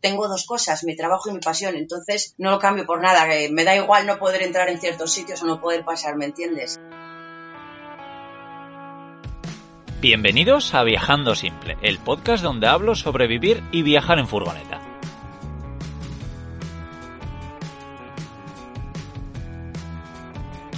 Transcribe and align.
tengo 0.00 0.28
dos 0.28 0.46
cosas, 0.46 0.84
mi 0.84 0.96
trabajo 0.96 1.28
y 1.28 1.32
mi 1.32 1.40
pasión, 1.40 1.74
entonces 1.76 2.34
no 2.38 2.50
lo 2.50 2.58
cambio 2.58 2.86
por 2.86 3.00
nada, 3.00 3.26
me 3.50 3.64
da 3.64 3.76
igual 3.76 4.06
no 4.06 4.18
poder 4.18 4.42
entrar 4.42 4.68
en 4.68 4.80
ciertos 4.80 5.12
sitios 5.12 5.42
o 5.42 5.46
no 5.46 5.60
poder 5.60 5.84
pasar, 5.84 6.16
¿me 6.16 6.26
entiendes? 6.26 6.78
Bienvenidos 10.00 10.74
a 10.74 10.84
Viajando 10.84 11.34
Simple, 11.34 11.76
el 11.82 11.98
podcast 11.98 12.44
donde 12.44 12.68
hablo 12.68 12.94
sobre 12.94 13.26
vivir 13.26 13.64
y 13.72 13.82
viajar 13.82 14.20
en 14.20 14.28
furgoneta. 14.28 14.80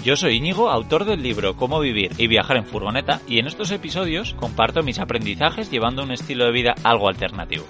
Yo 0.03 0.17
soy 0.17 0.37
Íñigo, 0.37 0.71
autor 0.71 1.05
del 1.05 1.23
libro 1.23 1.57
Cómo 1.57 1.79
vivir 1.79 2.13
y 2.17 2.27
viajar 2.27 2.57
en 2.57 2.65
furgoneta, 2.65 3.21
y 3.29 3.39
en 3.39 3.47
estos 3.47 3.71
episodios 3.71 4.33
comparto 4.33 4.83
mis 4.83 4.99
aprendizajes 4.99 5.71
llevando 5.71 6.03
un 6.03 6.13
estilo 6.13 6.47
de 6.47 6.53
vida 6.53 6.75
algo 6.83 7.11
alternativo. 7.11 7.67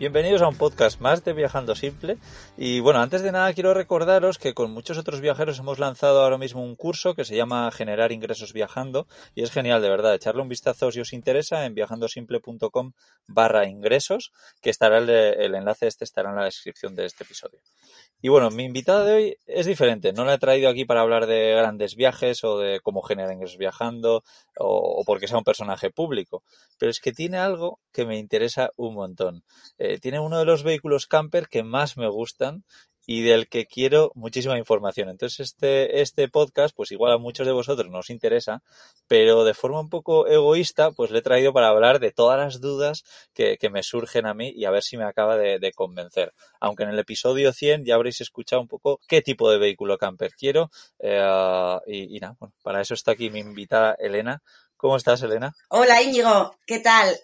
Bienvenidos 0.00 0.40
a 0.40 0.48
un 0.48 0.56
podcast 0.56 0.98
más 1.02 1.24
de 1.24 1.34
Viajando 1.34 1.74
Simple. 1.74 2.16
Y 2.56 2.80
bueno, 2.80 3.00
antes 3.00 3.20
de 3.20 3.32
nada 3.32 3.52
quiero 3.52 3.74
recordaros 3.74 4.38
que 4.38 4.54
con 4.54 4.70
muchos 4.70 4.96
otros 4.96 5.20
viajeros 5.20 5.58
hemos 5.58 5.78
lanzado 5.78 6.22
ahora 6.22 6.38
mismo 6.38 6.64
un 6.64 6.74
curso 6.74 7.14
que 7.14 7.26
se 7.26 7.36
llama 7.36 7.70
Generar 7.70 8.10
Ingresos 8.10 8.54
Viajando 8.54 9.06
y 9.34 9.42
es 9.42 9.50
genial, 9.50 9.82
de 9.82 9.90
verdad. 9.90 10.14
Echarle 10.14 10.40
un 10.40 10.48
vistazo 10.48 10.90
si 10.90 11.00
os 11.00 11.12
interesa 11.12 11.66
en 11.66 11.74
viajandosimple.com 11.74 12.92
barra 13.26 13.68
ingresos, 13.68 14.32
que 14.62 14.70
estará 14.70 14.96
el, 14.96 15.10
el 15.10 15.54
enlace 15.54 15.86
este 15.86 16.04
estará 16.04 16.30
en 16.30 16.36
la 16.36 16.44
descripción 16.44 16.96
de 16.96 17.04
este 17.04 17.24
episodio. 17.24 17.60
Y 18.22 18.28
bueno, 18.28 18.50
mi 18.50 18.64
invitada 18.64 19.04
de 19.04 19.14
hoy 19.14 19.36
es 19.46 19.64
diferente. 19.64 20.12
No 20.12 20.24
la 20.24 20.34
he 20.34 20.38
traído 20.38 20.68
aquí 20.68 20.84
para 20.84 21.00
hablar 21.00 21.26
de 21.26 21.54
grandes 21.54 21.96
viajes 21.96 22.44
o 22.44 22.58
de 22.58 22.80
cómo 22.80 23.00
generar 23.00 23.32
ingresos 23.32 23.56
viajando 23.56 24.24
o, 24.58 25.02
porque 25.06 25.26
sea 25.26 25.38
un 25.38 25.44
personaje 25.44 25.90
público. 25.90 26.42
Pero 26.78 26.90
es 26.90 27.00
que 27.00 27.12
tiene 27.12 27.38
algo 27.38 27.80
que 27.92 28.04
me 28.04 28.18
interesa 28.18 28.72
un 28.76 28.94
montón. 28.94 29.42
Eh, 29.78 29.89
tiene 29.98 30.20
uno 30.20 30.38
de 30.38 30.44
los 30.44 30.62
vehículos 30.62 31.06
camper 31.06 31.48
que 31.48 31.62
más 31.62 31.96
me 31.96 32.08
gustan 32.08 32.64
y 33.06 33.22
del 33.22 33.48
que 33.48 33.66
quiero 33.66 34.12
muchísima 34.14 34.56
información. 34.56 35.08
Entonces 35.08 35.40
este, 35.40 36.00
este 36.00 36.28
podcast, 36.28 36.74
pues 36.76 36.92
igual 36.92 37.12
a 37.12 37.18
muchos 37.18 37.44
de 37.44 37.52
vosotros 37.52 37.90
nos 37.90 38.08
interesa, 38.08 38.62
pero 39.08 39.42
de 39.42 39.54
forma 39.54 39.80
un 39.80 39.88
poco 39.88 40.28
egoísta, 40.28 40.92
pues 40.92 41.10
le 41.10 41.18
he 41.18 41.22
traído 41.22 41.52
para 41.52 41.68
hablar 41.68 41.98
de 41.98 42.12
todas 42.12 42.38
las 42.38 42.60
dudas 42.60 43.02
que, 43.34 43.56
que 43.58 43.68
me 43.68 43.82
surgen 43.82 44.26
a 44.26 44.34
mí 44.34 44.52
y 44.54 44.64
a 44.64 44.70
ver 44.70 44.84
si 44.84 44.96
me 44.96 45.04
acaba 45.04 45.36
de, 45.36 45.58
de, 45.58 45.72
convencer. 45.72 46.32
Aunque 46.60 46.84
en 46.84 46.90
el 46.90 46.98
episodio 46.98 47.52
100 47.52 47.84
ya 47.84 47.96
habréis 47.96 48.20
escuchado 48.20 48.62
un 48.62 48.68
poco 48.68 49.00
qué 49.08 49.22
tipo 49.22 49.50
de 49.50 49.58
vehículo 49.58 49.98
camper 49.98 50.30
quiero 50.38 50.70
eh, 51.00 51.78
y, 51.88 52.16
y 52.16 52.20
nada, 52.20 52.36
bueno, 52.38 52.54
para 52.62 52.80
eso 52.80 52.94
está 52.94 53.10
aquí 53.10 53.28
mi 53.30 53.40
invitada 53.40 53.96
Elena. 53.98 54.40
¿Cómo 54.76 54.96
estás, 54.96 55.20
Elena? 55.22 55.52
Hola, 55.68 56.00
Íñigo. 56.00 56.56
¿Qué 56.64 56.78
tal? 56.78 57.14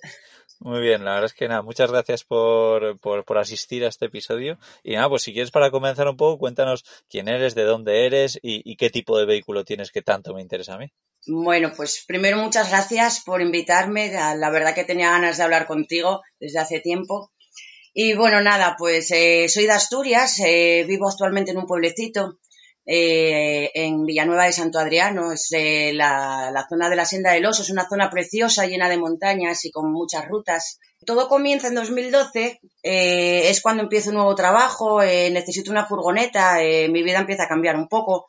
Muy 0.60 0.80
bien, 0.80 1.04
la 1.04 1.12
verdad 1.12 1.26
es 1.26 1.34
que 1.34 1.48
nada, 1.48 1.62
muchas 1.62 1.90
gracias 1.90 2.24
por, 2.24 2.98
por, 3.00 3.24
por, 3.24 3.38
asistir 3.38 3.84
a 3.84 3.88
este 3.88 4.06
episodio. 4.06 4.58
Y 4.82 4.94
nada, 4.94 5.08
pues 5.08 5.22
si 5.22 5.32
quieres 5.32 5.50
para 5.50 5.70
comenzar 5.70 6.08
un 6.08 6.16
poco, 6.16 6.38
cuéntanos 6.38 6.84
quién 7.10 7.28
eres, 7.28 7.54
de 7.54 7.64
dónde 7.64 8.06
eres 8.06 8.39
y, 8.42 8.77
qué 8.77 8.89
tipo 8.89 9.18
de 9.18 9.27
vehículo 9.27 9.64
tienes 9.64 9.90
que 9.90 10.02
tanto 10.02 10.33
me 10.34 10.40
interesa 10.40 10.74
a 10.74 10.78
mí. 10.78 10.90
Bueno, 11.27 11.72
pues 11.77 12.05
primero 12.06 12.39
muchas 12.39 12.70
gracias 12.70 13.22
por 13.24 13.42
invitarme. 13.42 14.11
La 14.12 14.50
verdad 14.50 14.74
que 14.74 14.84
tenía 14.84 15.11
ganas 15.11 15.36
de 15.36 15.42
hablar 15.42 15.66
contigo 15.66 16.22
desde 16.40 16.58
hace 16.58 16.80
tiempo. 16.80 17.33
Y 17.92 18.14
bueno, 18.14 18.40
nada, 18.40 18.77
pues 18.78 19.11
eh, 19.11 19.48
soy 19.48 19.64
de 19.64 19.72
Asturias, 19.72 20.39
eh, 20.40 20.84
vivo 20.86 21.08
actualmente 21.08 21.50
en 21.50 21.58
un 21.58 21.66
pueblecito 21.66 22.39
eh, 22.89 23.73
en 23.74 24.07
Villanueva 24.07 24.45
de 24.45 24.52
Santo 24.52 24.79
Adriano, 24.79 25.33
es 25.33 25.48
la, 25.51 26.52
la, 26.52 26.67
zona 26.69 26.89
de 26.89 26.95
la 26.95 27.05
Senda 27.05 27.33
del 27.33 27.45
Oso, 27.45 27.63
es 27.63 27.70
una 27.70 27.89
zona 27.89 28.11
preciosa, 28.11 28.67
llena 28.67 28.89
de 28.89 28.97
montañas 28.97 29.64
y 29.64 29.73
con 29.73 29.92
muchas 29.92 30.29
rutas. 30.29 30.79
Todo 31.05 31.29
comienza 31.29 31.67
en 31.67 31.75
2012, 31.75 32.61
eh, 32.85 33.51
es 33.51 33.61
cuando 33.61 33.83
empiezo 33.83 34.11
un 34.11 34.17
nuevo 34.17 34.36
trabajo, 34.36 35.02
eh, 35.02 35.30
necesito 35.30 35.73
una 35.73 35.86
furgoneta, 35.86 36.58
mi 36.89 37.02
vida 37.02 37.19
empieza 37.19 37.45
a 37.45 37.48
cambiar 37.48 37.77
un 37.77 37.89
poco. 37.89 38.27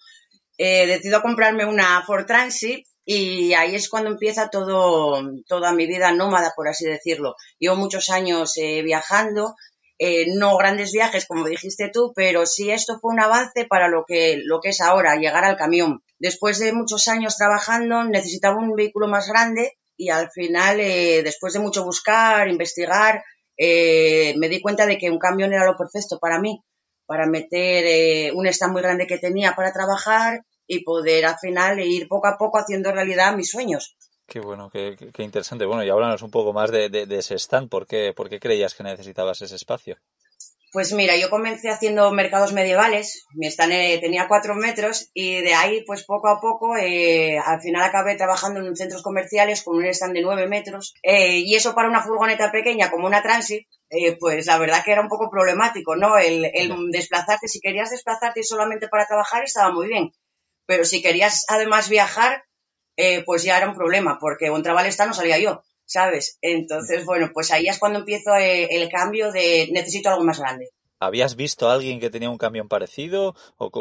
decido 0.57 1.21
comprarme 1.21 1.65
una 1.65 2.03
Ford 2.05 2.25
Transit 2.25 2.83
y 3.05 3.53
ahí 3.53 3.75
es 3.75 3.89
cuando 3.89 4.09
empieza 4.09 4.49
todo, 4.49 5.21
toda 5.47 5.71
mi 5.71 5.85
vida 5.85 6.11
nómada, 6.11 6.53
por 6.55 6.67
así 6.67 6.85
decirlo. 6.85 7.35
Llevo 7.59 7.75
muchos 7.75 8.09
años 8.09 8.55
viajando, 8.83 9.53
eh, 9.99 10.25
no 10.35 10.57
grandes 10.57 10.91
viajes, 10.91 11.25
como 11.25 11.47
dijiste 11.47 11.89
tú, 11.91 12.13
pero 12.15 12.45
sí 12.45 12.69
esto 12.71 12.99
fue 12.99 13.13
un 13.13 13.19
avance 13.19 13.65
para 13.65 13.87
lo 13.87 14.05
que, 14.05 14.41
lo 14.43 14.59
que 14.59 14.69
es 14.69 14.81
ahora, 14.81 15.15
llegar 15.15 15.43
al 15.43 15.57
camión. 15.57 16.03
Después 16.19 16.59
de 16.59 16.73
muchos 16.73 17.07
años 17.07 17.37
trabajando, 17.37 18.03
necesitaba 18.03 18.57
un 18.57 18.75
vehículo 18.75 19.07
más 19.07 19.27
grande 19.27 19.77
y 19.97 20.09
al 20.09 20.29
final, 20.29 20.79
eh, 20.79 21.23
después 21.23 21.53
de 21.53 21.59
mucho 21.59 21.83
buscar, 21.83 22.47
investigar, 22.47 23.23
eh, 23.57 24.35
me 24.37 24.49
di 24.49 24.61
cuenta 24.61 24.85
de 24.85 24.97
que 24.97 25.09
un 25.09 25.17
camión 25.17 25.51
era 25.53 25.65
lo 25.65 25.75
perfecto 25.75 26.19
para 26.19 26.39
mí, 26.39 26.63
para 27.07 27.25
meter 27.25 27.83
eh, 27.87 28.31
un 28.33 28.45
stand 28.47 28.73
muy 28.73 28.81
grande 28.83 29.07
que 29.07 29.17
tenía 29.17 29.55
para 29.55 29.73
trabajar 29.73 30.43
y 30.67 30.83
poder 30.83 31.25
al 31.25 31.39
final 31.39 31.79
ir 31.79 32.07
poco 32.07 32.27
a 32.27 32.37
poco 32.37 32.59
haciendo 32.59 32.91
realidad 32.91 33.35
mis 33.35 33.49
sueños. 33.49 33.97
Qué 34.27 34.41
bueno, 34.41 34.69
qué, 34.69 34.97
qué, 35.13 35.23
interesante. 35.23 35.65
Bueno, 35.65 35.83
y 35.83 35.89
háblanos 35.89 36.21
un 36.21 36.31
poco 36.31 36.51
más 36.51 36.69
de, 36.69 36.89
de, 36.89 37.05
de 37.05 37.17
ese 37.17 37.35
stand. 37.35 37.69
¿Por 37.69 37.87
qué, 37.87 38.13
¿Por 38.13 38.29
qué 38.29 38.39
creías 38.39 38.75
que 38.75 38.83
necesitabas 38.83 39.41
ese 39.41 39.55
espacio? 39.55 39.97
Pues 40.73 40.91
mira, 40.91 41.15
yo 41.15 41.29
comencé 41.29 41.69
haciendo 41.69 42.11
mercados 42.11 42.51
medievales, 42.51 43.25
mi 43.33 43.47
stand 43.47 43.71
eh, 43.71 43.99
tenía 44.01 44.27
cuatro 44.27 44.53
metros 44.53 45.09
y 45.13 45.41
de 45.41 45.53
ahí, 45.53 45.83
pues 45.85 46.03
poco 46.03 46.27
a 46.27 46.41
poco, 46.41 46.75
eh, 46.75 47.39
al 47.39 47.61
final 47.61 47.83
acabé 47.83 48.15
trabajando 48.15 48.59
en 48.59 48.75
centros 48.75 49.01
comerciales 49.01 49.63
con 49.63 49.77
un 49.77 49.85
stand 49.85 50.13
de 50.13 50.21
nueve 50.21 50.45
metros 50.45 50.93
eh, 51.03 51.37
y 51.37 51.55
eso 51.55 51.73
para 51.73 51.87
una 51.87 52.03
furgoneta 52.03 52.51
pequeña 52.51 52.91
como 52.91 53.07
una 53.07 53.23
Transit, 53.23 53.65
pues 54.19 54.45
la 54.45 54.57
verdad 54.57 54.83
que 54.83 54.91
era 54.91 55.01
un 55.01 55.07
poco 55.07 55.29
problemático, 55.31 55.95
¿no? 55.95 56.17
El, 56.17 56.51
el 56.53 56.91
desplazarte, 56.91 57.47
si 57.47 57.61
querías 57.61 57.89
desplazarte 57.89 58.43
solamente 58.43 58.89
para 58.89 59.07
trabajar 59.07 59.43
estaba 59.45 59.71
muy 59.71 59.87
bien, 59.87 60.11
pero 60.65 60.83
si 60.83 61.01
querías 61.01 61.45
además 61.47 61.87
viajar, 61.87 62.43
eh, 62.97 63.23
pues 63.23 63.43
ya 63.43 63.57
era 63.57 63.69
un 63.69 63.75
problema, 63.75 64.17
porque 64.19 64.49
un 64.49 64.63
trabalesta 64.63 65.05
no 65.05 65.13
salía 65.13 65.39
yo, 65.39 65.63
¿sabes? 65.85 66.37
Entonces, 66.41 67.05
bueno, 67.05 67.31
pues 67.33 67.51
ahí 67.51 67.67
es 67.67 67.79
cuando 67.79 67.99
empiezo 67.99 68.35
eh, 68.35 68.67
el 68.71 68.89
cambio 68.89 69.31
de 69.31 69.69
necesito 69.71 70.09
algo 70.09 70.23
más 70.23 70.39
grande. 70.39 70.69
¿Habías 70.99 71.35
visto 71.35 71.69
a 71.69 71.73
alguien 71.75 71.99
que 71.99 72.09
tenía 72.09 72.29
un 72.29 72.39
camión 72.39 72.67
parecido? 72.67 73.35
¿O 73.57 73.71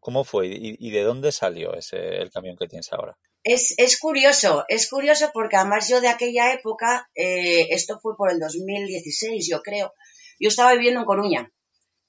cómo 0.00 0.24
fue? 0.24 0.48
¿Y, 0.48 0.76
y 0.78 0.90
de 0.90 1.02
dónde 1.02 1.30
salió 1.30 1.74
ese, 1.74 2.16
el 2.16 2.30
camión 2.30 2.56
que 2.56 2.66
tienes 2.66 2.92
ahora? 2.92 3.16
Es, 3.44 3.74
es 3.78 3.98
curioso, 3.98 4.64
es 4.68 4.88
curioso 4.88 5.30
porque 5.32 5.56
además 5.56 5.88
yo 5.88 6.00
de 6.00 6.08
aquella 6.08 6.52
época, 6.52 7.08
eh, 7.14 7.68
esto 7.70 8.00
fue 8.00 8.16
por 8.16 8.30
el 8.30 8.40
2016, 8.40 9.46
yo 9.48 9.60
creo, 9.60 9.92
yo 10.40 10.48
estaba 10.48 10.72
viviendo 10.72 11.00
en 11.00 11.06
Coruña 11.06 11.52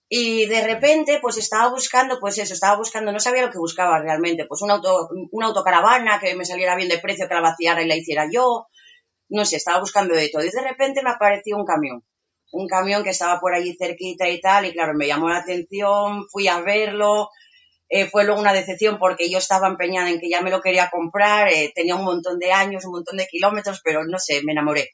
y 0.08 0.46
de 0.46 0.62
repente 0.62 1.20
pues 1.22 1.38
estaba 1.38 1.70
buscando 1.70 2.20
pues 2.20 2.38
eso, 2.38 2.54
estaba 2.54 2.78
buscando, 2.78 3.12
no 3.12 3.20
sabía 3.20 3.44
lo 3.44 3.52
que 3.52 3.58
buscaba 3.58 4.00
realmente, 4.00 4.46
pues 4.46 4.62
un 4.62 4.72
auto, 4.72 5.10
una 5.32 5.48
autocaravana 5.48 6.20
que 6.20 6.36
me 6.36 6.46
saliera 6.46 6.76
bien 6.76 6.90
de 6.90 7.00
precio, 7.00 7.28
que 7.28 7.34
la 7.34 7.42
vaciara 7.42 7.82
y 7.82 7.88
la 7.88 7.96
hiciera 7.96 8.28
yo, 8.32 8.68
no 9.30 9.46
sé, 9.46 9.58
estaba 9.58 9.80
buscando 9.80 10.16
de 10.16 10.30
todo 10.30 10.44
y 10.44 10.50
de 10.50 10.62
repente 10.62 11.02
me 11.04 11.10
apareció 11.12 11.58
un 11.58 11.66
camión, 11.66 12.04
un 12.52 12.68
camión 12.68 13.04
que 13.04 13.10
estaba 13.10 13.40
por 13.40 13.56
allí 13.56 13.76
cerquita 13.78 14.30
y 14.30 14.40
tal 14.40 14.66
y 14.66 14.74
claro, 14.74 14.94
me 14.94 15.08
llamó 15.08 15.30
la 15.30 15.40
atención, 15.40 16.28
fui 16.32 16.48
a 16.48 16.62
verlo, 16.62 17.30
eh, 17.90 18.08
fue 18.08 18.26
luego 18.26 18.42
una 18.42 18.54
decepción 18.54 18.98
porque 19.00 19.30
yo 19.30 19.40
estaba 19.40 19.68
empeñada 19.68 20.10
en 20.10 20.20
que 20.20 20.30
ya 20.30 20.42
me 20.42 20.52
lo 20.52 20.62
quería 20.62 20.90
comprar, 20.92 21.50
eh, 21.50 21.72
tenía 21.74 21.96
un 21.96 22.06
montón 22.06 22.40
de 22.40 22.52
años, 22.52 22.86
un 22.86 22.92
montón 22.94 23.18
de 23.18 23.28
kilómetros, 23.28 23.82
pero 23.84 24.04
no 24.06 24.20
sé, 24.20 24.42
me 24.44 24.52
enamoré. 24.54 24.92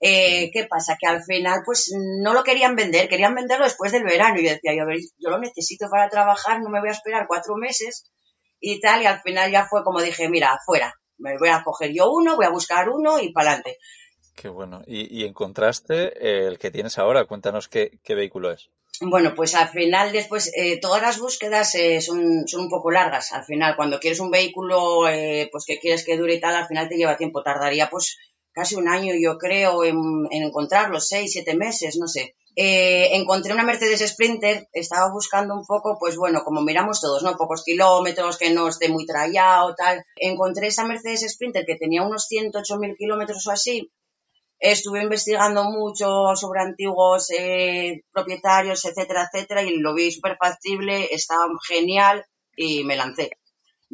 Eh, 0.00 0.50
¿Qué 0.52 0.66
pasa? 0.68 0.96
Que 1.00 1.06
al 1.06 1.22
final, 1.22 1.62
pues 1.64 1.92
no 2.22 2.34
lo 2.34 2.42
querían 2.42 2.76
vender, 2.76 3.08
querían 3.08 3.34
venderlo 3.34 3.64
después 3.64 3.92
del 3.92 4.04
verano. 4.04 4.38
Y 4.38 4.44
yo 4.44 4.50
decía, 4.50 4.74
yo, 4.74 4.82
a 4.82 4.86
ver, 4.86 4.98
yo 5.18 5.30
lo 5.30 5.38
necesito 5.38 5.88
para 5.90 6.08
trabajar, 6.08 6.60
no 6.60 6.70
me 6.70 6.80
voy 6.80 6.88
a 6.90 6.92
esperar 6.92 7.26
cuatro 7.26 7.56
meses 7.56 8.10
y 8.60 8.80
tal. 8.80 9.02
Y 9.02 9.06
al 9.06 9.20
final 9.20 9.50
ya 9.50 9.66
fue 9.66 9.82
como 9.84 10.02
dije, 10.02 10.28
mira, 10.28 10.52
afuera, 10.52 10.94
me 11.18 11.38
voy 11.38 11.48
a 11.48 11.62
coger 11.62 11.92
yo 11.92 12.10
uno, 12.10 12.36
voy 12.36 12.46
a 12.46 12.50
buscar 12.50 12.88
uno 12.88 13.20
y 13.20 13.32
para 13.32 13.50
adelante. 13.52 13.78
Qué 14.34 14.48
bueno. 14.48 14.82
¿Y, 14.86 15.20
y 15.20 15.24
encontraste 15.24 16.46
el 16.46 16.58
que 16.58 16.70
tienes 16.70 16.98
ahora? 16.98 17.24
Cuéntanos 17.24 17.68
qué, 17.68 17.98
qué 18.02 18.14
vehículo 18.14 18.52
es. 18.52 18.68
Bueno, 19.00 19.34
pues 19.34 19.54
al 19.56 19.68
final 19.68 20.12
después 20.12 20.52
eh, 20.54 20.78
todas 20.78 21.02
las 21.02 21.18
búsquedas 21.18 21.74
eh, 21.74 22.00
son, 22.00 22.46
son 22.46 22.62
un 22.62 22.68
poco 22.68 22.90
largas. 22.90 23.32
Al 23.32 23.44
final, 23.44 23.74
cuando 23.74 23.98
quieres 23.98 24.20
un 24.20 24.30
vehículo 24.30 25.08
eh, 25.08 25.48
pues 25.50 25.64
que 25.66 25.78
quieres 25.80 26.04
que 26.04 26.16
dure 26.16 26.34
y 26.34 26.40
tal, 26.40 26.54
al 26.54 26.66
final 26.66 26.88
te 26.88 26.96
lleva 26.96 27.16
tiempo. 27.16 27.42
Tardaría 27.42 27.90
pues 27.90 28.18
casi 28.54 28.76
un 28.76 28.88
año 28.88 29.14
yo 29.20 29.36
creo 29.36 29.84
en, 29.84 30.26
encontrarlos, 30.30 31.08
seis, 31.08 31.32
siete 31.32 31.54
meses, 31.54 31.96
no 31.98 32.06
sé. 32.06 32.34
Eh, 32.56 33.16
encontré 33.16 33.52
una 33.52 33.64
Mercedes 33.64 34.08
Sprinter, 34.08 34.68
estaba 34.72 35.12
buscando 35.12 35.54
un 35.54 35.66
poco, 35.66 35.98
pues 35.98 36.16
bueno, 36.16 36.44
como 36.44 36.62
miramos 36.62 37.00
todos, 37.00 37.24
¿no? 37.24 37.36
Pocos 37.36 37.64
kilómetros, 37.64 38.38
que 38.38 38.50
no 38.50 38.68
esté 38.68 38.88
muy 38.88 39.06
trallado, 39.06 39.74
tal. 39.74 40.04
Encontré 40.16 40.68
esa 40.68 40.84
Mercedes 40.84 41.26
Sprinter 41.32 41.66
que 41.66 41.76
tenía 41.76 42.02
unos 42.02 42.28
108.000 42.30 42.96
kilómetros 42.96 43.44
o 43.46 43.50
así. 43.50 43.90
Estuve 44.60 45.02
investigando 45.02 45.64
mucho 45.64 46.36
sobre 46.36 46.60
antiguos 46.60 47.30
eh, 47.36 48.02
propietarios, 48.12 48.84
etcétera, 48.84 49.28
etcétera, 49.30 49.64
y 49.64 49.76
lo 49.78 49.94
vi 49.94 50.12
súper 50.12 50.36
factible, 50.36 51.08
estaba 51.10 51.46
genial 51.68 52.24
y 52.56 52.84
me 52.84 52.96
lancé 52.96 53.30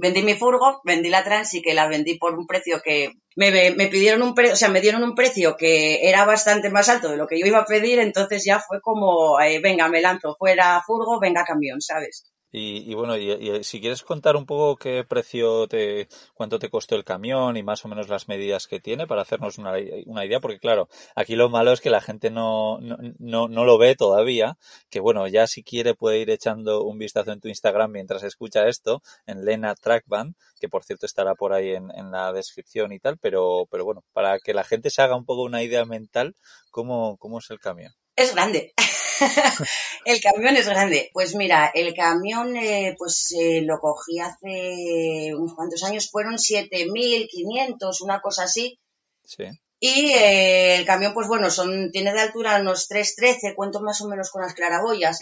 vendí 0.01 0.23
mi 0.23 0.35
furgo, 0.35 0.81
vendí 0.85 1.11
la 1.11 1.23
trans 1.23 1.55
y 1.55 1.63
que 1.63 1.75
la 1.75 1.87
vendí 1.87 2.19
por 2.19 2.35
un 2.37 2.47
precio 2.47 2.81
que 2.83 3.13
me, 3.37 3.71
me 3.73 3.87
pidieron 3.87 4.23
un 4.23 4.35
precio, 4.35 4.55
o 4.55 4.57
sea, 4.57 4.69
me 4.69 4.81
dieron 4.81 5.03
un 5.03 5.15
precio 5.15 5.57
que 5.57 6.09
era 6.09 6.25
bastante 6.25 6.71
más 6.71 6.89
alto 6.89 7.11
de 7.11 7.17
lo 7.17 7.27
que 7.27 7.39
yo 7.39 7.47
iba 7.47 7.59
a 7.59 7.67
pedir, 7.67 7.99
entonces 7.99 8.45
ya 8.45 8.59
fue 8.59 8.81
como, 8.81 9.41
eh, 9.41 9.61
venga, 9.61 9.89
me 9.89 10.01
lanzo 10.01 10.37
fuera 10.39 10.83
furgo, 10.87 11.21
venga 11.21 11.45
camión, 11.45 11.81
¿sabes? 11.81 12.25
Y, 12.53 12.95
bueno, 12.95 13.17
y, 13.17 13.63
si 13.63 13.81
quieres 13.81 14.03
contar 14.03 14.35
un 14.35 14.45
poco 14.45 14.77
qué 14.77 15.05
precio 15.05 15.69
te, 15.69 16.09
cuánto 16.35 16.59
te 16.59 16.69
costó 16.69 16.97
el 16.97 17.05
camión 17.05 17.57
y 17.57 17.63
más 17.63 17.85
o 17.85 17.89
menos 17.89 18.09
las 18.09 18.27
medidas 18.27 18.67
que 18.67 18.81
tiene 18.81 19.07
para 19.07 19.23
hacernos 19.23 19.59
una, 19.59 19.79
idea, 19.79 20.41
porque 20.41 20.59
claro, 20.59 20.89
aquí 21.15 21.37
lo 21.37 21.49
malo 21.49 21.73
es 21.73 21.81
que 21.81 21.91
la 21.91 22.01
gente 22.01 22.31
no, 22.31 22.79
no, 22.81 22.97
no, 23.19 23.47
no, 23.47 23.65
lo 23.65 23.79
ve 23.79 23.95
todavía, 23.95 24.59
que 24.91 24.99
bueno, 24.99 25.29
ya 25.29 25.47
si 25.47 25.63
quiere 25.63 25.95
puede 25.95 26.19
ir 26.19 26.31
echando 26.31 26.83
un 26.83 26.99
vistazo 26.99 27.31
en 27.31 27.41
tu 27.41 27.47
Instagram 27.47 27.93
mientras 27.93 28.25
escucha 28.25 28.67
esto, 28.67 29.01
en 29.27 29.45
Lena 29.45 29.77
Trackband, 29.77 30.35
que 30.61 30.69
por 30.69 30.83
cierto 30.83 31.07
estará 31.07 31.37
por 31.37 31.53
ahí 31.53 31.71
en, 31.71 31.91
en 31.95 32.11
la 32.11 32.33
descripción 32.33 32.93
y 32.93 32.99
tal, 32.99 33.17
pero, 33.19 33.69
pero 33.71 33.85
bueno, 33.85 34.03
para 34.13 34.41
que 34.41 34.55
la 34.55 34.65
gente 34.65 34.91
se 34.91 35.03
haga 35.03 35.15
un 35.15 35.25
poco 35.25 35.43
una 35.43 35.63
idea 35.63 35.85
mental, 35.85 36.35
¿cómo, 36.73 37.17
cómo 37.19 37.39
es 37.39 37.49
el 37.51 37.61
camión? 37.61 37.93
Es 38.17 38.35
grande. 38.35 38.75
el 40.05 40.21
camión 40.21 40.57
es 40.57 40.69
grande. 40.69 41.11
Pues 41.13 41.35
mira, 41.35 41.71
el 41.75 41.95
camión 41.95 42.57
eh, 42.57 42.95
pues 42.99 43.35
eh, 43.39 43.63
lo 43.63 43.79
cogí 43.79 44.19
hace 44.19 45.35
unos 45.35 45.55
cuantos 45.55 45.83
años, 45.85 46.11
fueron 46.11 46.35
7.500, 46.35 48.03
una 48.03 48.21
cosa 48.21 48.45
así. 48.45 48.79
Sí. 49.25 49.45
Y 49.79 50.11
eh, 50.13 50.77
el 50.77 50.85
camión, 50.85 51.15
pues 51.15 51.29
bueno, 51.29 51.51
son, 51.51 51.91
tiene 51.91 52.13
de 52.13 52.21
altura 52.21 52.61
unos 52.61 52.89
3,13, 52.91 53.55
cuento 53.55 53.81
más 53.81 54.01
o 54.03 54.09
menos 54.09 54.31
con 54.31 54.43
las 54.43 54.55
claraboyas, 54.55 55.21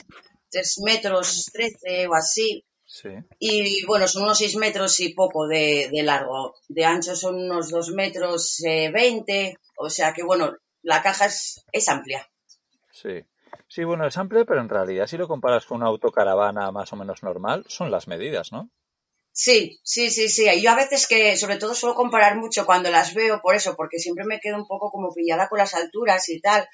3 0.51 0.79
metros 0.85 1.51
13 1.53 2.09
o 2.09 2.15
así. 2.15 2.65
Sí. 2.85 3.11
Y 3.39 3.85
bueno, 3.85 4.09
son 4.09 4.25
unos 4.25 4.39
6 4.39 4.57
metros 4.57 4.99
y 5.01 5.13
poco 5.13 5.47
de, 5.47 5.91
de 5.93 6.03
largo. 6.03 6.55
De 6.69 6.85
ancho 6.85 7.15
son 7.15 7.37
unos 7.37 7.71
2 7.71 7.91
metros 7.91 8.61
20. 8.65 9.59
O 9.77 9.91
sea 9.91 10.15
que 10.15 10.25
bueno, 10.25 10.57
la 10.83 11.03
caja 11.03 11.27
es, 11.27 11.65
es 11.71 11.89
amplia. 11.89 12.27
Sí. 12.91 13.25
Sí, 13.69 13.85
bueno, 13.85 14.07
es 14.07 14.17
amplio, 14.17 14.47
pero 14.47 14.61
en 14.61 14.69
realidad 14.69 15.07
si 15.07 15.19
lo 15.19 15.29
comparas 15.29 15.67
con 15.67 15.79
una 15.79 15.87
autocaravana 15.89 16.73
más 16.73 16.93
o 16.93 16.97
menos 16.97 17.23
normal, 17.23 17.65
son 17.69 17.91
las 17.91 18.09
medidas, 18.09 18.51
¿no? 18.51 18.71
Sí, 19.31 19.79
sí, 19.85 20.11
sí, 20.11 20.29
sí. 20.29 20.47
Yo 20.61 20.71
a 20.71 20.75
veces 20.75 21.07
que, 21.07 21.37
sobre 21.37 21.59
todo, 21.59 21.75
suelo 21.75 21.95
comparar 21.95 22.37
mucho 22.37 22.67
cuando 22.67 22.91
las 22.91 23.15
veo, 23.15 23.41
por 23.41 23.55
eso, 23.55 23.77
porque 23.77 23.99
siempre 23.99 24.25
me 24.25 24.41
quedo 24.41 24.57
un 24.57 24.67
poco 24.67 24.91
como 24.91 25.15
pillada 25.15 25.49
con 25.49 25.59
las 25.59 25.75
alturas 25.75 26.29
y 26.29 26.41
tal. 26.41 26.67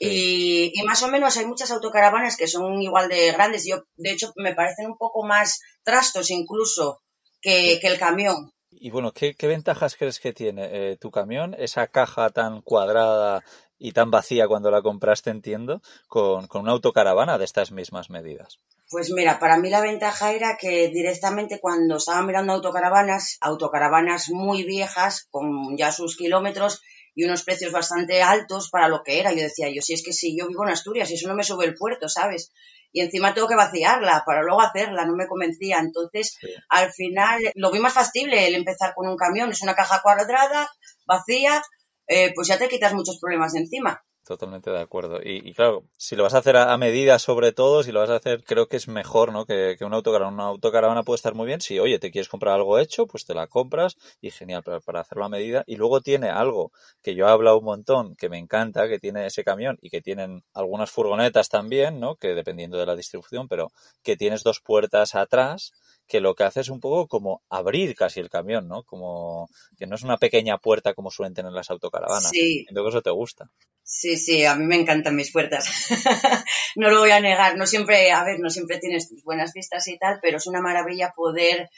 Y, 0.00 0.72
más 0.86 1.02
o 1.02 1.08
menos 1.08 1.36
hay 1.36 1.46
muchas 1.46 1.70
autocaravanas 1.70 2.36
que 2.36 2.48
son 2.48 2.80
igual 2.82 3.08
de 3.08 3.30
grandes. 3.32 3.66
Yo, 3.66 3.84
de 3.96 4.10
hecho, 4.10 4.32
me 4.36 4.54
parecen 4.54 4.86
un 4.86 4.96
poco 4.96 5.24
más 5.24 5.60
trastos 5.84 6.30
incluso 6.30 7.02
que, 7.40 7.74
el 7.74 7.98
camión. 7.98 8.52
Y 8.70 8.90
bueno, 8.90 9.12
¿qué, 9.12 9.36
ventajas 9.40 9.96
crees 9.96 10.18
que 10.18 10.32
tiene 10.32 10.70
eh, 10.72 10.96
tu 10.96 11.10
camión? 11.10 11.54
Esa 11.58 11.86
caja 11.86 12.30
tan 12.30 12.62
cuadrada 12.62 13.44
y 13.84 13.90
tan 13.90 14.12
vacía 14.12 14.46
cuando 14.46 14.70
la 14.70 14.80
compraste, 14.80 15.30
entiendo, 15.30 15.82
con, 16.06 16.48
una 16.54 16.70
autocaravana 16.70 17.36
de 17.36 17.44
estas 17.44 17.72
mismas 17.72 18.10
medidas. 18.10 18.60
Pues 18.88 19.10
mira, 19.10 19.40
para 19.40 19.58
mí 19.58 19.70
la 19.70 19.80
ventaja 19.80 20.32
era 20.32 20.56
que 20.56 20.86
directamente 20.86 21.58
cuando 21.60 21.96
estaba 21.96 22.22
mirando 22.22 22.52
autocaravanas, 22.52 23.38
autocaravanas 23.40 24.30
muy 24.30 24.62
viejas, 24.62 25.26
con 25.32 25.76
ya 25.76 25.90
sus 25.90 26.16
kilómetros 26.16 26.80
y 27.16 27.24
unos 27.24 27.42
precios 27.42 27.72
bastante 27.72 28.22
altos 28.22 28.70
para 28.70 28.86
lo 28.86 29.02
que 29.02 29.18
era, 29.18 29.32
yo 29.32 29.42
decía, 29.42 29.68
yo 29.68 29.82
si 29.82 29.94
es 29.94 30.04
que 30.04 30.12
si 30.12 30.38
yo 30.38 30.46
vivo 30.46 30.62
en 30.62 30.70
Asturias 30.70 31.10
y 31.10 31.14
eso 31.14 31.26
no 31.26 31.34
me 31.34 31.42
sube 31.42 31.64
el 31.64 31.74
puerto, 31.74 32.08
¿sabes? 32.08 32.52
Y 32.92 33.00
encima 33.00 33.34
tengo 33.34 33.48
que 33.48 33.56
vaciarla 33.56 34.22
para 34.24 34.42
luego 34.42 34.60
hacerla, 34.60 35.06
no 35.06 35.16
me 35.16 35.26
convencía. 35.26 35.78
Entonces, 35.80 36.38
al 36.68 36.92
final, 36.92 37.40
lo 37.56 37.72
vi 37.72 37.80
más 37.80 37.94
factible 37.94 38.46
el 38.46 38.54
empezar 38.54 38.94
con 38.94 39.08
un 39.08 39.16
camión, 39.16 39.50
es 39.50 39.62
una 39.62 39.74
caja 39.74 40.02
cuadrada, 40.02 40.70
vacía, 41.04 41.62
eh, 42.06 42.32
pues 42.34 42.48
ya 42.48 42.58
te 42.58 42.68
quitas 42.68 42.94
muchos 42.94 43.18
problemas 43.18 43.52
de 43.52 43.60
encima. 43.60 44.04
Totalmente 44.24 44.70
de 44.70 44.80
acuerdo. 44.80 45.18
Y, 45.20 45.52
claro, 45.52 45.84
si 45.96 46.14
lo 46.14 46.22
vas 46.22 46.34
a 46.34 46.38
hacer 46.38 46.56
a, 46.56 46.76
medida 46.78 47.18
sobre 47.18 47.50
todo, 47.50 47.82
si 47.82 47.90
lo 47.90 47.98
vas 47.98 48.10
a 48.10 48.16
hacer, 48.16 48.44
creo 48.44 48.68
que 48.68 48.76
es 48.76 48.86
mejor, 48.86 49.32
¿no? 49.32 49.46
Que, 49.46 49.74
que 49.76 49.84
una 49.84 49.96
autocaravana. 49.96 50.32
Una 50.32 50.44
autocaravana 50.44 51.02
puede 51.02 51.16
estar 51.16 51.34
muy 51.34 51.46
bien. 51.46 51.60
Si, 51.60 51.80
oye, 51.80 51.98
te 51.98 52.12
quieres 52.12 52.28
comprar 52.28 52.54
algo 52.54 52.78
hecho, 52.78 53.08
pues 53.08 53.24
te 53.24 53.34
la 53.34 53.48
compras 53.48 53.96
y 54.20 54.30
genial, 54.30 54.62
pero 54.64 54.80
para 54.80 55.00
hacerlo 55.00 55.24
a 55.24 55.28
medida. 55.28 55.64
Y 55.66 55.74
luego 55.74 56.00
tiene 56.00 56.30
algo 56.30 56.70
que 57.02 57.16
yo 57.16 57.26
he 57.26 57.30
hablado 57.30 57.58
un 57.58 57.64
montón, 57.64 58.14
que 58.14 58.28
me 58.28 58.38
encanta, 58.38 58.86
que 58.86 59.00
tiene 59.00 59.26
ese 59.26 59.42
camión 59.42 59.76
y 59.82 59.90
que 59.90 60.00
tienen 60.00 60.44
algunas 60.54 60.88
furgonetas 60.92 61.48
también, 61.48 61.98
¿no? 61.98 62.14
Que 62.14 62.28
dependiendo 62.28 62.78
de 62.78 62.86
la 62.86 62.94
distribución, 62.94 63.48
pero 63.48 63.72
que 64.04 64.16
tienes 64.16 64.44
dos 64.44 64.60
puertas 64.60 65.16
atrás 65.16 65.72
que 66.12 66.20
lo 66.20 66.34
que 66.34 66.44
hace 66.44 66.60
es 66.60 66.68
un 66.68 66.78
poco 66.78 67.08
como 67.08 67.42
abrir 67.48 67.94
casi 67.94 68.20
el 68.20 68.28
camión, 68.28 68.68
¿no? 68.68 68.82
Como 68.82 69.48
que 69.78 69.86
no 69.86 69.94
es 69.94 70.02
una 70.02 70.18
pequeña 70.18 70.58
puerta 70.58 70.92
como 70.92 71.10
suelen 71.10 71.32
tener 71.32 71.52
las 71.52 71.70
autocaravanas. 71.70 72.28
Sí. 72.28 72.66
Entonces 72.68 72.92
eso 72.92 73.02
te 73.02 73.10
gusta. 73.10 73.50
Sí, 73.82 74.18
sí, 74.18 74.44
a 74.44 74.54
mí 74.54 74.66
me 74.66 74.76
encantan 74.76 75.16
mis 75.16 75.32
puertas. 75.32 75.64
no 76.76 76.90
lo 76.90 77.00
voy 77.00 77.12
a 77.12 77.20
negar, 77.20 77.56
no 77.56 77.66
siempre, 77.66 78.12
a 78.12 78.24
ver, 78.24 78.40
no 78.40 78.50
siempre 78.50 78.76
tienes 78.76 79.08
tus 79.08 79.24
buenas 79.24 79.54
vistas 79.54 79.88
y 79.88 79.96
tal, 79.96 80.18
pero 80.20 80.36
es 80.36 80.46
una 80.46 80.60
maravilla 80.60 81.14
poder 81.16 81.70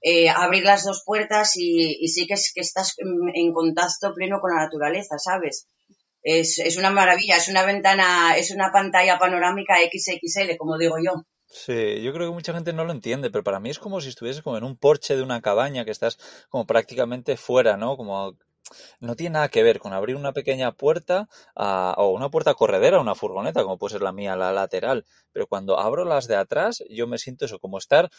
eh, 0.00 0.30
abrir 0.30 0.64
las 0.64 0.82
dos 0.82 1.04
puertas 1.06 1.52
y, 1.54 2.08
sí 2.08 2.26
que, 2.26 2.34
es, 2.34 2.50
que 2.52 2.62
estás 2.62 2.96
en, 2.98 3.52
contacto 3.52 4.14
pleno 4.14 4.40
con 4.40 4.50
la 4.52 4.64
naturaleza, 4.64 5.16
¿sabes? 5.18 5.68
Es, 6.24 6.58
es 6.58 6.76
una 6.76 6.90
maravilla, 6.90 7.36
es 7.36 7.46
una 7.46 7.62
ventana, 7.64 8.36
es 8.36 8.50
una 8.50 8.72
pantalla 8.72 9.16
panorámica 9.16 9.76
XXL, 9.76 10.56
como 10.56 10.76
digo 10.76 10.96
yo. 10.98 11.22
Sí, 11.48 12.02
yo 12.02 12.12
creo 12.12 12.28
que 12.28 12.34
mucha 12.34 12.52
gente 12.52 12.72
no 12.72 12.84
lo 12.84 12.92
entiende, 12.92 13.30
pero 13.30 13.44
para 13.44 13.60
mí 13.60 13.70
es 13.70 13.78
como 13.78 14.00
si 14.00 14.08
estuvieses 14.08 14.42
como 14.42 14.56
en 14.58 14.64
un 14.64 14.76
porche 14.76 15.16
de 15.16 15.22
una 15.22 15.40
cabaña 15.40 15.84
que 15.84 15.90
estás 15.92 16.18
como 16.50 16.66
prácticamente 16.66 17.36
fuera, 17.36 17.76
¿no? 17.76 17.96
Como 17.96 18.36
no 19.00 19.16
tiene 19.16 19.34
nada 19.34 19.48
que 19.48 19.62
ver 19.62 19.78
con 19.80 19.92
abrir 19.92 20.16
una 20.16 20.32
pequeña 20.32 20.72
puerta 20.72 21.28
o 21.56 22.10
una 22.10 22.30
puerta 22.30 22.54
corredera, 22.54 23.00
una 23.00 23.14
furgoneta, 23.14 23.62
como 23.64 23.78
puede 23.78 23.92
ser 23.94 24.02
la 24.02 24.12
mía, 24.12 24.36
la 24.36 24.52
lateral. 24.52 25.06
Pero 25.32 25.46
cuando 25.46 25.78
abro 25.80 26.04
las 26.04 26.28
de 26.28 26.36
atrás, 26.36 26.82
yo 26.90 27.06
me 27.06 27.18
siento 27.18 27.44
eso, 27.46 27.60
como 27.60 27.78
estar 27.78 28.10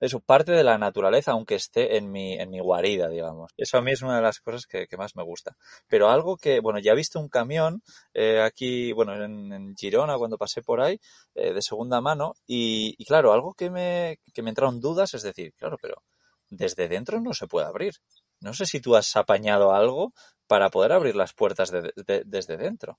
eso, 0.00 0.20
parte 0.20 0.52
de 0.52 0.64
la 0.64 0.78
naturaleza, 0.78 1.32
aunque 1.32 1.56
esté 1.56 1.96
en 1.96 2.10
mi, 2.10 2.34
en 2.34 2.50
mi 2.50 2.60
guarida, 2.60 3.08
digamos. 3.08 3.52
Eso 3.56 3.78
a 3.78 3.82
mí 3.82 3.92
es 3.92 4.02
una 4.02 4.16
de 4.16 4.22
las 4.22 4.40
cosas 4.40 4.66
que, 4.66 4.86
más 4.96 5.16
me 5.16 5.24
gusta. 5.24 5.56
Pero 5.88 6.08
algo 6.08 6.36
que, 6.36 6.60
bueno, 6.60 6.78
ya 6.78 6.92
he 6.92 6.96
visto 6.96 7.18
un 7.20 7.28
camión 7.28 7.82
eh, 8.14 8.40
aquí, 8.40 8.92
bueno, 8.92 9.14
en, 9.22 9.74
Girona, 9.76 10.16
cuando 10.16 10.38
pasé 10.38 10.62
por 10.62 10.80
ahí, 10.80 11.00
eh, 11.34 11.52
de 11.52 11.62
segunda 11.62 12.00
mano, 12.00 12.34
y, 12.46 13.04
claro, 13.04 13.32
algo 13.32 13.54
que 13.54 13.70
me, 13.70 14.20
que 14.32 14.42
me 14.42 14.50
entraron 14.50 14.80
dudas 14.80 15.14
es 15.14 15.22
decir, 15.22 15.52
claro, 15.56 15.76
pero 15.80 16.02
desde 16.50 16.88
dentro 16.88 17.20
no 17.20 17.34
se 17.34 17.46
puede 17.46 17.66
abrir. 17.66 17.94
No 18.40 18.54
sé 18.54 18.66
si 18.66 18.80
tú 18.80 18.96
has 18.96 19.16
apañado 19.16 19.72
algo 19.72 20.12
para 20.46 20.70
poder 20.70 20.92
abrir 20.92 21.16
las 21.16 21.34
puertas 21.34 21.70
desde 21.70 22.56
dentro. 22.56 22.98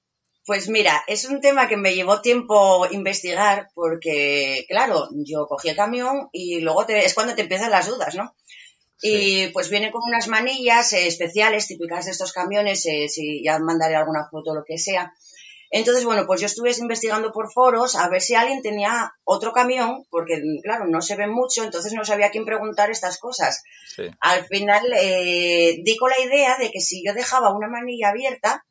Pues 0.50 0.68
mira, 0.68 1.03
es 1.06 1.25
un 1.25 1.41
tema 1.41 1.68
que 1.68 1.77
me 1.77 1.94
llevó 1.94 2.22
tiempo 2.22 2.88
investigar 2.89 3.70
porque, 3.75 4.65
claro, 4.68 5.08
yo 5.12 5.46
cogí 5.46 5.70
el 5.70 5.75
camión 5.75 6.27
y 6.32 6.60
luego 6.62 6.88
es 6.88 7.13
cuando 7.13 7.36
te 7.36 7.44
empiezan 7.44 7.70
las 7.70 7.88
dudas, 7.88 8.15
¿no? 8.15 8.34
Y 9.00 9.50
pues 9.50 9.70
viene 9.70 9.91
con 9.91 10.01
unas 10.08 10.27
manillas 10.27 10.91
eh, 10.94 11.06
especiales 11.06 11.68
típicas 11.68 12.06
de 12.06 12.12
estos 12.13 12.34
camiones, 12.34 12.84
eh, 12.88 13.08
si 13.10 13.44
ya 13.44 13.60
mandaré 13.60 13.96
alguna 13.96 14.27
foto 14.27 14.50
o 14.50 14.56
lo 14.56 14.63
que 14.65 14.79
sea. 14.79 15.13
Entonces, 15.70 16.03
bueno, 16.03 16.25
pues 16.25 16.41
yo 16.41 16.48
estuve 16.48 16.72
investigando 16.79 17.32
por 17.32 17.51
foros 17.51 17.96
a 17.96 18.10
ver 18.10 18.20
si 18.20 18.34
alguien 18.34 18.63
tenía 18.63 19.13
otro 19.25 19.53
camión, 19.53 20.08
porque 20.10 20.41
claro, 20.63 20.88
no 20.88 21.03
se 21.03 21.15
ve 21.15 21.27
mucho, 21.27 21.63
entonces 21.63 21.94
no 21.94 22.03
sabía 22.03 22.25
a 22.25 22.32
quién 22.32 22.46
preguntar 22.46 22.89
estas 22.89 23.20
cosas. 23.20 23.62
Al 24.20 24.48
final 24.48 24.82
eh, 25.00 25.77
di 25.84 25.96
con 25.96 26.10
la 26.10 26.25
idea 26.25 26.58
de 26.58 26.72
que 26.72 26.79
si 26.79 27.03
yo 27.06 27.13
dejaba 27.13 27.56
una 27.56 27.68
manilla 27.68 28.10
abierta, 28.10 28.65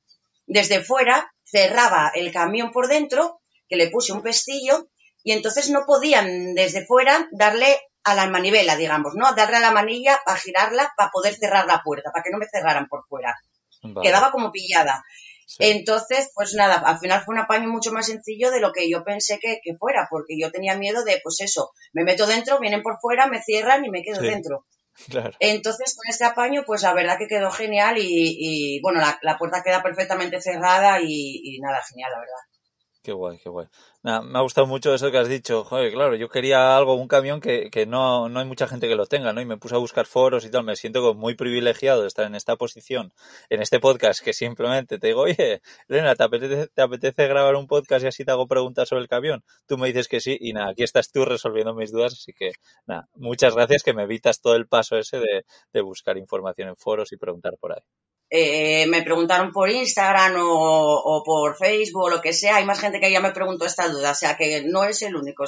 desde 0.48 0.82
fuera 0.82 1.30
cerraba 1.50 2.10
el 2.14 2.32
camión 2.32 2.72
por 2.72 2.88
dentro, 2.88 3.40
que 3.68 3.76
le 3.76 3.90
puse 3.90 4.12
un 4.12 4.22
pestillo, 4.22 4.88
y 5.22 5.32
entonces 5.32 5.70
no 5.70 5.84
podían 5.86 6.54
desde 6.54 6.86
fuera 6.86 7.28
darle 7.32 7.80
a 8.04 8.14
la 8.14 8.28
manivela, 8.28 8.76
digamos, 8.76 9.14
¿no? 9.14 9.34
Darle 9.34 9.56
a 9.56 9.60
la 9.60 9.72
manilla 9.72 10.20
para 10.24 10.38
girarla 10.38 10.92
para 10.96 11.10
poder 11.10 11.34
cerrar 11.34 11.66
la 11.66 11.82
puerta, 11.82 12.10
para 12.12 12.22
que 12.22 12.30
no 12.30 12.38
me 12.38 12.46
cerraran 12.46 12.88
por 12.88 13.06
fuera. 13.06 13.34
Quedaba 14.02 14.30
como 14.30 14.50
pillada. 14.50 15.04
Entonces, 15.58 16.30
pues 16.34 16.54
nada, 16.54 16.76
al 16.76 16.98
final 16.98 17.22
fue 17.24 17.34
un 17.34 17.40
apaño 17.40 17.68
mucho 17.68 17.90
más 17.92 18.06
sencillo 18.06 18.50
de 18.50 18.60
lo 18.60 18.72
que 18.72 18.88
yo 18.90 19.02
pensé 19.02 19.38
que, 19.38 19.60
fuera, 19.78 20.06
porque 20.10 20.38
yo 20.38 20.50
tenía 20.50 20.76
miedo 20.76 21.04
de, 21.04 21.20
pues 21.22 21.40
eso, 21.40 21.72
me 21.92 22.04
meto 22.04 22.26
dentro, 22.26 22.58
vienen 22.60 22.82
por 22.82 22.98
fuera, 23.00 23.26
me 23.26 23.42
cierran 23.42 23.84
y 23.84 23.90
me 23.90 24.02
quedo 24.02 24.20
dentro. 24.20 24.66
Entonces, 25.40 25.94
con 25.96 26.08
este 26.08 26.24
apaño, 26.24 26.64
pues 26.66 26.82
la 26.82 26.94
verdad 26.94 27.18
que 27.18 27.28
quedó 27.28 27.50
genial 27.50 27.96
y, 27.98 28.80
bueno, 28.82 29.00
la, 29.22 29.38
puerta 29.38 29.62
queda 29.62 29.82
perfectamente 29.82 30.40
cerrada 30.40 31.00
y 31.00 31.58
nada, 31.60 31.80
genial, 31.88 32.10
la 32.12 32.18
verdad. 32.18 32.57
Qué 33.08 33.14
guay, 33.14 33.38
qué 33.38 33.48
guay. 33.48 33.66
me 34.02 34.10
ha 34.38 34.42
gustado 34.42 34.66
mucho 34.66 34.92
eso 34.92 35.10
que 35.10 35.16
has 35.16 35.30
dicho. 35.30 35.64
Joder, 35.64 35.90
claro, 35.90 36.14
yo 36.14 36.28
quería 36.28 36.76
algo, 36.76 36.92
un 36.92 37.08
camión 37.08 37.40
que, 37.40 37.70
que 37.70 37.86
no, 37.86 38.28
no 38.28 38.40
hay 38.40 38.44
mucha 38.44 38.68
gente 38.68 38.86
que 38.86 38.96
lo 38.96 39.06
tenga, 39.06 39.32
¿no? 39.32 39.40
Y 39.40 39.46
me 39.46 39.56
puse 39.56 39.76
a 39.76 39.78
buscar 39.78 40.04
foros 40.04 40.44
y 40.44 40.50
tal. 40.50 40.64
Me 40.64 40.76
siento 40.76 41.00
como 41.00 41.18
muy 41.18 41.34
privilegiado 41.34 42.02
de 42.02 42.08
estar 42.08 42.26
en 42.26 42.34
esta 42.34 42.56
posición, 42.56 43.14
en 43.48 43.62
este 43.62 43.80
podcast, 43.80 44.22
que 44.22 44.34
simplemente 44.34 44.98
te 44.98 45.06
digo, 45.06 45.22
oye, 45.22 45.62
Elena, 45.88 46.14
¿te 46.16 46.22
apetece, 46.24 46.66
¿te 46.68 46.82
apetece 46.82 47.26
grabar 47.28 47.56
un 47.56 47.66
podcast 47.66 48.04
y 48.04 48.08
así 48.08 48.26
te 48.26 48.30
hago 48.30 48.46
preguntas 48.46 48.90
sobre 48.90 49.00
el 49.04 49.08
camión? 49.08 49.42
Tú 49.66 49.78
me 49.78 49.86
dices 49.86 50.06
que 50.06 50.20
sí 50.20 50.36
y 50.38 50.52
nada, 50.52 50.72
aquí 50.72 50.82
estás 50.82 51.10
tú 51.10 51.24
resolviendo 51.24 51.72
mis 51.74 51.90
dudas. 51.90 52.12
Así 52.12 52.34
que, 52.34 52.52
nada, 52.86 53.08
muchas 53.14 53.54
gracias 53.54 53.82
que 53.82 53.94
me 53.94 54.02
evitas 54.02 54.42
todo 54.42 54.54
el 54.54 54.68
paso 54.68 54.98
ese 54.98 55.18
de, 55.18 55.46
de 55.72 55.80
buscar 55.80 56.18
información 56.18 56.68
en 56.68 56.76
foros 56.76 57.10
y 57.12 57.16
preguntar 57.16 57.54
por 57.58 57.72
ahí. 57.72 57.80
Eh, 58.30 58.86
me 58.88 59.02
preguntaron 59.02 59.52
por 59.52 59.70
Instagram 59.70 60.34
o, 60.38 61.22
por 61.24 61.56
Facebook 61.56 62.04
o 62.04 62.10
lo 62.10 62.20
que 62.20 62.32
sea, 62.32 62.56
hay 62.56 62.64
más 62.64 62.80
gente 62.80 63.00
que 63.00 63.10
ya 63.10 63.20
me 63.20 63.32
preguntó 63.32 63.64
esta 63.64 63.88
duda, 63.88 64.10
o 64.10 64.14
sea 64.14 64.36
que 64.36 64.64
no 64.64 64.84
es 64.84 65.02
el 65.02 65.16
único. 65.16 65.44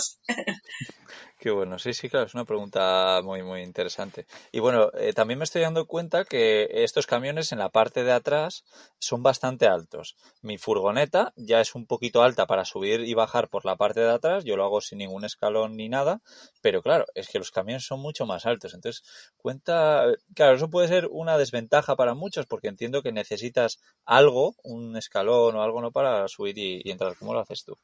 Qué 1.42 1.50
bueno, 1.50 1.78
sí, 1.78 1.94
sí, 1.94 2.10
claro, 2.10 2.26
es 2.26 2.34
una 2.34 2.44
pregunta 2.44 3.22
muy, 3.24 3.42
muy 3.42 3.62
interesante. 3.62 4.26
Y 4.52 4.60
bueno, 4.60 4.90
eh, 4.92 5.14
también 5.14 5.38
me 5.38 5.44
estoy 5.44 5.62
dando 5.62 5.86
cuenta 5.86 6.26
que 6.26 6.68
estos 6.70 7.06
camiones 7.06 7.50
en 7.52 7.58
la 7.58 7.70
parte 7.70 8.04
de 8.04 8.12
atrás 8.12 8.62
son 8.98 9.22
bastante 9.22 9.66
altos. 9.66 10.16
Mi 10.42 10.58
furgoneta 10.58 11.32
ya 11.36 11.62
es 11.62 11.74
un 11.74 11.86
poquito 11.86 12.22
alta 12.22 12.46
para 12.46 12.66
subir 12.66 13.00
y 13.00 13.14
bajar 13.14 13.48
por 13.48 13.64
la 13.64 13.76
parte 13.76 14.00
de 14.00 14.10
atrás, 14.10 14.44
yo 14.44 14.54
lo 14.58 14.64
hago 14.64 14.82
sin 14.82 14.98
ningún 14.98 15.24
escalón 15.24 15.76
ni 15.76 15.88
nada, 15.88 16.20
pero 16.60 16.82
claro, 16.82 17.06
es 17.14 17.28
que 17.28 17.38
los 17.38 17.50
camiones 17.50 17.86
son 17.86 18.00
mucho 18.00 18.26
más 18.26 18.44
altos. 18.44 18.74
Entonces, 18.74 19.02
cuenta, 19.38 20.04
claro, 20.34 20.56
eso 20.56 20.68
puede 20.68 20.88
ser 20.88 21.08
una 21.10 21.38
desventaja 21.38 21.96
para 21.96 22.12
muchos 22.12 22.44
porque 22.44 22.68
entiendo 22.68 23.02
que 23.02 23.12
necesitas 23.12 23.80
algo, 24.04 24.56
un 24.62 24.94
escalón 24.98 25.56
o 25.56 25.62
algo, 25.62 25.80
¿no? 25.80 25.90
Para 25.90 26.28
subir 26.28 26.58
y, 26.58 26.82
y 26.84 26.90
entrar. 26.90 27.16
¿Cómo 27.16 27.32
lo 27.32 27.40
haces 27.40 27.64
tú? 27.64 27.78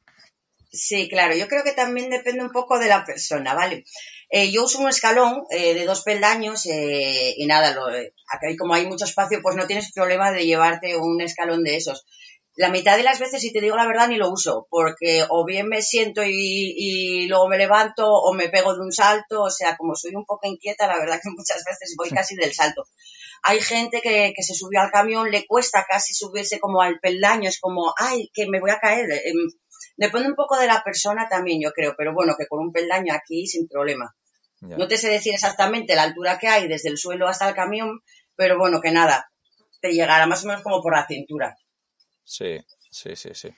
Sí, 0.69 1.07
claro, 1.09 1.35
yo 1.35 1.47
creo 1.47 1.63
que 1.63 1.71
también 1.71 2.09
depende 2.09 2.43
un 2.43 2.51
poco 2.51 2.77
de 2.77 2.87
la 2.87 3.05
persona, 3.05 3.53
¿vale? 3.53 3.85
Eh, 4.29 4.51
yo 4.51 4.65
uso 4.65 4.79
un 4.79 4.89
escalón 4.89 5.43
eh, 5.49 5.73
de 5.73 5.85
dos 5.85 6.03
peldaños 6.03 6.65
eh, 6.65 7.33
y 7.37 7.45
nada, 7.45 7.73
lo, 7.73 7.87
aquí 7.87 8.57
como 8.57 8.73
hay 8.73 8.85
mucho 8.85 9.05
espacio, 9.05 9.41
pues 9.41 9.55
no 9.55 9.67
tienes 9.67 9.91
problema 9.93 10.31
de 10.31 10.45
llevarte 10.45 10.97
un 10.97 11.21
escalón 11.21 11.63
de 11.63 11.77
esos. 11.77 12.05
La 12.57 12.69
mitad 12.69 12.97
de 12.97 13.03
las 13.03 13.19
veces, 13.19 13.41
si 13.41 13.53
te 13.53 13.61
digo 13.61 13.75
la 13.77 13.87
verdad, 13.87 14.09
ni 14.09 14.17
lo 14.17 14.31
uso, 14.31 14.67
porque 14.69 15.23
o 15.29 15.45
bien 15.45 15.67
me 15.69 15.81
siento 15.81 16.23
y, 16.25 17.27
luego 17.27 17.47
me 17.47 17.57
levanto 17.57 18.09
o 18.09 18.33
me 18.33 18.49
pego 18.49 18.73
de 18.73 18.81
un 18.81 18.91
salto, 18.91 19.43
o 19.43 19.51
sea, 19.51 19.77
como 19.77 19.95
soy 19.95 20.15
un 20.15 20.25
poco 20.25 20.47
inquieta, 20.47 20.87
la 20.87 20.97
verdad 20.97 21.19
que 21.21 21.29
muchas 21.37 21.63
veces 21.63 21.95
voy 21.97 22.09
casi 22.09 22.35
del 22.35 22.53
salto. 22.53 22.83
Hay 23.43 23.61
gente 23.61 24.01
que, 24.01 24.33
que 24.35 24.43
se 24.43 24.55
subió 24.55 24.81
al 24.81 24.91
camión, 24.91 25.29
le 25.31 25.45
cuesta 25.45 25.85
casi 25.87 26.13
subirse 26.13 26.59
como 26.59 26.81
al 26.81 26.99
peldaño, 26.99 27.47
es 27.47 27.59
como, 27.59 27.93
ay, 27.95 28.29
que 28.33 28.47
me 28.47 28.59
voy 28.59 28.71
a 28.71 28.79
caer 28.79 29.05
em, 29.11 29.37
Depende 29.97 30.29
un 30.29 30.35
poco 30.35 30.57
de 30.57 30.67
la 30.67 30.83
persona 30.83 31.27
también, 31.27 31.59
yo 31.61 31.71
creo, 31.71 31.95
pero 31.97 32.13
bueno, 32.13 32.35
que 32.37 32.47
con 32.47 32.59
un 32.59 32.71
peldaño 32.71 33.13
aquí 33.13 33.47
sin 33.47 33.67
problema. 33.67 34.15
No 34.61 34.87
te 34.87 34.97
sé 34.97 35.09
decir 35.09 35.33
exactamente 35.33 35.95
la 35.95 36.03
altura 36.03 36.39
que 36.39 36.47
hay 36.47 36.67
desde 36.67 36.89
el 36.89 36.97
suelo 36.97 37.27
hasta 37.27 37.47
el 37.49 37.55
camión, 37.55 38.01
pero 38.35 38.57
bueno, 38.57 38.81
que 38.81 38.91
nada, 38.91 39.31
te 39.81 39.91
llegará 39.91 40.25
más 40.25 40.43
o 40.43 40.47
menos 40.47 40.63
como 40.63 40.81
por 40.81 40.95
la 40.95 41.05
cintura. 41.05 41.57
Sí, 42.23 42.57
sí, 42.89 43.15
sí, 43.15 43.29
sí. 43.33 43.49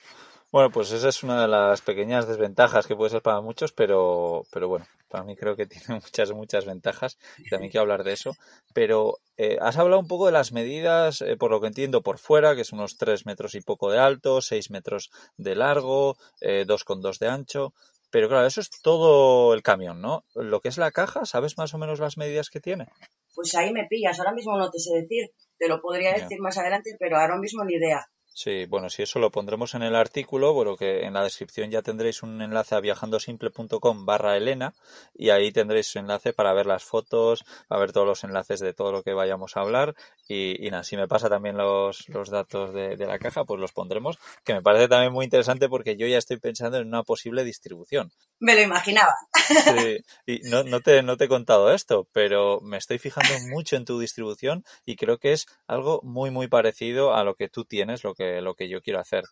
Bueno, 0.52 0.70
pues 0.70 0.90
esa 0.90 1.08
es 1.08 1.22
una 1.22 1.42
de 1.42 1.46
las 1.46 1.80
pequeñas 1.80 2.26
desventajas 2.26 2.88
que 2.88 2.96
puede 2.96 3.10
ser 3.10 3.22
para 3.22 3.40
muchos, 3.40 3.72
pero, 3.72 4.42
pero 4.50 4.66
bueno, 4.68 4.84
para 5.08 5.22
mí 5.22 5.36
creo 5.36 5.54
que 5.54 5.66
tiene 5.66 6.00
muchas, 6.02 6.32
muchas 6.32 6.64
ventajas. 6.64 7.18
También 7.48 7.70
quiero 7.70 7.82
hablar 7.82 8.02
de 8.02 8.12
eso. 8.12 8.36
Pero 8.74 9.18
eh, 9.36 9.58
has 9.60 9.78
hablado 9.78 10.00
un 10.00 10.08
poco 10.08 10.26
de 10.26 10.32
las 10.32 10.50
medidas, 10.50 11.20
eh, 11.20 11.36
por 11.36 11.52
lo 11.52 11.60
que 11.60 11.68
entiendo, 11.68 12.02
por 12.02 12.18
fuera, 12.18 12.56
que 12.56 12.62
es 12.62 12.72
unos 12.72 12.96
3 12.96 13.26
metros 13.26 13.54
y 13.54 13.60
poco 13.60 13.92
de 13.92 14.00
alto, 14.00 14.40
6 14.40 14.70
metros 14.70 15.10
de 15.36 15.54
largo, 15.54 16.16
eh, 16.40 16.64
2,2 16.66 17.18
de 17.20 17.28
ancho. 17.28 17.72
Pero 18.10 18.28
claro, 18.28 18.44
eso 18.44 18.60
es 18.60 18.70
todo 18.82 19.54
el 19.54 19.62
camión, 19.62 20.00
¿no? 20.00 20.24
Lo 20.34 20.60
que 20.60 20.68
es 20.68 20.78
la 20.78 20.90
caja, 20.90 21.26
¿sabes 21.26 21.58
más 21.58 21.74
o 21.74 21.78
menos 21.78 22.00
las 22.00 22.16
medidas 22.16 22.50
que 22.50 22.58
tiene? 22.58 22.88
Pues 23.36 23.54
ahí 23.54 23.72
me 23.72 23.86
pillas, 23.86 24.18
ahora 24.18 24.32
mismo 24.32 24.58
no 24.58 24.68
te 24.68 24.80
sé 24.80 24.94
decir. 24.94 25.30
Te 25.58 25.68
lo 25.68 25.80
podría 25.80 26.14
decir 26.14 26.40
más 26.40 26.58
adelante, 26.58 26.96
pero 26.98 27.18
ahora 27.18 27.36
mismo 27.38 27.62
ni 27.64 27.74
idea. 27.74 28.04
Sí, 28.32 28.64
bueno, 28.66 28.88
si 28.90 29.02
eso 29.02 29.18
lo 29.18 29.30
pondremos 29.30 29.74
en 29.74 29.82
el 29.82 29.94
artículo, 29.94 30.52
bueno, 30.52 30.76
que 30.76 31.02
en 31.04 31.14
la 31.14 31.22
descripción 31.22 31.70
ya 31.70 31.82
tendréis 31.82 32.22
un 32.22 32.40
enlace 32.42 32.74
a 32.74 32.80
viajandosimple.com 32.80 34.06
barra 34.06 34.36
Elena 34.36 34.72
y 35.14 35.30
ahí 35.30 35.52
tendréis 35.52 35.88
su 35.88 35.98
enlace 35.98 36.32
para 36.32 36.52
ver 36.52 36.66
las 36.66 36.82
fotos, 36.84 37.44
a 37.68 37.78
ver 37.78 37.92
todos 37.92 38.06
los 38.06 38.24
enlaces 38.24 38.60
de 38.60 38.72
todo 38.72 38.92
lo 38.92 39.02
que 39.02 39.12
vayamos 39.14 39.56
a 39.56 39.60
hablar 39.60 39.94
y, 40.28 40.64
y 40.66 40.70
nada, 40.70 40.84
si 40.84 40.96
me 40.96 41.08
pasa 41.08 41.28
también 41.28 41.56
los, 41.56 42.08
los 42.08 42.30
datos 42.30 42.72
de, 42.72 42.96
de, 42.96 43.06
la 43.06 43.18
caja, 43.18 43.44
pues 43.44 43.60
los 43.60 43.72
pondremos, 43.72 44.18
que 44.44 44.54
me 44.54 44.62
parece 44.62 44.88
también 44.88 45.12
muy 45.12 45.24
interesante 45.24 45.68
porque 45.68 45.96
yo 45.96 46.06
ya 46.06 46.18
estoy 46.18 46.38
pensando 46.38 46.78
en 46.78 46.88
una 46.88 47.02
posible 47.02 47.44
distribución. 47.44 48.10
Me 48.40 48.54
lo 48.54 48.62
imaginaba. 48.62 49.14
Sí, 49.46 49.98
y 50.26 50.40
no, 50.48 50.64
no, 50.64 50.80
te, 50.80 51.02
no 51.02 51.16
te 51.16 51.24
he 51.24 51.28
contado 51.28 51.72
esto, 51.72 52.08
pero 52.12 52.60
me 52.62 52.78
estoy 52.78 52.98
fijando 52.98 53.34
mucho 53.50 53.76
en 53.76 53.84
tu 53.84 54.00
distribución 54.00 54.64
y 54.86 54.96
creo 54.96 55.18
que 55.18 55.32
es 55.32 55.46
algo 55.66 56.00
muy, 56.02 56.30
muy 56.30 56.48
parecido 56.48 57.14
a 57.14 57.22
lo 57.22 57.34
que 57.34 57.48
tú 57.48 57.64
tienes, 57.66 58.02
lo 58.02 58.14
que 58.14 58.40
lo 58.40 58.54
que 58.54 58.68
yo 58.68 58.80
quiero 58.80 58.98
hacer. 58.98 59.24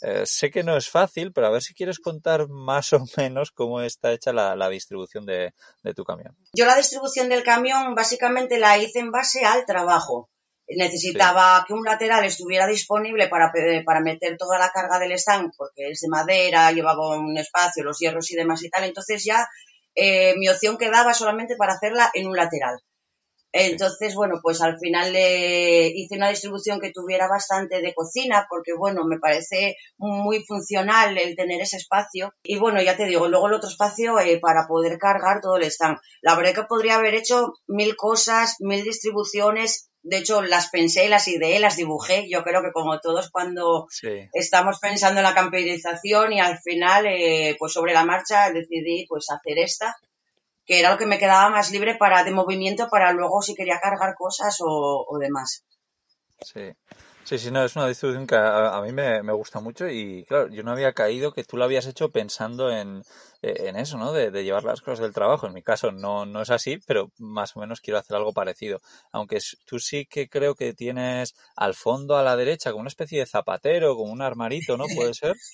Eh, 0.00 0.26
sé 0.26 0.50
que 0.50 0.62
no 0.62 0.76
es 0.76 0.88
fácil, 0.88 1.32
pero 1.32 1.48
a 1.48 1.50
ver 1.50 1.62
si 1.62 1.74
quieres 1.74 1.98
contar 1.98 2.48
más 2.48 2.92
o 2.92 3.04
menos 3.16 3.50
cómo 3.50 3.80
está 3.80 4.12
hecha 4.12 4.32
la, 4.32 4.54
la 4.56 4.68
distribución 4.68 5.26
de, 5.26 5.54
de, 5.82 5.94
tu 5.94 6.04
camión. 6.04 6.36
Yo 6.52 6.66
la 6.66 6.76
distribución 6.76 7.28
del 7.28 7.42
camión 7.42 7.94
básicamente 7.94 8.58
la 8.58 8.78
hice 8.78 9.00
en 9.00 9.10
base 9.10 9.44
al 9.44 9.64
trabajo. 9.66 10.30
Necesitaba 10.76 11.60
sí. 11.60 11.64
que 11.66 11.72
un 11.74 11.84
lateral 11.84 12.24
estuviera 12.24 12.66
disponible 12.66 13.28
para, 13.28 13.52
para 13.84 14.00
meter 14.00 14.36
toda 14.36 14.58
la 14.58 14.70
carga 14.70 14.98
del 14.98 15.12
stand, 15.12 15.52
porque 15.56 15.90
es 15.90 16.00
de 16.00 16.08
madera, 16.08 16.72
llevaba 16.72 17.16
un 17.16 17.36
espacio, 17.38 17.84
los 17.84 17.98
hierros 17.98 18.30
y 18.30 18.36
demás 18.36 18.62
y 18.62 18.70
tal. 18.70 18.84
Entonces 18.84 19.24
ya 19.24 19.48
eh, 19.94 20.34
mi 20.36 20.48
opción 20.48 20.76
quedaba 20.76 21.14
solamente 21.14 21.56
para 21.56 21.74
hacerla 21.74 22.10
en 22.14 22.26
un 22.26 22.36
lateral. 22.36 22.78
Entonces, 23.52 24.14
bueno, 24.14 24.40
pues 24.42 24.60
al 24.60 24.78
final 24.78 25.12
le 25.12 25.88
hice 25.88 26.16
una 26.16 26.28
distribución 26.28 26.80
que 26.80 26.92
tuviera 26.92 27.28
bastante 27.28 27.80
de 27.80 27.94
cocina, 27.94 28.46
porque 28.48 28.72
bueno, 28.76 29.04
me 29.06 29.18
parece 29.18 29.76
muy 29.96 30.44
funcional 30.44 31.16
el 31.16 31.34
tener 31.34 31.60
ese 31.62 31.78
espacio. 31.78 32.32
Y 32.42 32.58
bueno, 32.58 32.82
ya 32.82 32.96
te 32.96 33.06
digo, 33.06 33.28
luego 33.28 33.48
el 33.48 33.54
otro 33.54 33.70
espacio 33.70 34.18
eh, 34.20 34.38
para 34.38 34.66
poder 34.68 34.98
cargar 34.98 35.40
todo 35.40 35.56
el 35.56 35.64
stand. 35.64 35.98
La 36.20 36.36
verdad 36.36 36.54
que 36.54 36.62
podría 36.64 36.96
haber 36.96 37.14
hecho 37.14 37.54
mil 37.66 37.96
cosas, 37.96 38.56
mil 38.60 38.84
distribuciones. 38.84 39.87
De 40.02 40.18
hecho, 40.18 40.42
las 40.42 40.70
pensé, 40.70 41.08
las 41.08 41.28
ideé, 41.28 41.58
las 41.58 41.76
dibujé. 41.76 42.28
Yo 42.30 42.42
creo 42.44 42.62
que 42.62 42.72
como 42.72 43.00
todos 43.00 43.30
cuando 43.30 43.86
sí. 43.90 44.28
estamos 44.32 44.78
pensando 44.78 45.20
en 45.20 45.24
la 45.24 45.34
camperización 45.34 46.32
y 46.32 46.40
al 46.40 46.58
final, 46.58 47.06
eh, 47.06 47.56
pues 47.58 47.72
sobre 47.72 47.92
la 47.92 48.04
marcha 48.04 48.50
decidí 48.50 49.06
pues 49.08 49.26
hacer 49.30 49.58
esta 49.58 49.96
que 50.68 50.80
era 50.80 50.90
lo 50.90 50.98
que 50.98 51.06
me 51.06 51.18
quedaba 51.18 51.48
más 51.48 51.70
libre 51.70 51.94
para 51.94 52.22
de 52.24 52.30
movimiento 52.30 52.88
para 52.90 53.10
luego 53.12 53.40
si 53.40 53.54
quería 53.54 53.80
cargar 53.80 54.14
cosas 54.14 54.58
o, 54.60 55.06
o 55.08 55.18
demás. 55.18 55.64
Sí. 56.42 56.74
Sí, 57.28 57.36
sí, 57.38 57.50
no, 57.50 57.62
es 57.62 57.76
una 57.76 57.86
distribución 57.86 58.26
que 58.26 58.36
a, 58.36 58.80
mí 58.82 58.90
me, 58.90 59.22
me, 59.22 59.34
gusta 59.34 59.60
mucho 59.60 59.86
y 59.86 60.24
claro, 60.24 60.48
yo 60.48 60.62
no 60.62 60.72
había 60.72 60.94
caído 60.94 61.30
que 61.30 61.44
tú 61.44 61.58
lo 61.58 61.64
habías 61.64 61.86
hecho 61.86 62.08
pensando 62.10 62.70
en, 62.70 63.02
en 63.42 63.76
eso, 63.76 63.98
¿no? 63.98 64.14
De, 64.14 64.30
de, 64.30 64.44
llevar 64.44 64.64
las 64.64 64.80
cosas 64.80 65.00
del 65.00 65.12
trabajo. 65.12 65.46
En 65.46 65.52
mi 65.52 65.62
caso 65.62 65.92
no, 65.92 66.24
no 66.24 66.40
es 66.40 66.48
así, 66.48 66.78
pero 66.86 67.12
más 67.18 67.54
o 67.54 67.60
menos 67.60 67.82
quiero 67.82 67.98
hacer 67.98 68.16
algo 68.16 68.32
parecido. 68.32 68.80
Aunque 69.12 69.40
tú 69.66 69.78
sí 69.78 70.06
que 70.06 70.30
creo 70.30 70.54
que 70.54 70.72
tienes 70.72 71.34
al 71.54 71.74
fondo 71.74 72.16
a 72.16 72.22
la 72.22 72.34
derecha 72.34 72.70
como 72.70 72.80
una 72.80 72.88
especie 72.88 73.18
de 73.18 73.26
zapatero, 73.26 73.94
como 73.94 74.10
un 74.10 74.22
armarito, 74.22 74.78
¿no? 74.78 74.86
¿Puede 74.96 75.12
ser? 75.12 75.34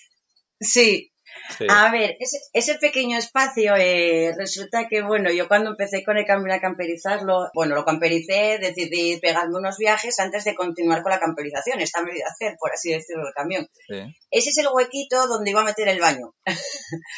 Sí, 0.61 1.13
Sí. 1.57 1.67
A 1.69 1.91
ver, 1.91 2.17
ese, 2.21 2.39
ese 2.53 2.75
pequeño 2.77 3.19
espacio, 3.19 3.75
eh, 3.77 4.33
resulta 4.37 4.87
que, 4.89 5.03
bueno, 5.03 5.31
yo 5.31 5.49
cuando 5.49 5.71
empecé 5.71 6.05
con 6.05 6.17
el 6.19 6.27
cambio 6.27 6.55
a 6.55 6.61
camperizarlo, 6.61 7.51
bueno, 7.55 7.75
lo 7.75 7.85
campericé, 7.85 8.59
decidí 8.59 9.19
pegarme 9.21 9.59
unos 9.59 9.79
viajes 9.79 10.19
antes 10.21 10.45
de 10.45 10.55
continuar 10.55 11.03
con 11.03 11.11
la 11.11 11.21
camperización, 11.21 11.81
esta 11.81 12.03
medida 12.03 12.27
hacer, 12.29 12.57
por 12.59 12.73
así 12.73 12.93
decirlo, 12.93 13.29
el 13.29 13.35
camión. 13.35 13.69
Sí. 13.89 14.15
Ese 14.31 14.51
es 14.51 14.59
el 14.59 14.69
huequito 14.73 15.27
donde 15.27 15.51
iba 15.51 15.61
a 15.61 15.65
meter 15.65 15.89
el 15.89 16.01
baño. 16.01 16.35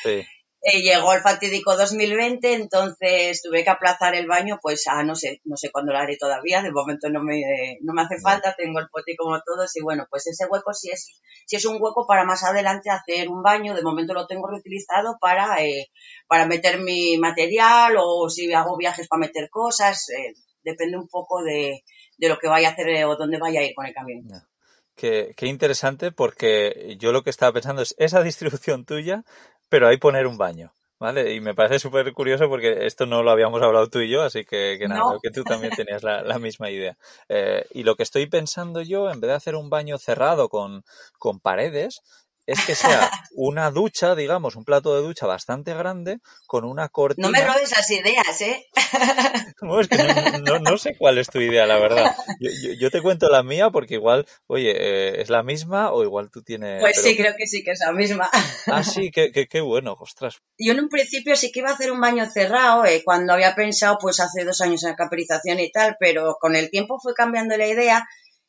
Sí. 0.02 0.24
Eh, 0.68 0.82
llegó 0.82 1.12
el 1.12 1.20
fatídico 1.20 1.76
2020, 1.76 2.54
entonces 2.54 3.40
tuve 3.40 3.62
que 3.62 3.70
aplazar 3.70 4.16
el 4.16 4.26
baño, 4.26 4.58
pues 4.60 4.88
a 4.88 5.04
no 5.04 5.14
sé, 5.14 5.40
no 5.44 5.56
sé 5.56 5.70
cuándo 5.70 5.92
lo 5.92 5.98
haré 6.00 6.16
todavía, 6.16 6.60
de 6.60 6.72
momento 6.72 7.08
no 7.08 7.22
me, 7.22 7.78
no 7.82 7.92
me 7.92 8.02
hace 8.02 8.18
falta, 8.20 8.56
tengo 8.58 8.80
el 8.80 8.88
poti 8.88 9.14
como 9.14 9.40
todos 9.42 9.76
y 9.76 9.80
bueno, 9.80 10.08
pues 10.10 10.26
ese 10.26 10.44
hueco 10.46 10.74
sí 10.74 10.90
es, 10.90 11.20
sí 11.46 11.54
es 11.54 11.64
un 11.66 11.80
hueco 11.80 12.04
para 12.08 12.24
más 12.24 12.42
adelante 12.42 12.90
hacer 12.90 13.28
un 13.28 13.44
baño, 13.44 13.76
de 13.76 13.82
momento 13.82 14.12
lo 14.12 14.26
tengo 14.26 14.48
reutilizado 14.48 15.18
para, 15.20 15.64
eh, 15.64 15.92
para 16.26 16.46
meter 16.46 16.80
mi 16.80 17.16
material 17.16 17.94
o 18.00 18.28
si 18.28 18.52
hago 18.52 18.76
viajes 18.76 19.06
para 19.06 19.20
meter 19.20 19.48
cosas, 19.48 20.08
eh, 20.08 20.34
depende 20.64 20.98
un 20.98 21.06
poco 21.06 21.44
de, 21.44 21.84
de, 22.18 22.28
lo 22.28 22.38
que 22.38 22.48
vaya 22.48 22.70
a 22.70 22.72
hacer 22.72 22.88
eh, 22.88 23.04
o 23.04 23.14
dónde 23.14 23.38
vaya 23.38 23.60
a 23.60 23.62
ir 23.62 23.72
con 23.72 23.86
el 23.86 23.94
camión. 23.94 24.26
Yeah. 24.26 24.48
Qué, 24.96 25.34
qué, 25.36 25.46
interesante 25.46 26.10
porque 26.10 26.96
yo 26.98 27.12
lo 27.12 27.22
que 27.22 27.28
estaba 27.28 27.52
pensando 27.52 27.82
es 27.82 27.94
esa 27.98 28.22
distribución 28.22 28.86
tuya 28.86 29.24
pero 29.68 29.88
ahí 29.88 29.96
poner 29.98 30.26
un 30.26 30.38
baño. 30.38 30.72
Vale, 30.98 31.34
y 31.34 31.40
me 31.40 31.54
parece 31.54 31.78
súper 31.78 32.10
curioso 32.14 32.48
porque 32.48 32.86
esto 32.86 33.04
no 33.04 33.22
lo 33.22 33.30
habíamos 33.30 33.60
hablado 33.62 33.88
tú 33.90 34.00
y 34.00 34.08
yo, 34.08 34.22
así 34.22 34.46
que, 34.46 34.76
que 34.78 34.88
nada, 34.88 35.02
que 35.22 35.30
tú 35.30 35.44
también 35.44 35.72
tenías 35.76 36.02
la, 36.02 36.22
la 36.22 36.38
misma 36.38 36.70
idea. 36.70 36.96
Eh, 37.28 37.66
y 37.72 37.82
lo 37.82 37.96
que 37.96 38.02
estoy 38.02 38.26
pensando 38.26 38.80
yo, 38.80 39.10
en 39.10 39.20
vez 39.20 39.28
de 39.28 39.34
hacer 39.34 39.56
un 39.56 39.68
baño 39.68 39.98
cerrado 39.98 40.48
con, 40.48 40.84
con 41.18 41.38
paredes, 41.38 42.00
es 42.46 42.64
que 42.64 42.74
sea 42.74 43.10
una 43.34 43.70
ducha, 43.70 44.14
digamos, 44.14 44.56
un 44.56 44.64
plato 44.64 44.94
de 44.94 45.02
ducha 45.02 45.26
bastante 45.26 45.74
grande 45.74 46.18
con 46.46 46.64
una 46.64 46.88
cortina. 46.88 47.28
No 47.28 47.32
me 47.32 47.44
robes 47.44 47.70
las 47.70 47.90
ideas, 47.90 48.40
¿eh? 48.40 48.66
No, 49.62 49.80
es 49.80 49.88
que 49.88 49.96
no, 49.96 50.58
no, 50.60 50.78
sé 50.78 50.96
cuál 50.96 51.18
es 51.18 51.28
tu 51.28 51.40
idea, 51.40 51.66
la 51.66 51.78
verdad. 51.78 52.14
Yo, 52.40 52.50
yo, 52.78 52.90
te 52.90 53.02
cuento 53.02 53.28
la 53.28 53.42
mía 53.42 53.70
porque 53.70 53.94
igual, 53.94 54.26
oye, 54.46 54.70
eh, 54.76 55.20
¿es 55.20 55.30
la 55.30 55.42
misma 55.42 55.92
o 55.92 56.04
igual 56.04 56.30
tú 56.30 56.42
tienes...? 56.42 56.80
Pues 56.80 57.02
sí, 57.02 57.16
creo 57.16 57.34
que 57.36 57.46
sí 57.46 57.64
que 57.64 57.72
es 57.72 57.80
la 57.84 57.92
misma. 57.92 58.30
Ah, 58.66 58.82
sí, 58.82 59.10
qué, 59.10 59.32
qué, 59.32 59.46
qué, 59.46 59.60
bueno, 59.60 59.96
ostras. 59.98 60.38
Yo 60.58 60.72
en 60.72 60.80
un 60.80 60.88
principio 60.88 61.36
sí 61.36 61.50
que 61.50 61.60
iba 61.60 61.70
a 61.70 61.74
hacer 61.74 61.90
un 61.90 62.00
baño 62.00 62.28
cerrado, 62.30 62.84
eh, 62.84 63.02
cuando 63.04 63.32
había 63.32 63.54
pensado, 63.54 63.96
pues 64.00 64.20
hace 64.20 64.44
dos 64.44 64.60
años 64.60 64.82
en 64.84 64.90
la 64.90 64.96
capitalización 64.96 65.60
y 65.60 65.70
tal, 65.70 65.96
pero 65.98 66.36
con 66.40 66.56
el 66.56 66.70
tiempo 66.70 66.98
fue 67.00 67.14
cambiando 67.14 67.56
la 67.56 67.66
idea 67.66 68.06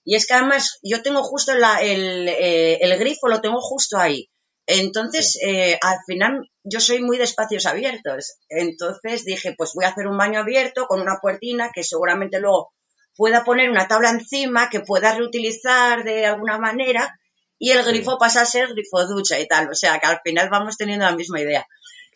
y 0.08 0.16
es 0.16 0.26
que 0.26 0.36
además 0.36 0.80
yo 0.84 1.02
tengo 1.02 1.22
justo 1.22 1.54
la, 1.54 1.82
el, 1.82 2.30
eh, 2.30 2.78
el, 2.80 2.98
grifo, 2.98 3.28
lo 3.28 3.42
tengo 3.42 3.60
justo 3.60 3.98
ahí. 3.98 4.30
Entonces, 4.66 5.38
eh, 5.46 5.78
al 5.82 5.98
final, 6.08 6.50
yo 6.64 6.80
soy 6.80 7.02
muy 7.02 7.18
de 7.18 7.26
espacios 7.26 7.66
abiertos. 7.66 8.38
Entonces 8.48 9.26
dije, 9.26 9.54
pues 9.58 9.74
voy 9.76 9.84
a 9.84 9.90
hacer 9.90 10.08
un 10.08 10.18
baño 10.18 10.40
abierto 10.40 10.88
con 10.88 11.02
una 11.02 11.20
puertina 11.22 11.72
que 11.76 11.84
seguramente 11.84 12.40
luego 12.40 12.72
pueda 13.18 13.44
poner 13.44 13.70
una 13.70 13.90
tabla 13.90 14.12
encima 14.12 14.70
que 14.70 14.80
pueda 14.80 15.14
reutilizar 15.14 16.06
de 16.06 16.26
alguna 16.26 16.58
manera 16.58 17.20
y 17.60 17.72
el 17.72 17.84
grifo 17.84 18.18
pasa 18.18 18.44
a 18.44 18.46
ser 18.46 18.70
grifo 18.70 19.06
ducha 19.08 19.38
y 19.42 19.46
tal. 19.46 19.70
O 19.70 19.76
sea, 19.76 20.00
que 20.00 20.08
al 20.08 20.22
final 20.24 20.48
vamos 20.50 20.78
teniendo 20.78 21.04
la 21.04 21.18
misma 21.18 21.42
idea. 21.42 21.68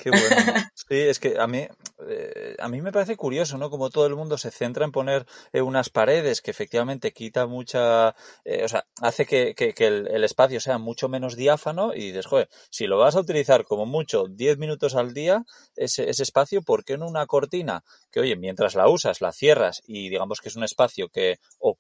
Qué 0.02 0.10
bueno. 0.10 0.26
Sí, 0.74 0.98
es 0.98 1.20
que 1.20 1.40
a 1.40 1.48
mí, 1.48 1.68
eh, 2.10 2.56
a 2.60 2.68
mí 2.68 2.82
me 2.82 2.92
parece 2.92 3.16
curioso, 3.16 3.58
¿no? 3.58 3.70
Como 3.70 3.92
todo 3.92 4.08
el 4.08 4.16
mundo 4.16 4.38
se 4.38 4.52
centra 4.52 4.84
en 4.84 4.92
poner 4.92 5.26
eh, 5.54 5.62
unas 5.62 5.90
paredes 5.90 6.42
que 6.42 6.52
efectivamente 6.52 7.14
quita 7.14 7.46
mucha, 7.46 8.16
eh, 8.44 8.66
o 8.66 8.68
sea, 8.68 8.86
hace 9.00 9.26
que, 9.26 9.54
que, 9.56 9.74
que 9.74 9.88
el, 9.88 10.08
el, 10.08 10.24
espacio 10.24 10.60
sea 10.60 10.80
mucho 10.80 11.08
menos 11.08 11.38
diáfano 11.38 11.94
y 11.94 12.08
dices, 12.08 12.26
joder, 12.26 12.50
si 12.72 12.88
lo 12.88 12.98
vas 12.98 13.16
a 13.16 13.22
utilizar 13.22 13.64
como 13.64 13.86
mucho 13.86 14.26
10 14.28 14.58
minutos 14.58 14.96
al 14.96 15.14
día, 15.14 15.46
ese, 15.76 16.10
ese 16.10 16.24
espacio, 16.24 16.62
¿por 16.62 16.84
qué 16.84 16.98
no 16.98 17.08
una 17.08 17.28
cortina? 17.28 17.84
Que 18.12 18.22
oye, 18.22 18.36
mientras 18.36 18.76
la 18.76 18.90
usas, 18.90 19.22
la 19.22 19.32
cierras 19.32 19.82
y 19.86 20.10
digamos 20.10 20.42
que 20.42 20.50
es 20.50 20.56
un 20.56 20.64
espacio 20.64 21.10
que, 21.10 21.38
o, 21.60 21.78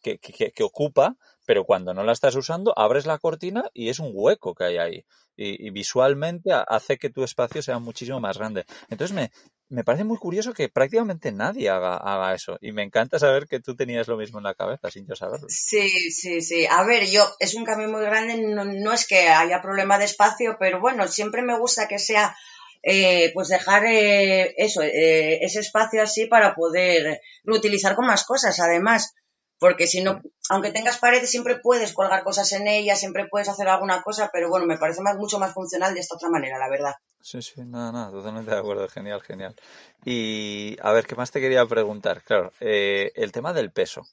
que, 0.00 0.18
que, 0.18 0.52
que, 0.52 0.62
ocupa, 0.62 1.16
pero 1.46 1.64
cuando 1.64 1.94
no 1.94 2.04
la 2.04 2.12
estás 2.12 2.36
usando, 2.36 2.76
abres 2.78 3.06
la 3.06 3.18
cortina 3.18 3.70
y 3.74 3.88
es 3.88 3.98
un 3.98 4.10
hueco 4.12 4.54
que 4.54 4.64
hay 4.64 4.78
ahí 4.78 5.04
y, 5.36 5.66
y, 5.66 5.70
visualmente 5.70 6.50
hace 6.52 6.98
que 6.98 7.10
tu 7.10 7.24
espacio 7.24 7.62
sea 7.62 7.78
muchísimo 7.78 8.20
más 8.20 8.36
grande. 8.36 8.66
Entonces 8.90 9.14
me, 9.14 9.30
me 9.70 9.84
parece 9.84 10.04
muy 10.04 10.18
curioso 10.18 10.52
que 10.52 10.68
prácticamente 10.68 11.32
nadie 11.32 11.70
haga, 11.70 12.34
eso 12.34 12.58
y 12.60 12.72
me 12.72 12.82
encanta 12.82 13.18
saber 13.18 13.46
que 13.46 13.60
tú 13.60 13.76
tenías 13.76 14.08
lo 14.08 14.16
mismo 14.16 14.38
en 14.38 14.44
la 14.44 14.54
cabeza 14.54 14.90
sin 14.90 15.06
yo 15.06 15.14
saberlo. 15.14 15.46
Sí, 15.48 15.88
sí, 16.10 16.42
sí. 16.42 16.66
A 16.66 16.84
ver, 16.84 17.06
yo 17.06 17.24
es 17.38 17.54
un 17.54 17.64
cambio 17.64 17.88
muy 17.88 18.02
grande, 18.02 18.36
no, 18.36 18.92
es 18.92 19.06
que 19.06 19.28
haya 19.28 19.62
problema 19.62 19.98
de 19.98 20.04
espacio, 20.06 20.56
pero 20.58 20.80
bueno, 20.80 21.06
siempre 21.06 21.42
me 21.42 21.56
gusta 21.58 21.86
que 21.86 22.00
sea 22.00 22.36
eh, 22.82 23.30
pues 23.32 23.48
dejar 23.48 23.84
eh, 23.86 24.54
eso, 24.56 24.82
eh, 24.82 25.38
ese 25.42 25.60
espacio 25.60 26.02
así 26.02 26.26
para 26.26 26.54
poder 26.54 27.20
reutilizar 27.44 27.94
con 27.94 28.06
más 28.06 28.24
cosas, 28.24 28.58
además 28.58 29.14
porque 29.60 29.86
si 29.86 30.02
no, 30.02 30.22
aunque 30.48 30.72
tengas 30.72 30.98
paredes, 30.98 31.30
siempre 31.30 31.60
puedes 31.60 31.92
colgar 31.92 32.24
cosas 32.24 32.50
en 32.52 32.66
ellas, 32.66 32.98
siempre 32.98 33.28
puedes 33.28 33.48
hacer 33.48 33.68
alguna 33.68 34.02
cosa, 34.02 34.30
pero 34.32 34.48
bueno, 34.48 34.66
me 34.66 34.78
parece 34.78 35.02
más, 35.02 35.16
mucho 35.16 35.38
más 35.38 35.52
funcional 35.52 35.92
de 35.94 36.00
esta 36.00 36.16
otra 36.16 36.30
manera, 36.30 36.58
la 36.58 36.70
verdad. 36.70 36.94
Sí, 37.20 37.42
sí, 37.42 37.60
nada, 37.66 37.92
nada, 37.92 38.10
totalmente 38.10 38.50
de 38.50 38.56
acuerdo, 38.56 38.88
genial, 38.88 39.20
genial. 39.20 39.54
Y 40.02 40.78
a 40.82 40.92
ver, 40.92 41.06
¿qué 41.06 41.14
más 41.14 41.30
te 41.30 41.40
quería 41.40 41.66
preguntar? 41.66 42.22
Claro, 42.22 42.52
eh, 42.58 43.12
el 43.14 43.32
tema 43.32 43.52
del 43.52 43.70
peso. 43.70 44.06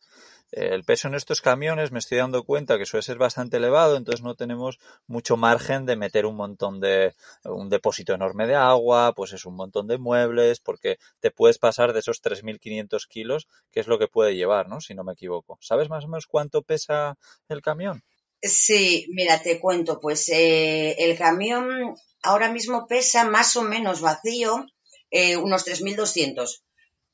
El 0.51 0.83
peso 0.85 1.09
en 1.09 1.15
estos 1.15 1.41
camiones 1.41 1.91
me 1.91 1.99
estoy 1.99 2.19
dando 2.19 2.43
cuenta 2.43 2.77
que 2.77 2.85
suele 2.85 3.03
ser 3.03 3.17
bastante 3.17 3.57
elevado, 3.57 3.97
entonces 3.97 4.23
no 4.23 4.35
tenemos 4.35 4.79
mucho 5.05 5.35
margen 5.35 5.85
de 5.85 5.97
meter 5.97 6.25
un 6.25 6.37
montón 6.37 6.79
de, 6.79 7.13
un 7.43 7.69
depósito 7.69 8.13
enorme 8.13 8.47
de 8.47 8.55
agua, 8.55 9.13
pues 9.13 9.33
es 9.33 9.45
un 9.45 9.55
montón 9.55 9.87
de 9.87 9.97
muebles, 9.97 10.59
porque 10.59 10.99
te 11.19 11.31
puedes 11.31 11.57
pasar 11.57 11.91
de 11.91 11.99
esos 11.99 12.21
3.500 12.21 13.07
kilos, 13.07 13.47
que 13.71 13.81
es 13.81 13.87
lo 13.87 13.99
que 13.99 14.07
puede 14.07 14.35
llevar, 14.35 14.69
¿no? 14.69 14.79
Si 14.79 14.93
no 14.95 15.03
me 15.03 15.13
equivoco. 15.13 15.57
¿Sabes 15.61 15.89
más 15.89 16.05
o 16.05 16.07
menos 16.07 16.27
cuánto 16.27 16.61
pesa 16.61 17.17
el 17.49 17.61
camión? 17.61 18.03
Sí, 18.41 19.07
mira, 19.09 19.41
te 19.41 19.59
cuento, 19.59 19.99
pues 19.99 20.29
eh, 20.29 20.95
el 20.99 21.17
camión 21.17 21.95
ahora 22.21 22.51
mismo 22.51 22.87
pesa 22.87 23.25
más 23.25 23.55
o 23.55 23.63
menos 23.63 23.99
vacío 23.99 24.65
eh, 25.11 25.37
unos 25.37 25.65
3.200. 25.65 26.61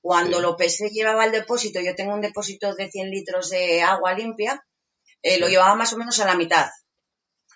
Cuando 0.04 0.36
sí. 0.36 0.42
lo 0.42 0.58
pesé 0.58 0.90
llevaba 0.90 1.24
el 1.24 1.32
depósito, 1.32 1.80
yo 1.80 1.96
tengo 1.96 2.14
un 2.14 2.20
depósito 2.20 2.76
de 2.76 2.92
100 2.92 3.10
litros 3.10 3.50
de 3.52 3.82
agua 3.82 4.14
limpia, 4.14 4.62
eh, 5.22 5.40
lo 5.40 5.48
llevaba 5.48 5.76
más 5.76 5.94
o 5.94 5.98
menos 5.98 6.20
a 6.20 6.26
la 6.26 6.36
mitad. 6.36 6.70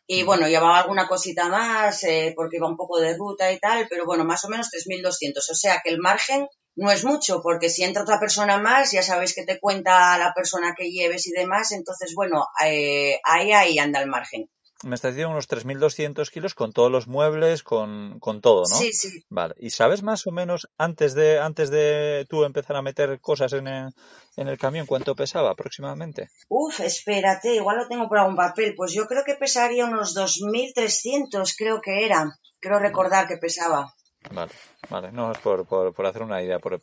Y 0.07 0.23
bueno, 0.23 0.47
llevaba 0.47 0.79
alguna 0.79 1.10
cosita 1.10 1.49
más 1.49 2.05
eh, 2.05 2.31
porque 2.38 2.55
iba 2.55 2.69
un 2.69 2.77
poco 2.77 2.99
de 2.99 3.17
ruta 3.17 3.51
y 3.51 3.60
tal, 3.60 3.86
pero 3.89 4.05
bueno, 4.05 4.23
más 4.23 4.45
o 4.45 4.47
menos 4.47 4.69
3.200. 4.71 5.33
O 5.38 5.53
sea 5.53 5.81
que 5.83 5.89
el 5.89 5.99
margen 5.99 6.47
no 6.77 6.89
es 6.89 7.03
mucho, 7.03 7.41
porque 7.41 7.69
si 7.69 7.83
entra 7.83 8.03
otra 8.03 8.17
persona 8.17 8.57
más, 8.57 8.93
ya 8.93 9.03
sabéis 9.03 9.36
que 9.36 9.43
te 9.43 9.60
cuenta 9.60 10.17
la 10.17 10.33
persona 10.33 10.73
que 10.73 10.89
lleves 10.89 11.27
y 11.27 11.31
demás, 11.31 11.73
entonces 11.73 12.13
bueno, 12.15 12.47
eh, 12.63 13.19
ahí, 13.25 13.51
ahí 13.51 13.77
anda 13.77 13.99
el 13.99 14.07
margen 14.07 14.49
me 14.84 14.96
estás 14.96 15.13
diciendo 15.13 15.32
unos 15.32 15.48
3.200 15.48 16.30
kilos 16.30 16.54
con 16.54 16.72
todos 16.72 16.92
los 16.92 17.08
muebles, 17.08 17.63
con, 17.63 18.20
con 18.20 18.42
todo, 18.42 18.63
¿no? 18.70 18.78
Sí, 18.78 18.94
sí. 18.94 19.24
Vale. 19.30 19.56
¿Y 19.58 19.72
sabes 19.72 20.04
más 20.04 20.28
o 20.28 20.32
menos, 20.32 20.70
antes 20.78 21.13
de, 21.13 21.40
antes 21.40 21.70
de 21.70 22.26
tú 22.30 22.44
empezar 22.44 22.76
a 22.76 22.82
meter 22.82 23.20
cosas 23.20 23.54
en 23.54 23.68
el, 23.68 23.94
en 24.36 24.48
el 24.48 24.58
camión, 24.58 24.86
cuánto 24.86 25.16
pesaba 25.16 25.52
aproximadamente? 25.52 26.30
Uf, 26.48 26.80
espérate, 26.82 27.56
igual 27.56 27.78
lo 27.78 27.88
tengo 27.88 28.08
por 28.08 28.20
algún 28.20 28.36
papel. 28.36 28.76
Pues 28.76 28.94
yo 28.94 29.08
creo 29.08 29.24
que 29.26 29.36
pesaría 29.36 29.86
unos 29.86 30.16
2.300, 30.16 31.56
creo 31.58 31.82
que 31.82 32.06
era. 32.06 32.38
Creo 32.60 32.80
recordar 32.80 33.28
que 33.28 33.38
pesaba. 33.38 33.94
Vale, 34.32 34.52
vale, 34.90 35.12
no, 35.12 35.32
es 35.32 35.38
por, 35.40 35.66
por, 35.66 35.94
por 35.94 36.06
hacer 36.06 36.22
una 36.22 36.42
idea, 36.42 36.60
por, 36.60 36.82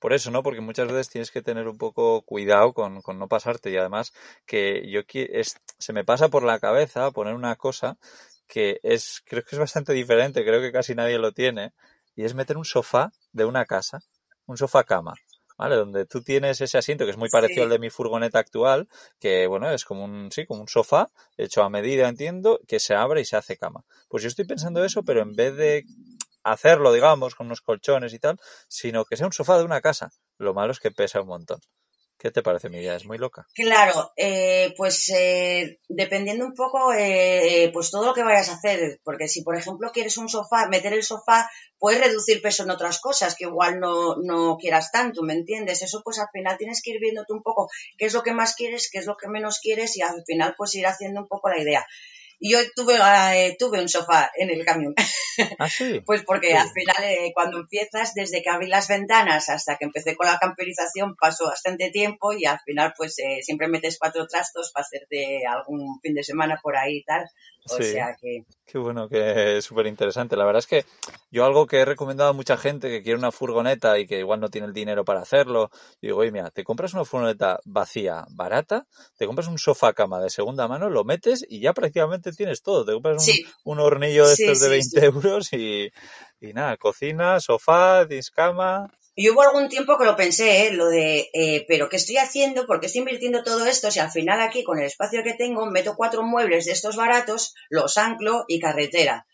por, 0.00 0.12
eso, 0.12 0.30
¿no? 0.30 0.42
Porque 0.42 0.60
muchas 0.60 0.88
veces 0.88 1.10
tienes 1.10 1.30
que 1.30 1.42
tener 1.42 1.68
un 1.68 1.76
poco 1.76 2.22
cuidado 2.22 2.72
con, 2.72 3.02
con 3.02 3.18
no 3.18 3.28
pasarte 3.28 3.70
y 3.70 3.76
además 3.76 4.12
que 4.46 4.88
yo 4.90 5.02
es, 5.12 5.60
se 5.78 5.92
me 5.92 6.04
pasa 6.04 6.28
por 6.28 6.44
la 6.44 6.58
cabeza 6.58 7.10
poner 7.10 7.34
una 7.34 7.56
cosa 7.56 7.98
que 8.46 8.80
es, 8.82 9.22
creo 9.26 9.44
que 9.44 9.56
es 9.56 9.58
bastante 9.58 9.92
diferente, 9.92 10.44
creo 10.44 10.60
que 10.60 10.72
casi 10.72 10.94
nadie 10.94 11.18
lo 11.18 11.32
tiene, 11.32 11.72
y 12.16 12.24
es 12.24 12.34
meter 12.34 12.56
un 12.56 12.64
sofá 12.64 13.12
de 13.32 13.44
una 13.44 13.66
casa, 13.66 14.00
un 14.46 14.56
sofá 14.56 14.84
cama. 14.84 15.14
¿vale? 15.58 15.74
Donde 15.74 16.06
tú 16.06 16.22
tienes 16.22 16.60
ese 16.60 16.78
asiento 16.78 17.04
que 17.04 17.10
es 17.10 17.16
muy 17.16 17.28
parecido 17.28 17.62
sí. 17.62 17.64
al 17.64 17.70
de 17.70 17.78
mi 17.80 17.90
furgoneta 17.90 18.38
actual, 18.38 18.88
que 19.18 19.46
bueno, 19.48 19.70
es 19.70 19.84
como 19.84 20.04
un, 20.04 20.30
sí, 20.30 20.46
como 20.46 20.62
un 20.62 20.68
sofá 20.68 21.10
hecho 21.36 21.62
a 21.62 21.68
medida, 21.68 22.08
entiendo, 22.08 22.60
que 22.66 22.78
se 22.78 22.94
abre 22.94 23.20
y 23.20 23.24
se 23.24 23.36
hace 23.36 23.56
cama. 23.56 23.84
Pues 24.08 24.22
yo 24.22 24.28
estoy 24.28 24.46
pensando 24.46 24.84
eso, 24.84 25.02
pero 25.02 25.20
en 25.20 25.34
vez 25.34 25.56
de 25.56 25.84
hacerlo, 26.50 26.92
digamos, 26.92 27.34
con 27.34 27.46
unos 27.46 27.60
colchones 27.60 28.12
y 28.14 28.18
tal, 28.18 28.38
sino 28.68 29.04
que 29.04 29.16
sea 29.16 29.26
un 29.26 29.32
sofá 29.32 29.58
de 29.58 29.64
una 29.64 29.80
casa. 29.80 30.10
Lo 30.38 30.54
malo 30.54 30.72
es 30.72 30.80
que 30.80 30.90
pesa 30.90 31.20
un 31.20 31.28
montón. 31.28 31.60
¿Qué 32.18 32.32
te 32.32 32.42
parece 32.42 32.68
mi 32.68 32.78
idea? 32.78 32.96
¿Es 32.96 33.06
muy 33.06 33.16
loca? 33.16 33.46
Claro, 33.54 34.12
eh, 34.16 34.74
pues 34.76 35.08
eh, 35.10 35.78
dependiendo 35.88 36.44
un 36.44 36.54
poco, 36.54 36.92
eh, 36.92 37.70
pues 37.72 37.92
todo 37.92 38.06
lo 38.06 38.12
que 38.12 38.24
vayas 38.24 38.48
a 38.48 38.54
hacer, 38.54 39.00
porque 39.04 39.28
si 39.28 39.42
por 39.42 39.56
ejemplo 39.56 39.92
quieres 39.92 40.16
un 40.18 40.28
sofá, 40.28 40.66
meter 40.66 40.92
el 40.94 41.04
sofá, 41.04 41.48
puedes 41.78 42.00
reducir 42.00 42.42
peso 42.42 42.64
en 42.64 42.70
otras 42.70 42.98
cosas 42.98 43.36
que 43.36 43.44
igual 43.44 43.78
no, 43.78 44.16
no 44.16 44.56
quieras 44.56 44.90
tanto, 44.90 45.22
¿me 45.22 45.34
entiendes? 45.34 45.82
Eso 45.82 46.02
pues 46.04 46.18
al 46.18 46.26
final 46.32 46.58
tienes 46.58 46.82
que 46.82 46.90
ir 46.90 47.00
viéndote 47.00 47.32
un 47.32 47.42
poco 47.42 47.68
qué 47.96 48.06
es 48.06 48.14
lo 48.14 48.24
que 48.24 48.32
más 48.32 48.56
quieres, 48.56 48.90
qué 48.90 48.98
es 48.98 49.06
lo 49.06 49.16
que 49.16 49.28
menos 49.28 49.60
quieres 49.60 49.96
y 49.96 50.02
al 50.02 50.24
final 50.26 50.56
pues 50.58 50.74
ir 50.74 50.88
haciendo 50.88 51.20
un 51.20 51.28
poco 51.28 51.50
la 51.50 51.62
idea. 51.62 51.86
Y 52.40 52.52
yo 52.52 52.58
tuve, 52.74 52.96
eh, 52.96 53.56
tuve 53.58 53.80
un 53.80 53.88
sofá 53.88 54.30
en 54.36 54.50
el 54.50 54.64
camión. 54.64 54.94
¿Ah, 55.58 55.68
sí? 55.68 56.00
pues 56.06 56.22
porque 56.24 56.48
sí. 56.48 56.54
al 56.54 56.70
final, 56.70 56.96
eh, 57.02 57.32
cuando 57.34 57.58
empiezas, 57.58 58.14
desde 58.14 58.42
que 58.42 58.50
abrí 58.50 58.68
las 58.68 58.88
ventanas 58.88 59.48
hasta 59.48 59.76
que 59.76 59.84
empecé 59.84 60.16
con 60.16 60.26
la 60.26 60.38
camperización, 60.38 61.16
pasó 61.16 61.46
bastante 61.46 61.90
tiempo 61.90 62.32
y 62.32 62.44
al 62.44 62.60
final, 62.60 62.94
pues 62.96 63.18
eh, 63.18 63.40
siempre 63.42 63.68
metes 63.68 63.98
cuatro 63.98 64.26
trastos 64.26 64.70
para 64.72 64.84
hacerte 64.84 65.46
algún 65.46 66.00
fin 66.00 66.14
de 66.14 66.22
semana 66.22 66.60
por 66.62 66.76
ahí 66.76 66.98
y 66.98 67.04
tal. 67.04 67.28
O 67.70 67.76
sí. 67.76 67.92
sea 67.92 68.16
que. 68.20 68.44
Qué 68.66 68.78
bueno, 68.78 69.08
que 69.08 69.58
es 69.58 69.64
súper 69.64 69.86
interesante. 69.86 70.36
La 70.36 70.44
verdad 70.44 70.58
es 70.58 70.66
que 70.66 70.84
yo 71.30 71.44
algo 71.44 71.66
que 71.66 71.78
he 71.78 71.84
recomendado 71.84 72.30
a 72.30 72.34
mucha 72.34 72.56
gente 72.56 72.88
que 72.88 73.02
quiere 73.02 73.18
una 73.18 73.32
furgoneta 73.32 73.98
y 73.98 74.06
que 74.06 74.18
igual 74.18 74.40
no 74.40 74.50
tiene 74.50 74.66
el 74.66 74.74
dinero 74.74 75.04
para 75.04 75.20
hacerlo, 75.20 75.70
digo, 76.02 76.18
oye, 76.18 76.30
mira, 76.30 76.50
te 76.50 76.64
compras 76.64 76.92
una 76.92 77.04
furgoneta 77.04 77.60
vacía, 77.64 78.26
barata, 78.30 78.86
te 79.16 79.26
compras 79.26 79.48
un 79.48 79.58
sofá 79.58 79.94
cama 79.94 80.20
de 80.20 80.28
segunda 80.28 80.68
mano, 80.68 80.90
lo 80.90 81.04
metes 81.04 81.46
y 81.48 81.60
ya 81.60 81.72
prácticamente 81.72 82.32
tienes 82.32 82.62
todo. 82.62 82.84
Te 82.84 82.92
compras 82.92 83.16
un, 83.16 83.34
sí. 83.34 83.46
un 83.64 83.80
hornillo 83.80 84.26
de 84.26 84.34
estos 84.34 84.60
de 84.60 84.68
20 84.68 85.04
euros 85.04 85.52
y, 85.52 85.90
y 86.40 86.52
nada, 86.52 86.76
cocina, 86.76 87.40
sofá, 87.40 88.04
discama. 88.04 88.90
Y 89.20 89.30
hubo 89.30 89.42
algún 89.42 89.68
tiempo 89.68 89.98
que 89.98 90.04
lo 90.04 90.14
pensé, 90.14 90.68
¿eh? 90.68 90.72
lo 90.72 90.86
de, 90.86 91.28
eh, 91.34 91.64
pero 91.66 91.88
¿qué 91.88 91.96
estoy 91.96 92.18
haciendo? 92.18 92.66
¿Por 92.66 92.78
qué 92.78 92.86
estoy 92.86 93.00
invirtiendo 93.00 93.42
todo 93.42 93.66
esto? 93.66 93.90
Si 93.90 93.98
al 93.98 94.12
final 94.12 94.40
aquí, 94.40 94.62
con 94.62 94.78
el 94.78 94.84
espacio 94.84 95.24
que 95.24 95.34
tengo, 95.34 95.66
meto 95.66 95.96
cuatro 95.96 96.22
muebles 96.22 96.66
de 96.66 96.70
estos 96.70 96.94
baratos, 96.94 97.52
los 97.68 97.98
anclo 97.98 98.44
y 98.46 98.60
carretera. 98.60 99.26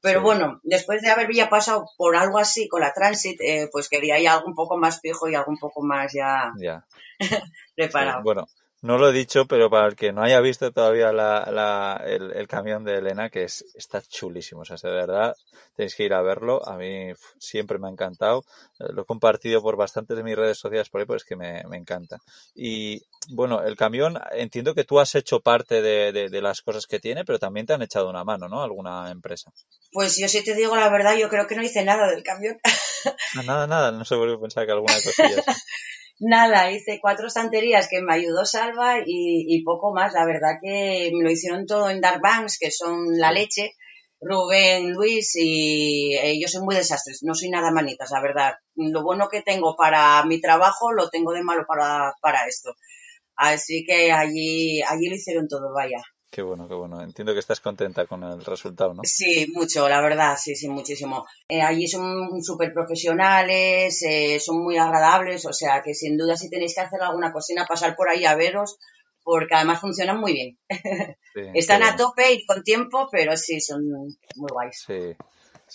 Pero 0.00 0.22
bueno, 0.22 0.60
después 0.62 1.02
de 1.02 1.10
haber 1.10 1.28
ya 1.34 1.50
pasado 1.50 1.86
por 1.96 2.14
algo 2.14 2.38
así 2.38 2.68
con 2.68 2.82
la 2.82 2.94
Transit, 2.94 3.40
eh, 3.40 3.68
pues 3.72 3.88
quería 3.88 4.16
ya 4.20 4.34
algo 4.34 4.46
un 4.46 4.54
poco 4.54 4.76
más 4.78 5.00
fijo 5.00 5.28
y 5.28 5.34
algo 5.34 5.50
un 5.50 5.58
poco 5.58 5.82
más 5.82 6.12
ya, 6.12 6.52
Ya. 6.60 6.86
preparado. 7.74 8.22
Bueno, 8.22 8.46
no 8.82 8.98
lo 8.98 9.08
he 9.08 9.12
dicho, 9.12 9.46
pero 9.46 9.70
para 9.70 9.86
el 9.86 9.96
que 9.96 10.12
no 10.12 10.22
haya 10.22 10.40
visto 10.40 10.70
todavía 10.72 11.12
la, 11.12 11.48
la- 11.50 12.02
el, 12.04 12.32
el 12.32 12.46
camión 12.48 12.84
de 12.84 12.98
Elena, 12.98 13.30
que 13.30 13.44
es, 13.44 13.64
está 13.74 14.02
chulísimo, 14.02 14.62
o 14.62 14.64
sea, 14.64 14.76
de 14.76 14.90
verdad, 14.90 15.34
tenéis 15.76 15.94
que 15.94 16.04
ir 16.04 16.12
a 16.14 16.20
verlo. 16.22 16.66
A 16.68 16.76
mí 16.76 17.12
siempre 17.38 17.78
me 17.78 17.86
ha 17.88 17.90
encantado. 17.90 18.44
Eh, 18.80 18.86
Lo 18.92 19.02
he 19.02 19.04
compartido 19.06 19.62
por 19.62 19.76
bastantes 19.76 20.16
de 20.16 20.22
mis 20.24 20.36
redes 20.36 20.58
sociales 20.58 20.88
por 20.90 21.00
ahí, 21.00 21.06
pues 21.06 21.22
es 21.22 21.28
que 21.28 21.36
me, 21.36 21.62
me 21.68 21.76
encanta. 21.76 22.18
Y 22.54 23.00
bueno, 23.30 23.62
el 23.62 23.76
camión, 23.76 24.18
entiendo 24.32 24.74
que 24.74 24.84
tú 24.84 24.98
has 25.00 25.14
hecho 25.14 25.40
parte 25.40 25.80
de, 25.80 26.10
de- 26.12 26.28
de 26.28 26.42
las 26.42 26.60
cosas 26.60 26.86
que 26.86 26.98
tiene, 27.00 27.24
pero 27.24 27.38
también 27.38 27.66
te 27.66 27.72
han 27.74 27.82
echado 27.82 28.10
una 28.10 28.24
mano, 28.24 28.48
¿no? 28.48 28.62
Alguna 28.62 29.10
empresa. 29.10 29.52
Pues 29.92 30.16
yo 30.18 30.26
si 30.26 30.42
te 30.42 30.54
digo 30.54 30.74
la 30.76 30.88
verdad, 30.90 31.16
yo 31.16 31.28
creo 31.28 31.46
que 31.46 31.54
no 31.54 31.62
hice 31.62 31.84
nada 31.84 32.08
del 32.10 32.22
camión. 32.24 32.58
Ah, 32.64 33.42
Nada, 33.44 33.66
nada, 33.66 33.92
no 33.92 34.04
sé 34.04 34.16
por 34.16 34.28
qué 34.30 34.38
pensaba 34.40 34.66
que 34.66 34.72
alguna 34.72 34.94
cosilla. 34.94 35.42
Nada, 36.24 36.70
hice 36.70 37.00
cuatro 37.02 37.26
estanterías 37.26 37.88
que 37.90 38.00
me 38.00 38.14
ayudó 38.14 38.44
Salva 38.44 39.00
y, 39.00 39.44
y 39.48 39.64
poco 39.64 39.92
más. 39.92 40.12
La 40.14 40.24
verdad 40.24 40.58
que 40.62 41.10
me 41.12 41.24
lo 41.24 41.30
hicieron 41.30 41.66
todo 41.66 41.90
en 41.90 42.00
Dark 42.00 42.20
Banks, 42.22 42.58
que 42.60 42.70
son 42.70 43.18
la 43.18 43.32
leche. 43.32 43.72
Rubén, 44.20 44.92
Luis 44.92 45.32
y 45.34 46.14
eh, 46.14 46.40
yo 46.40 46.46
soy 46.46 46.62
muy 46.62 46.76
desastres, 46.76 47.24
no 47.24 47.34
soy 47.34 47.50
nada 47.50 47.72
manitas, 47.72 48.10
la 48.12 48.22
verdad. 48.22 48.54
Lo 48.76 49.02
bueno 49.02 49.28
que 49.28 49.42
tengo 49.42 49.74
para 49.76 50.24
mi 50.24 50.40
trabajo 50.40 50.92
lo 50.92 51.10
tengo 51.10 51.32
de 51.32 51.42
malo 51.42 51.64
para, 51.66 52.14
para 52.20 52.46
esto. 52.46 52.72
Así 53.36 53.84
que 53.84 54.12
allí, 54.12 54.80
allí 54.82 55.08
lo 55.08 55.16
hicieron 55.16 55.48
todo, 55.48 55.72
vaya. 55.74 55.98
Qué 56.32 56.40
bueno, 56.40 56.66
qué 56.66 56.72
bueno. 56.72 57.02
Entiendo 57.02 57.34
que 57.34 57.40
estás 57.40 57.60
contenta 57.60 58.06
con 58.06 58.24
el 58.24 58.42
resultado, 58.42 58.94
¿no? 58.94 59.02
Sí, 59.04 59.52
mucho, 59.52 59.86
la 59.86 60.00
verdad, 60.00 60.34
sí, 60.40 60.56
sí, 60.56 60.66
muchísimo. 60.66 61.26
Eh, 61.46 61.60
allí 61.60 61.86
son 61.86 62.42
súper 62.42 62.72
profesionales, 62.72 64.02
eh, 64.02 64.40
son 64.40 64.64
muy 64.64 64.78
agradables, 64.78 65.44
o 65.44 65.52
sea 65.52 65.82
que 65.82 65.92
sin 65.92 66.16
duda 66.16 66.34
si 66.38 66.48
tenéis 66.48 66.74
que 66.74 66.80
hacer 66.80 67.02
alguna 67.02 67.34
cocina, 67.34 67.66
pasar 67.68 67.94
por 67.94 68.08
ahí 68.08 68.24
a 68.24 68.34
veros, 68.34 68.78
porque 69.22 69.54
además 69.54 69.82
funcionan 69.82 70.20
muy 70.20 70.32
bien. 70.32 70.58
Sí, 71.34 71.42
Están 71.54 71.82
a 71.82 71.96
tope 71.96 72.32
y 72.32 72.46
con 72.46 72.62
tiempo, 72.62 73.10
pero 73.12 73.36
sí, 73.36 73.60
son 73.60 73.82
muy 73.84 74.48
guays. 74.50 74.84
Sí, 74.86 75.14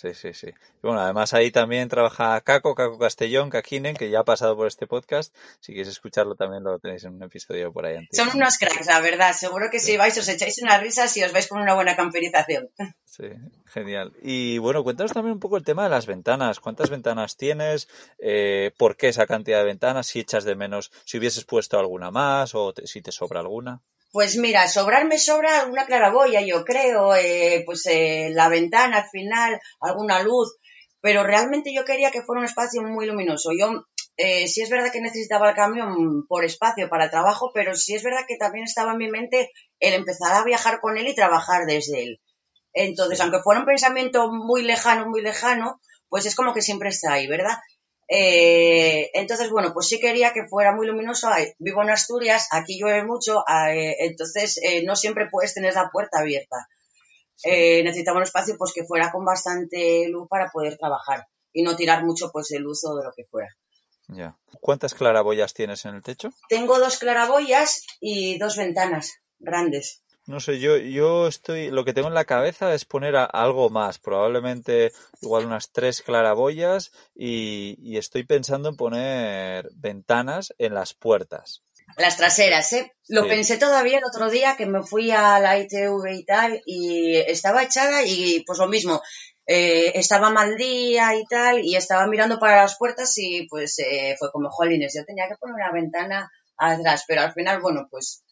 sí, 0.00 0.14
sí, 0.14 0.32
sí. 0.32 0.48
Bueno, 0.82 1.00
además 1.00 1.34
ahí 1.34 1.50
también 1.50 1.88
trabaja 1.88 2.40
Caco, 2.42 2.74
Caco 2.74 2.98
Castellón, 2.98 3.50
Kakinen, 3.50 3.96
que 3.96 4.10
ya 4.10 4.20
ha 4.20 4.24
pasado 4.24 4.56
por 4.56 4.66
este 4.66 4.86
podcast. 4.86 5.34
Si 5.60 5.72
quieres 5.72 5.88
escucharlo 5.88 6.34
también 6.36 6.62
lo 6.64 6.78
tenéis 6.78 7.04
en 7.04 7.14
un 7.14 7.22
episodio 7.22 7.72
por 7.72 7.84
ahí 7.86 7.96
antiguo. 7.96 8.24
Son 8.24 8.36
unos 8.36 8.58
cracks, 8.58 8.86
la 8.86 9.00
verdad. 9.00 9.32
Seguro 9.32 9.66
que 9.70 9.80
si 9.80 9.96
vais 9.96 10.16
os 10.16 10.28
echáis 10.28 10.60
unas 10.62 10.80
risas 10.80 11.16
y 11.16 11.24
os 11.24 11.32
vais 11.32 11.48
con 11.48 11.60
una 11.60 11.74
buena 11.74 11.96
camperización. 11.96 12.70
Sí, 13.10 13.24
genial. 13.66 14.12
Y 14.22 14.58
bueno, 14.58 14.84
cuéntanos 14.84 15.12
también 15.12 15.32
un 15.32 15.40
poco 15.40 15.56
el 15.56 15.64
tema 15.64 15.82
de 15.82 15.88
las 15.90 16.06
ventanas. 16.06 16.60
¿Cuántas 16.60 16.88
ventanas 16.88 17.36
tienes? 17.36 17.88
Eh, 18.18 18.70
¿Por 18.78 18.96
qué 18.96 19.08
esa 19.08 19.26
cantidad 19.26 19.58
de 19.58 19.64
ventanas? 19.64 20.06
Si 20.06 20.20
echas 20.20 20.44
de 20.44 20.54
menos, 20.54 20.92
si 21.04 21.18
hubieses 21.18 21.44
puesto 21.44 21.80
alguna 21.80 22.12
más 22.12 22.54
o 22.54 22.72
te- 22.72 22.86
si 22.86 23.02
te 23.02 23.10
sobra 23.10 23.40
alguna. 23.40 23.80
Pues 24.18 24.36
mira, 24.36 24.66
sobrar 24.66 25.06
me 25.06 25.16
sobra 25.16 25.66
una 25.66 25.86
claraboya, 25.86 26.40
yo 26.40 26.64
creo, 26.64 27.14
eh, 27.14 27.62
pues 27.64 27.86
eh, 27.86 28.30
la 28.32 28.48
ventana 28.48 28.96
al 28.96 29.08
final, 29.08 29.60
alguna 29.80 30.24
luz, 30.24 30.56
pero 31.00 31.22
realmente 31.22 31.72
yo 31.72 31.84
quería 31.84 32.10
que 32.10 32.22
fuera 32.22 32.40
un 32.40 32.44
espacio 32.44 32.82
muy 32.82 33.06
luminoso. 33.06 33.50
Yo 33.56 33.84
eh, 34.16 34.48
sí 34.48 34.62
es 34.62 34.70
verdad 34.70 34.90
que 34.90 35.00
necesitaba 35.00 35.50
el 35.50 35.54
camión 35.54 36.26
por 36.26 36.44
espacio 36.44 36.88
para 36.88 37.04
el 37.04 37.12
trabajo, 37.12 37.52
pero 37.54 37.76
sí 37.76 37.94
es 37.94 38.02
verdad 38.02 38.24
que 38.26 38.36
también 38.36 38.64
estaba 38.64 38.90
en 38.90 38.98
mi 38.98 39.08
mente 39.08 39.52
el 39.78 39.94
empezar 39.94 40.34
a 40.34 40.42
viajar 40.42 40.80
con 40.80 40.98
él 40.98 41.06
y 41.06 41.14
trabajar 41.14 41.66
desde 41.68 42.02
él. 42.02 42.20
Entonces, 42.72 43.20
aunque 43.20 43.38
fuera 43.44 43.60
un 43.60 43.66
pensamiento 43.66 44.32
muy 44.32 44.64
lejano, 44.64 45.08
muy 45.08 45.22
lejano, 45.22 45.80
pues 46.08 46.26
es 46.26 46.34
como 46.34 46.54
que 46.54 46.62
siempre 46.62 46.88
está 46.88 47.12
ahí, 47.12 47.28
¿verdad? 47.28 47.56
Eh, 48.08 49.10
entonces, 49.12 49.50
bueno, 49.50 49.72
pues 49.74 49.86
sí 49.86 50.00
quería 50.00 50.32
que 50.32 50.46
fuera 50.48 50.74
muy 50.74 50.86
luminoso. 50.86 51.28
Vivo 51.58 51.82
en 51.82 51.90
Asturias, 51.90 52.48
aquí 52.50 52.78
llueve 52.80 53.04
mucho, 53.04 53.44
eh, 53.48 53.96
entonces 54.00 54.58
eh, 54.62 54.82
no 54.84 54.96
siempre 54.96 55.28
puedes 55.30 55.54
tener 55.54 55.74
la 55.74 55.90
puerta 55.90 56.20
abierta. 56.20 56.56
Sí. 57.36 57.50
Eh, 57.50 57.82
necesitaba 57.84 58.16
un 58.16 58.24
espacio 58.24 58.56
pues 58.58 58.72
que 58.72 58.84
fuera 58.84 59.12
con 59.12 59.24
bastante 59.24 60.08
luz 60.08 60.26
para 60.28 60.50
poder 60.50 60.76
trabajar 60.76 61.26
y 61.52 61.62
no 61.62 61.76
tirar 61.76 62.04
mucho 62.04 62.30
pues 62.32 62.48
de 62.48 62.58
luz 62.58 62.84
o 62.84 62.96
de 62.96 63.04
lo 63.04 63.12
que 63.14 63.26
fuera. 63.26 63.54
Ya. 64.08 64.38
¿Cuántas 64.60 64.94
claraboyas 64.94 65.52
tienes 65.52 65.84
en 65.84 65.94
el 65.94 66.02
techo? 66.02 66.30
Tengo 66.48 66.78
dos 66.78 66.98
claraboyas 66.98 67.84
y 68.00 68.38
dos 68.38 68.56
ventanas 68.56 69.12
grandes. 69.38 70.02
No 70.28 70.40
sé, 70.40 70.58
yo, 70.60 70.76
yo 70.76 71.26
estoy, 71.26 71.70
lo 71.70 71.84
que 71.84 71.94
tengo 71.94 72.08
en 72.08 72.14
la 72.14 72.26
cabeza 72.26 72.74
es 72.74 72.84
poner 72.84 73.16
a- 73.16 73.24
algo 73.24 73.70
más, 73.70 73.98
probablemente 73.98 74.92
igual 75.22 75.46
unas 75.46 75.70
tres 75.72 76.02
claraboyas 76.02 76.92
y, 77.14 77.76
y 77.80 77.96
estoy 77.96 78.24
pensando 78.24 78.68
en 78.68 78.76
poner 78.76 79.70
ventanas 79.74 80.54
en 80.58 80.74
las 80.74 80.92
puertas. 80.92 81.62
Las 81.96 82.18
traseras, 82.18 82.70
¿eh? 82.74 82.92
Lo 83.08 83.22
Sí. 83.22 83.28
pensé 83.28 83.56
todavía 83.56 83.98
el 83.98 84.04
otro 84.04 84.28
día 84.30 84.54
que 84.58 84.66
me 84.66 84.82
fui 84.82 85.10
a 85.10 85.40
la 85.40 85.58
ITV 85.58 86.14
y 86.14 86.24
tal 86.24 86.60
y 86.66 87.16
estaba 87.16 87.62
echada 87.62 88.04
y 88.04 88.44
pues 88.46 88.58
lo 88.58 88.68
mismo. 88.68 89.00
eh, 89.50 89.92
estaba 89.98 90.28
mal 90.28 90.56
día 90.58 91.16
y 91.16 91.24
tal 91.24 91.64
y 91.64 91.74
estaba 91.74 92.06
mirando 92.06 92.38
para 92.38 92.56
las 92.62 92.76
puertas 92.76 93.14
y 93.16 93.46
pues 93.48 93.78
eh, 93.78 94.14
fue 94.18 94.30
como, 94.30 94.50
jolines, 94.50 94.92
yo 94.94 95.06
tenía 95.06 95.26
que 95.26 95.36
poner 95.40 95.54
una 95.54 95.72
ventana 95.72 96.30
atrás, 96.58 97.04
pero 97.08 97.22
al 97.22 97.32
final, 97.32 97.58
bueno, 97.62 97.88
pues 97.90 98.22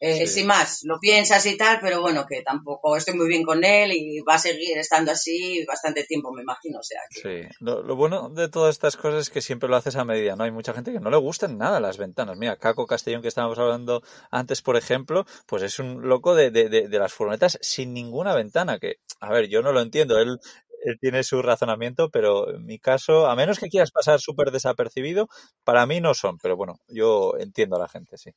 eh, 0.00 0.26
Sí. 0.26 0.40
sin 0.40 0.46
más, 0.46 0.80
lo 0.84 0.98
piensas 0.98 1.44
y 1.46 1.56
tal, 1.56 1.78
pero 1.80 2.00
bueno, 2.00 2.24
que 2.26 2.42
tampoco 2.42 2.96
estoy 2.96 3.14
muy 3.14 3.28
bien 3.28 3.42
con 3.44 3.62
él 3.64 3.92
y 3.92 4.20
va 4.20 4.34
a 4.34 4.38
seguir 4.38 4.78
estando 4.78 5.12
así 5.12 5.64
bastante 5.66 6.04
tiempo, 6.04 6.32
me 6.32 6.42
imagino, 6.42 6.78
o 6.78 6.82
sea 6.82 7.00
que... 7.10 7.20
Sí, 7.20 7.56
lo, 7.60 7.82
lo 7.82 7.96
bueno 7.96 8.30
de 8.30 8.48
todas 8.48 8.74
estas 8.74 8.96
cosas 8.96 9.20
es 9.22 9.30
que 9.30 9.42
siempre 9.42 9.68
lo 9.68 9.76
haces 9.76 9.96
a 9.96 10.04
medida, 10.04 10.36
¿no? 10.36 10.44
Hay 10.44 10.50
mucha 10.50 10.72
gente 10.72 10.92
que 10.92 11.00
no 11.00 11.10
le 11.10 11.18
gustan 11.18 11.58
nada 11.58 11.80
las 11.80 11.98
ventanas. 11.98 12.36
Mira, 12.38 12.56
Caco 12.56 12.86
Castellón, 12.86 13.22
que 13.22 13.28
estábamos 13.28 13.58
hablando 13.58 14.02
antes, 14.30 14.62
por 14.62 14.76
ejemplo, 14.76 15.26
pues 15.46 15.62
es 15.62 15.78
un 15.78 16.08
loco 16.08 16.34
de, 16.34 16.50
de, 16.50 16.68
de, 16.68 16.88
de 16.88 16.98
las 16.98 17.12
furgonetas 17.12 17.58
sin 17.60 17.92
ninguna 17.92 18.34
ventana, 18.34 18.78
que, 18.78 18.96
a 19.20 19.30
ver, 19.32 19.48
yo 19.48 19.62
no 19.62 19.72
lo 19.72 19.80
entiendo, 19.80 20.18
él, 20.18 20.38
él 20.82 20.98
tiene 21.00 21.22
su 21.24 21.42
razonamiento, 21.42 22.08
pero 22.10 22.54
en 22.54 22.64
mi 22.64 22.78
caso, 22.78 23.26
a 23.26 23.36
menos 23.36 23.58
que 23.58 23.68
quieras 23.68 23.90
pasar 23.90 24.18
súper 24.18 24.50
desapercibido, 24.50 25.28
para 25.62 25.84
mí 25.86 26.00
no 26.00 26.14
son, 26.14 26.38
pero 26.38 26.56
bueno, 26.56 26.80
yo 26.88 27.34
entiendo 27.38 27.76
a 27.76 27.80
la 27.80 27.88
gente, 27.88 28.16
sí. 28.16 28.30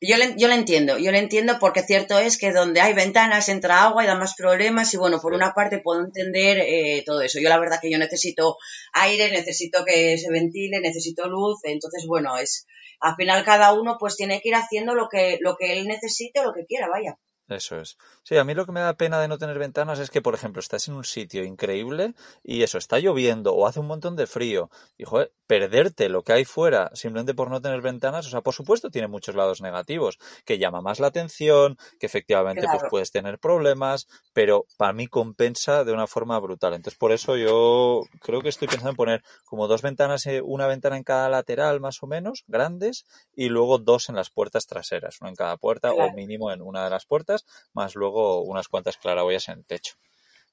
Yo 0.00 0.18
le, 0.18 0.34
yo 0.36 0.48
le 0.48 0.54
entiendo, 0.54 0.98
yo 0.98 1.10
le 1.10 1.18
entiendo 1.18 1.58
porque 1.58 1.82
cierto 1.82 2.18
es 2.18 2.36
que 2.36 2.52
donde 2.52 2.82
hay 2.82 2.92
ventanas 2.92 3.48
entra 3.48 3.84
agua 3.84 4.04
y 4.04 4.06
da 4.06 4.14
más 4.14 4.34
problemas 4.36 4.92
y 4.92 4.98
bueno, 4.98 5.20
por 5.20 5.32
una 5.32 5.54
parte 5.54 5.78
puedo 5.78 6.04
entender 6.04 6.58
eh, 6.58 7.02
todo 7.06 7.22
eso. 7.22 7.40
Yo 7.40 7.48
la 7.48 7.58
verdad 7.58 7.78
que 7.80 7.90
yo 7.90 7.96
necesito 7.96 8.58
aire, 8.92 9.30
necesito 9.30 9.86
que 9.86 10.18
se 10.18 10.30
ventile, 10.30 10.80
necesito 10.80 11.28
luz, 11.28 11.60
entonces 11.64 12.04
bueno, 12.06 12.36
es 12.36 12.66
al 13.00 13.16
final 13.16 13.44
cada 13.44 13.72
uno 13.72 13.96
pues 13.98 14.16
tiene 14.16 14.40
que 14.42 14.50
ir 14.50 14.54
haciendo 14.54 14.94
lo 14.94 15.08
que, 15.08 15.38
lo 15.40 15.56
que 15.56 15.72
él 15.72 15.86
necesite 15.86 16.40
o 16.40 16.44
lo 16.44 16.52
que 16.52 16.66
quiera, 16.66 16.88
vaya. 16.88 17.18
Eso 17.48 17.80
es. 17.80 17.96
Sí, 18.24 18.36
a 18.36 18.44
mí 18.44 18.54
lo 18.54 18.66
que 18.66 18.72
me 18.72 18.80
da 18.80 18.94
pena 18.94 19.20
de 19.20 19.28
no 19.28 19.38
tener 19.38 19.56
ventanas 19.58 20.00
es 20.00 20.10
que, 20.10 20.20
por 20.20 20.34
ejemplo, 20.34 20.58
estás 20.58 20.88
en 20.88 20.94
un 20.94 21.04
sitio 21.04 21.44
increíble 21.44 22.14
y 22.42 22.64
eso, 22.64 22.76
está 22.76 22.98
lloviendo 22.98 23.54
o 23.54 23.68
hace 23.68 23.78
un 23.78 23.86
montón 23.86 24.16
de 24.16 24.26
frío 24.26 24.68
y, 24.98 25.04
joder, 25.04 25.32
perderte 25.46 26.08
lo 26.08 26.22
que 26.24 26.32
hay 26.32 26.44
fuera 26.44 26.90
simplemente 26.94 27.34
por 27.34 27.48
no 27.50 27.60
tener 27.60 27.80
ventanas, 27.82 28.26
o 28.26 28.30
sea, 28.30 28.40
por 28.40 28.54
supuesto 28.54 28.90
tiene 28.90 29.06
muchos 29.06 29.36
lados 29.36 29.60
negativos, 29.60 30.18
que 30.44 30.58
llama 30.58 30.80
más 30.80 30.98
la 30.98 31.06
atención, 31.06 31.78
que 32.00 32.06
efectivamente 32.06 32.66
pues 32.68 32.82
puedes 32.90 33.12
tener 33.12 33.38
problemas, 33.38 34.08
pero 34.32 34.66
para 34.76 34.92
mí 34.92 35.06
compensa 35.06 35.84
de 35.84 35.92
una 35.92 36.08
forma 36.08 36.38
brutal. 36.40 36.74
Entonces, 36.74 36.98
por 36.98 37.12
eso 37.12 37.36
yo 37.36 38.02
creo 38.20 38.42
que 38.42 38.48
estoy 38.48 38.66
pensando 38.66 38.90
en 38.90 38.96
poner 38.96 39.22
como 39.44 39.68
dos 39.68 39.82
ventanas, 39.82 40.26
eh, 40.26 40.42
una 40.42 40.66
ventana 40.66 40.96
en 40.96 41.04
cada 41.04 41.28
lateral 41.28 41.80
más 41.80 42.02
o 42.02 42.08
menos, 42.08 42.42
grandes, 42.48 43.06
y 43.36 43.48
luego 43.50 43.78
dos 43.78 44.08
en 44.08 44.16
las 44.16 44.30
puertas 44.30 44.66
traseras, 44.66 45.20
una 45.20 45.30
en 45.30 45.36
cada 45.36 45.56
puerta 45.56 45.92
o 45.92 46.12
mínimo 46.12 46.50
en 46.50 46.60
una 46.60 46.82
de 46.82 46.90
las 46.90 47.06
puertas, 47.06 47.35
más 47.72 47.94
luego 47.94 48.42
unas 48.42 48.68
cuantas 48.68 48.96
claraboyas 48.96 49.48
en 49.48 49.58
el 49.58 49.66
techo. 49.66 49.94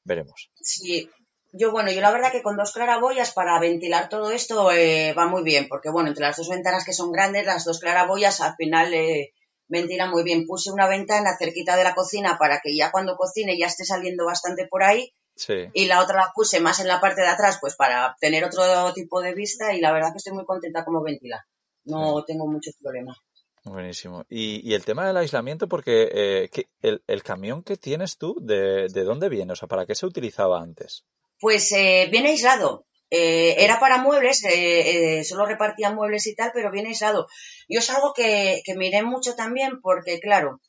Veremos. 0.03 0.49
Sí, 0.59 1.09
yo 1.51 1.71
bueno, 1.71 1.91
yo 1.91 2.01
la 2.01 2.11
verdad 2.11 2.31
que 2.31 2.41
con 2.41 2.57
dos 2.57 2.73
claraboyas 2.73 3.31
para 3.31 3.59
ventilar 3.59 4.09
todo 4.09 4.31
esto 4.31 4.71
eh, 4.71 5.13
va 5.13 5.27
muy 5.27 5.43
bien, 5.43 5.67
porque 5.69 5.89
bueno, 5.89 6.09
entre 6.09 6.25
las 6.25 6.37
dos 6.37 6.49
ventanas 6.49 6.83
que 6.85 6.93
son 6.93 7.11
grandes, 7.11 7.45
las 7.45 7.63
dos 7.63 7.79
claraboyas 7.79 8.41
al 8.41 8.55
final 8.55 8.93
eh, 8.93 9.33
ventilan 9.67 10.09
muy 10.09 10.23
bien. 10.23 10.45
Puse 10.45 10.71
una 10.71 10.87
ventana 10.87 11.37
cerquita 11.37 11.75
de 11.77 11.83
la 11.83 11.95
cocina 11.95 12.37
para 12.37 12.59
que 12.59 12.75
ya 12.75 12.91
cuando 12.91 13.15
cocine 13.15 13.57
ya 13.57 13.67
esté 13.67 13.85
saliendo 13.85 14.25
bastante 14.25 14.67
por 14.67 14.83
ahí 14.83 15.13
Sí, 15.35 15.67
y 15.73 15.85
la 15.87 16.01
otra 16.01 16.17
la 16.17 16.31
puse 16.33 16.59
más 16.59 16.79
en 16.79 16.87
la 16.87 17.01
parte 17.01 17.21
de 17.21 17.27
atrás 17.27 17.57
pues 17.59 17.75
para 17.75 18.15
tener 18.19 18.43
otro 18.43 18.93
tipo 18.93 19.19
de 19.19 19.33
vista 19.33 19.73
y 19.73 19.81
la 19.81 19.91
verdad 19.91 20.11
que 20.11 20.17
estoy 20.17 20.33
muy 20.33 20.45
contenta 20.45 20.85
como 20.85 21.01
ventila. 21.01 21.45
No 21.85 22.23
tengo 22.23 22.47
muchos 22.47 22.75
problemas. 22.81 23.17
Buenísimo. 23.63 24.26
Y, 24.30 24.67
y 24.69 24.73
el 24.73 24.86
tema 24.86 25.08
del 25.08 25.17
aislamiento, 25.17 25.67
porque 25.67 26.10
eh, 26.12 26.49
¿qué- 26.52 26.67
el, 26.82 27.04
el 27.08 27.23
camión 27.23 27.63
que 27.63 27.78
tienes 27.78 28.17
tú, 28.17 28.36
de, 28.41 28.88
¿de 28.89 29.04
dónde 29.04 29.30
viene? 29.30 29.54
O 29.54 29.56
sea, 29.56 29.67
¿para 29.67 29.86
qué 29.86 29.95
se 29.95 30.06
utilizaba 30.06 30.62
antes? 30.62 31.04
Pues 31.39 31.71
eh, 31.71 32.08
bien 32.12 32.26
aislado. 32.26 32.86
Eh, 33.10 33.56
era 33.63 33.80
para 33.80 33.99
muebles, 33.99 34.43
eh, 34.45 35.19
eh, 35.19 35.23
solo 35.23 35.45
repartía 35.45 35.91
muebles 35.91 36.26
y 36.26 36.36
tal, 36.36 36.52
pero 36.54 36.71
bien 36.71 36.88
aislado. 36.88 37.28
Yo 37.69 37.80
es 37.80 37.89
algo 37.91 38.12
que, 38.13 38.62
que 38.65 38.76
miré 38.76 39.04
mucho 39.04 39.36
también 39.36 39.82
porque, 39.82 40.19
claro, 40.19 40.62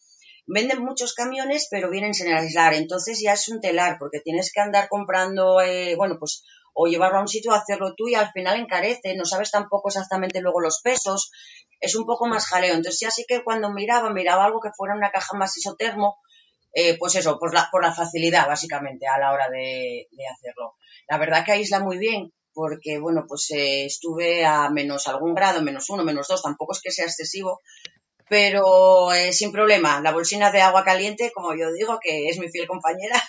venden 0.46 0.82
muchos 0.84 1.14
camiones, 1.14 1.68
pero 1.70 1.88
vienen 1.90 2.12
sin 2.12 2.28
aislar. 2.28 2.74
Entonces 2.74 3.20
ya 3.22 3.32
es 3.32 3.48
un 3.48 3.60
telar, 3.60 3.96
porque 3.98 4.20
tienes 4.20 4.52
que 4.52 4.60
andar 4.60 4.88
comprando, 4.90 5.62
eh, 5.62 5.94
bueno, 5.96 6.16
pues 6.18 6.44
o 6.74 6.86
llevarlo 6.86 7.18
a 7.18 7.22
un 7.22 7.28
sitio, 7.28 7.52
hacerlo 7.52 7.94
tú 7.96 8.08
y 8.08 8.14
al 8.14 8.30
final 8.32 8.58
encarece, 8.58 9.14
no 9.16 9.24
sabes 9.24 9.50
tampoco 9.50 9.88
exactamente 9.88 10.40
luego 10.40 10.60
los 10.60 10.80
pesos, 10.82 11.30
es 11.80 11.94
un 11.94 12.04
poco 12.04 12.26
más 12.26 12.46
jaleo. 12.46 12.74
Entonces 12.74 13.00
ya 13.00 13.10
sí 13.10 13.24
que 13.26 13.42
cuando 13.42 13.72
miraba, 13.72 14.10
miraba 14.10 14.44
algo 14.44 14.60
que 14.60 14.70
fuera 14.76 14.94
una 14.94 15.10
caja 15.10 15.36
más 15.36 15.56
isotermo, 15.56 16.18
eh, 16.72 16.98
pues 16.98 17.14
eso, 17.14 17.38
por 17.38 17.54
la, 17.54 17.68
por 17.70 17.82
la 17.82 17.94
facilidad 17.94 18.48
básicamente 18.48 19.06
a 19.06 19.18
la 19.18 19.32
hora 19.32 19.48
de, 19.48 20.08
hacerlo. 20.32 20.74
La 21.08 21.18
verdad 21.18 21.44
que 21.44 21.52
aísla 21.52 21.78
muy 21.78 21.98
bien, 21.98 22.32
porque 22.52 22.98
bueno, 22.98 23.24
pues 23.28 23.50
eh, 23.52 23.84
estuve 23.84 24.44
a 24.44 24.68
menos 24.70 25.06
algún 25.06 25.34
grado, 25.34 25.62
menos 25.62 25.88
uno, 25.90 26.02
menos 26.02 26.26
dos, 26.26 26.42
tampoco 26.42 26.72
es 26.72 26.80
que 26.80 26.90
sea 26.90 27.04
excesivo, 27.04 27.60
pero 28.28 29.12
eh, 29.12 29.32
sin 29.32 29.52
problema. 29.52 30.00
La 30.00 30.12
bolsina 30.12 30.50
de 30.50 30.60
agua 30.60 30.84
caliente, 30.84 31.30
como 31.34 31.54
yo 31.54 31.72
digo, 31.72 31.98
que 32.02 32.28
es 32.28 32.38
mi 32.38 32.48
fiel 32.48 32.66
compañera, 32.66 33.22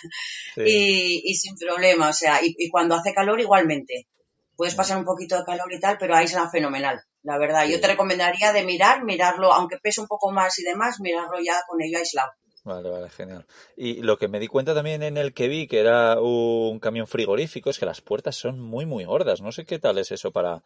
y, 0.56 1.34
sin 1.34 1.56
problema. 1.56 2.10
O 2.10 2.12
sea, 2.12 2.40
y, 2.42 2.68
cuando 2.70 2.94
hace 2.94 3.14
calor 3.14 3.40
igualmente. 3.40 4.06
Puedes 4.56 4.74
pasar 4.74 4.96
un 4.96 5.04
poquito 5.04 5.36
de 5.36 5.44
calor 5.44 5.70
y 5.70 5.78
tal, 5.78 5.98
pero 5.98 6.16
ahí 6.16 6.26
será 6.26 6.48
fenomenal, 6.48 6.98
la 7.22 7.36
verdad. 7.36 7.66
Yo 7.66 7.78
te 7.78 7.88
recomendaría 7.88 8.54
de 8.54 8.64
mirar, 8.64 9.04
mirarlo, 9.04 9.52
aunque 9.52 9.76
pese 9.76 10.00
un 10.00 10.06
poco 10.06 10.32
más 10.32 10.58
y 10.58 10.64
demás, 10.64 10.96
mirarlo 10.98 11.36
ya 11.44 11.60
con 11.68 11.82
ello 11.82 11.98
aislado. 11.98 12.30
Vale, 12.64 12.88
vale, 12.88 13.10
genial. 13.10 13.46
Y 13.76 14.00
lo 14.00 14.16
que 14.16 14.28
me 14.28 14.40
di 14.40 14.48
cuenta 14.48 14.74
también 14.74 15.02
en 15.02 15.18
el 15.18 15.34
que 15.34 15.48
vi 15.48 15.68
que 15.68 15.78
era 15.78 16.18
un 16.22 16.80
camión 16.80 17.06
frigorífico 17.06 17.68
es 17.68 17.78
que 17.78 17.84
las 17.84 18.00
puertas 18.00 18.34
son 18.34 18.58
muy, 18.58 18.86
muy 18.86 19.04
gordas. 19.04 19.42
No 19.42 19.52
sé 19.52 19.66
qué 19.66 19.78
tal 19.78 19.98
es 19.98 20.10
eso 20.10 20.32
para, 20.32 20.64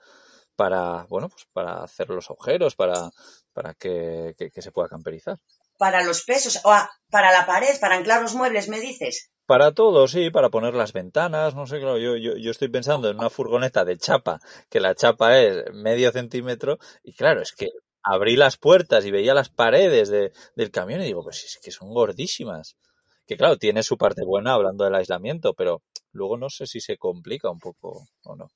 para 0.55 1.05
bueno, 1.09 1.29
pues 1.29 1.47
para 1.53 1.83
hacer 1.83 2.09
los 2.11 2.31
agujeros, 2.31 2.77
para, 2.77 3.11
para 3.53 3.75
que, 3.75 4.35
se 4.55 4.73
pueda 4.73 4.89
camperizar. 4.89 5.39
Para 5.79 6.05
los 6.05 6.25
pesos, 6.25 6.61
o 6.65 6.75
para 7.11 7.33
la 7.33 7.47
pared, 7.47 7.79
para 7.81 7.97
anclar 7.97 8.23
los 8.23 8.35
muebles, 8.35 8.69
me 8.69 8.81
dices. 8.81 9.31
Para 9.47 9.73
todo, 9.73 10.07
sí, 10.09 10.31
para 10.31 10.51
poner 10.51 10.75
las 10.75 10.93
ventanas, 10.93 11.55
no 11.55 11.67
sé, 11.67 11.79
claro, 11.81 11.99
yo, 11.99 12.17
yo, 12.17 12.37
yo 12.37 12.51
estoy 12.51 12.69
pensando 12.69 13.09
en 13.09 13.19
una 13.19 13.31
furgoneta 13.31 13.85
de 13.85 13.97
chapa, 13.97 14.39
que 14.69 14.81
la 14.81 14.95
chapa 14.95 15.39
es 15.39 15.65
medio 15.73 16.13
centímetro, 16.13 16.79
y 17.03 17.15
claro, 17.15 17.41
es 17.43 17.53
que 17.53 17.71
abrí 18.03 18.37
las 18.37 18.57
puertas 18.57 19.05
y 19.05 19.11
veía 19.11 19.35
las 19.35 19.49
paredes 19.49 20.11
del 20.11 20.71
camión 20.71 21.01
y 21.03 21.07
digo, 21.07 21.23
pues 21.23 21.45
es 21.45 21.59
que 21.63 21.71
son 21.71 21.93
gordísimas. 21.93 22.77
Que 23.27 23.37
claro, 23.37 23.59
tiene 23.59 23.83
su 23.83 23.97
parte 23.97 24.23
buena 24.25 24.55
hablando 24.55 24.85
del 24.85 24.95
aislamiento, 24.95 25.55
pero 25.55 25.83
luego 26.13 26.37
no 26.37 26.51
sé 26.51 26.67
si 26.67 26.81
se 26.81 26.97
complica 26.97 27.51
un 27.51 27.59
poco 27.59 28.07
o 28.25 28.37
no. 28.37 28.49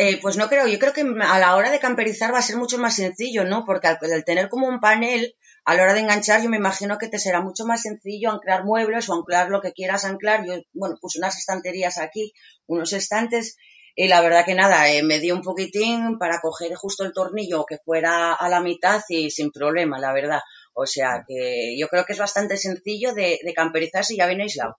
Eh, 0.00 0.20
pues 0.22 0.36
no 0.36 0.48
creo, 0.48 0.68
yo 0.68 0.78
creo 0.78 0.92
que 0.92 1.00
a 1.00 1.38
la 1.40 1.56
hora 1.56 1.72
de 1.72 1.80
camperizar 1.80 2.32
va 2.32 2.38
a 2.38 2.42
ser 2.42 2.56
mucho 2.56 2.78
más 2.78 2.94
sencillo, 2.94 3.44
¿no? 3.44 3.64
Porque 3.64 3.88
al, 3.88 4.24
tener 4.24 4.48
como 4.48 4.68
un 4.68 4.78
panel, 4.78 5.34
a 5.64 5.74
la 5.74 5.82
hora 5.82 5.94
de 5.94 6.00
enganchar, 6.00 6.40
yo 6.40 6.48
me 6.48 6.56
imagino 6.56 6.98
que 6.98 7.08
te 7.08 7.18
será 7.18 7.40
mucho 7.40 7.66
más 7.66 7.82
sencillo 7.82 8.30
anclar 8.30 8.64
muebles 8.64 9.08
o 9.08 9.14
anclar 9.14 9.50
lo 9.50 9.60
que 9.60 9.72
quieras 9.72 10.04
anclar. 10.04 10.46
Yo, 10.46 10.54
bueno, 10.72 10.94
puse 11.00 11.18
unas 11.18 11.36
estanterías 11.36 11.98
aquí, 11.98 12.32
unos 12.68 12.92
estantes, 12.92 13.56
y 13.96 14.06
la 14.06 14.20
verdad 14.20 14.44
que 14.46 14.54
nada, 14.54 14.88
eh, 14.88 15.02
me 15.02 15.18
dio 15.18 15.34
un 15.34 15.42
poquitín 15.42 16.16
para 16.18 16.40
coger 16.40 16.76
justo 16.76 17.04
el 17.04 17.12
tornillo 17.12 17.66
que 17.66 17.78
fuera 17.84 18.34
a 18.34 18.48
la 18.48 18.60
mitad 18.60 19.02
y 19.08 19.30
sin 19.32 19.50
problema, 19.50 19.98
la 19.98 20.12
verdad. 20.12 20.40
O 20.74 20.86
sea 20.86 21.24
que 21.26 21.76
yo 21.76 21.88
creo 21.88 22.04
que 22.04 22.12
es 22.12 22.20
bastante 22.20 22.56
sencillo 22.56 23.14
de, 23.14 23.40
de 23.42 23.52
camperizar 23.52 24.04
si 24.04 24.16
ya 24.16 24.28
viene 24.28 24.44
aislado. 24.44 24.78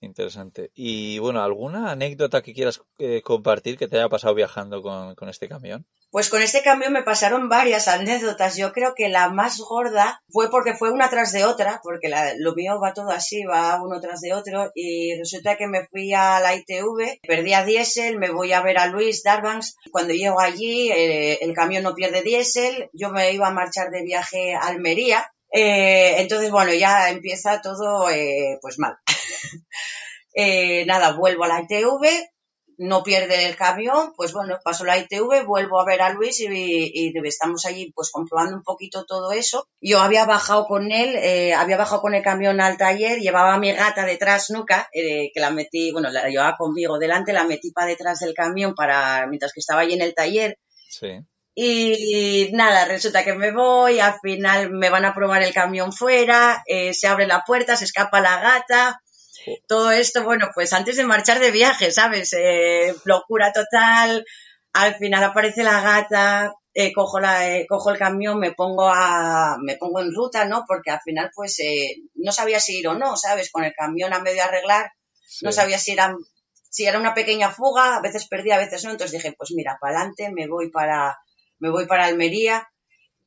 Interesante. 0.00 0.70
Y 0.74 1.18
bueno, 1.18 1.42
¿alguna 1.42 1.90
anécdota 1.90 2.40
que 2.40 2.54
quieras 2.54 2.82
eh, 2.98 3.20
compartir 3.22 3.76
que 3.76 3.88
te 3.88 3.96
haya 3.96 4.08
pasado 4.08 4.32
viajando 4.32 4.80
con, 4.80 5.28
este 5.28 5.48
camión? 5.48 5.86
Pues 6.10 6.30
con 6.30 6.40
este 6.40 6.62
camión 6.62 6.92
me 6.92 7.02
pasaron 7.02 7.48
varias 7.48 7.88
anécdotas. 7.88 8.56
Yo 8.56 8.72
creo 8.72 8.94
que 8.94 9.08
la 9.08 9.28
más 9.28 9.58
gorda 9.58 10.22
fue 10.28 10.50
porque 10.50 10.74
fue 10.74 10.92
una 10.92 11.10
tras 11.10 11.32
de 11.32 11.44
otra, 11.44 11.80
porque 11.82 12.10
lo 12.38 12.54
mío 12.54 12.78
va 12.80 12.94
todo 12.94 13.10
así, 13.10 13.42
va 13.42 13.82
uno 13.82 14.00
tras 14.00 14.20
de 14.20 14.34
otro. 14.34 14.70
Y 14.72 15.18
resulta 15.18 15.56
que 15.56 15.66
me 15.66 15.88
fui 15.88 16.14
a 16.14 16.38
la 16.38 16.54
ITV, 16.54 17.18
perdí 17.26 17.52
a 17.54 17.64
diésel, 17.64 18.18
me 18.18 18.30
voy 18.30 18.52
a 18.52 18.62
ver 18.62 18.78
a 18.78 18.86
Luis 18.86 19.24
Darbanks. 19.24 19.76
Cuando 19.90 20.14
llego 20.14 20.38
allí, 20.38 20.92
eh, 20.92 21.38
el 21.40 21.54
camión 21.54 21.82
no 21.82 21.96
pierde 21.96 22.22
diésel. 22.22 22.88
Yo 22.92 23.10
me 23.10 23.32
iba 23.32 23.48
a 23.48 23.52
marchar 23.52 23.90
de 23.90 24.04
viaje 24.04 24.54
a 24.54 24.60
Almería. 24.60 25.28
Eh, 25.50 26.20
entonces, 26.20 26.52
bueno, 26.52 26.72
ya 26.72 27.10
empieza 27.10 27.60
todo 27.60 28.06
pues 28.62 28.78
mal. 28.78 28.96
Eh, 30.40 30.86
nada, 30.86 31.14
vuelvo 31.14 31.44
a 31.44 31.48
la 31.48 31.62
ITV, 31.62 32.06
no 32.78 33.02
pierde 33.02 33.46
el 33.46 33.56
camión, 33.56 34.12
pues 34.16 34.32
bueno, 34.32 34.56
paso 34.62 34.84
la 34.84 34.96
ITV, 34.96 35.44
vuelvo 35.44 35.80
a 35.80 35.84
ver 35.84 36.00
a 36.00 36.10
Luis 36.10 36.40
y, 36.40 37.12
estamos 37.24 37.66
allí 37.66 37.90
pues 37.92 38.10
comprobando 38.12 38.56
un 38.56 38.62
poquito 38.62 39.04
todo 39.04 39.32
eso. 39.32 39.66
Yo 39.80 40.00
había 40.00 40.24
bajado 40.26 40.66
con 40.66 40.92
él, 40.92 41.16
eh, 41.16 41.54
había 41.54 41.76
bajado 41.76 42.00
con 42.00 42.14
el 42.14 42.22
camión 42.22 42.60
al 42.60 42.76
taller, 42.76 43.18
llevaba 43.18 43.54
a 43.54 43.58
mi 43.58 43.72
gata 43.72 44.06
detrás, 44.06 44.50
Nuca, 44.50 44.88
eh, 44.92 45.32
que 45.34 45.40
la 45.40 45.50
metí, 45.50 45.90
bueno, 45.90 46.08
la 46.10 46.28
llevaba 46.28 46.56
conmigo 46.56 46.98
delante, 46.98 47.32
la 47.32 47.44
metí 47.44 47.72
para 47.72 47.88
detrás 47.88 48.20
del 48.20 48.32
camión 48.32 48.74
para, 48.76 49.26
mientras 49.26 49.52
que 49.52 49.60
estaba 49.60 49.80
allí 49.80 49.94
en 49.94 50.02
el 50.02 50.14
taller. 50.14 50.56
Sí. 50.88 51.18
Y 51.60 52.50
nada, 52.52 52.84
resulta 52.84 53.24
que 53.24 53.34
me 53.34 53.50
voy, 53.50 53.98
al 53.98 54.14
final 54.20 54.70
me 54.70 54.88
van 54.88 55.04
a 55.04 55.14
probar 55.14 55.42
el 55.42 55.52
camión 55.52 55.92
fuera, 55.92 56.62
se 56.92 57.08
abre 57.08 57.26
la 57.26 57.42
puerta, 57.44 57.74
se 57.74 57.84
escapa 57.84 58.20
la 58.20 58.40
gata, 58.40 59.02
todo 59.66 59.90
esto, 59.90 60.24
bueno, 60.24 60.48
pues 60.54 60.72
antes 60.72 60.96
de 60.96 61.04
marchar 61.04 61.40
de 61.40 61.50
viaje, 61.50 61.90
¿sabes? 61.90 62.32
Eh, 62.32 62.94
locura 63.04 63.52
total. 63.52 64.24
Al 64.72 64.94
final 64.96 65.24
aparece 65.24 65.62
la 65.62 65.80
gata, 65.80 66.52
eh, 66.74 66.92
cojo, 66.92 67.20
la, 67.20 67.56
eh, 67.56 67.66
cojo 67.68 67.90
el 67.90 67.98
camión, 67.98 68.38
me 68.38 68.52
pongo, 68.52 68.88
a, 68.88 69.56
me 69.60 69.76
pongo 69.76 70.00
en 70.00 70.14
ruta, 70.14 70.44
¿no? 70.44 70.64
Porque 70.66 70.90
al 70.90 71.00
final, 71.00 71.30
pues, 71.34 71.58
no 72.14 72.32
sabía 72.32 72.60
si 72.60 72.78
ir 72.78 72.88
o 72.88 72.94
no, 72.94 73.16
¿sabes? 73.16 73.50
Con 73.50 73.64
el 73.64 73.72
camión 73.72 74.12
a 74.12 74.20
medio 74.20 74.44
arreglar, 74.44 74.90
no 75.42 75.52
sabía 75.52 75.78
si 75.78 75.92
era, 75.92 76.14
si 76.70 76.86
era 76.86 76.98
una 76.98 77.14
pequeña 77.14 77.50
fuga, 77.50 77.96
a 77.96 78.00
veces 78.00 78.28
perdía, 78.28 78.56
a 78.56 78.58
veces 78.58 78.84
no. 78.84 78.90
Entonces 78.90 79.20
dije, 79.20 79.34
pues 79.36 79.50
mira, 79.52 79.78
para 79.80 79.96
adelante, 79.96 80.30
me 80.30 80.46
voy 80.46 80.70
para, 80.70 81.18
me 81.58 81.70
voy 81.70 81.86
para 81.86 82.04
Almería 82.04 82.68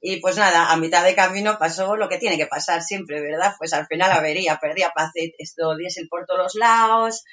y 0.03 0.17
pues 0.19 0.35
nada, 0.35 0.71
a 0.71 0.77
mitad 0.77 1.05
de 1.05 1.13
camino 1.13 1.57
pasó 1.59 1.95
lo 1.95 2.09
que 2.09 2.17
tiene 2.17 2.35
que 2.35 2.47
pasar 2.47 2.81
siempre, 2.81 3.21
¿verdad? 3.21 3.53
Pues 3.59 3.71
al 3.73 3.85
final 3.85 4.11
avería, 4.11 4.57
perdía 4.59 4.91
paz, 4.95 5.11
esto 5.37 5.77
diésel 5.77 6.07
por 6.09 6.25
todos 6.25 6.39
los 6.41 6.55
lados. 6.55 7.23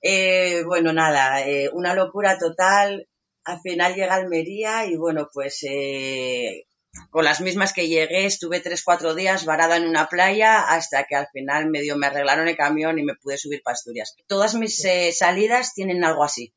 Eh, 0.00 0.62
bueno, 0.64 0.92
nada, 0.92 1.44
eh, 1.44 1.68
una 1.72 1.94
locura 1.94 2.38
total. 2.38 3.08
Al 3.44 3.60
final 3.60 3.96
llega 3.96 4.14
Almería 4.14 4.86
y 4.86 4.94
bueno, 4.94 5.28
pues 5.32 5.64
eh, 5.68 6.66
con 7.10 7.24
las 7.24 7.40
mismas 7.40 7.72
que 7.72 7.88
llegué, 7.88 8.26
estuve 8.26 8.60
tres, 8.60 8.84
cuatro 8.84 9.16
días 9.16 9.44
varada 9.44 9.76
en 9.76 9.88
una 9.88 10.08
playa 10.08 10.60
hasta 10.68 11.02
que 11.02 11.16
al 11.16 11.26
final 11.32 11.68
medio 11.68 11.96
me 11.96 12.06
arreglaron 12.06 12.46
el 12.46 12.56
camión 12.56 13.00
y 13.00 13.02
me 13.02 13.16
pude 13.16 13.38
subir 13.38 13.60
para 13.64 13.74
Asturias. 13.74 14.14
Todas 14.28 14.54
mis 14.54 14.86
salidas 15.12 15.74
tienen 15.74 16.04
algo 16.04 16.22
así. 16.22 16.54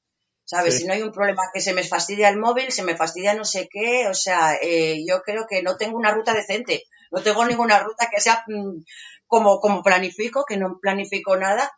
¿Sabes? 0.52 0.80
Si 0.80 0.86
no 0.86 0.92
hay 0.92 1.02
un 1.02 1.14
problema 1.14 1.44
que 1.54 1.62
se 1.62 1.74
me 1.74 1.82
fastidia 1.82 2.28
el 2.28 2.38
móvil, 2.38 2.74
se 2.74 2.84
me 2.84 2.98
fastidia 2.98 3.34
no 3.34 3.46
sé 3.46 3.70
qué, 3.72 4.10
o 4.10 4.14
sea, 4.14 4.58
eh, 4.62 5.02
yo 5.08 5.22
creo 5.22 5.46
que 5.50 5.64
no 5.64 5.78
tengo 5.78 5.98
una 5.98 6.12
ruta 6.12 6.34
decente, 6.34 6.84
no 7.10 7.22
tengo 7.22 7.46
ninguna 7.46 7.80
ruta 7.80 8.10
que 8.14 8.20
sea 8.20 8.44
mm, 8.48 8.84
como, 9.28 9.62
como 9.62 9.82
planifico, 9.82 10.44
que 10.44 10.58
no 10.58 10.78
planifico 10.82 11.38
nada, 11.38 11.72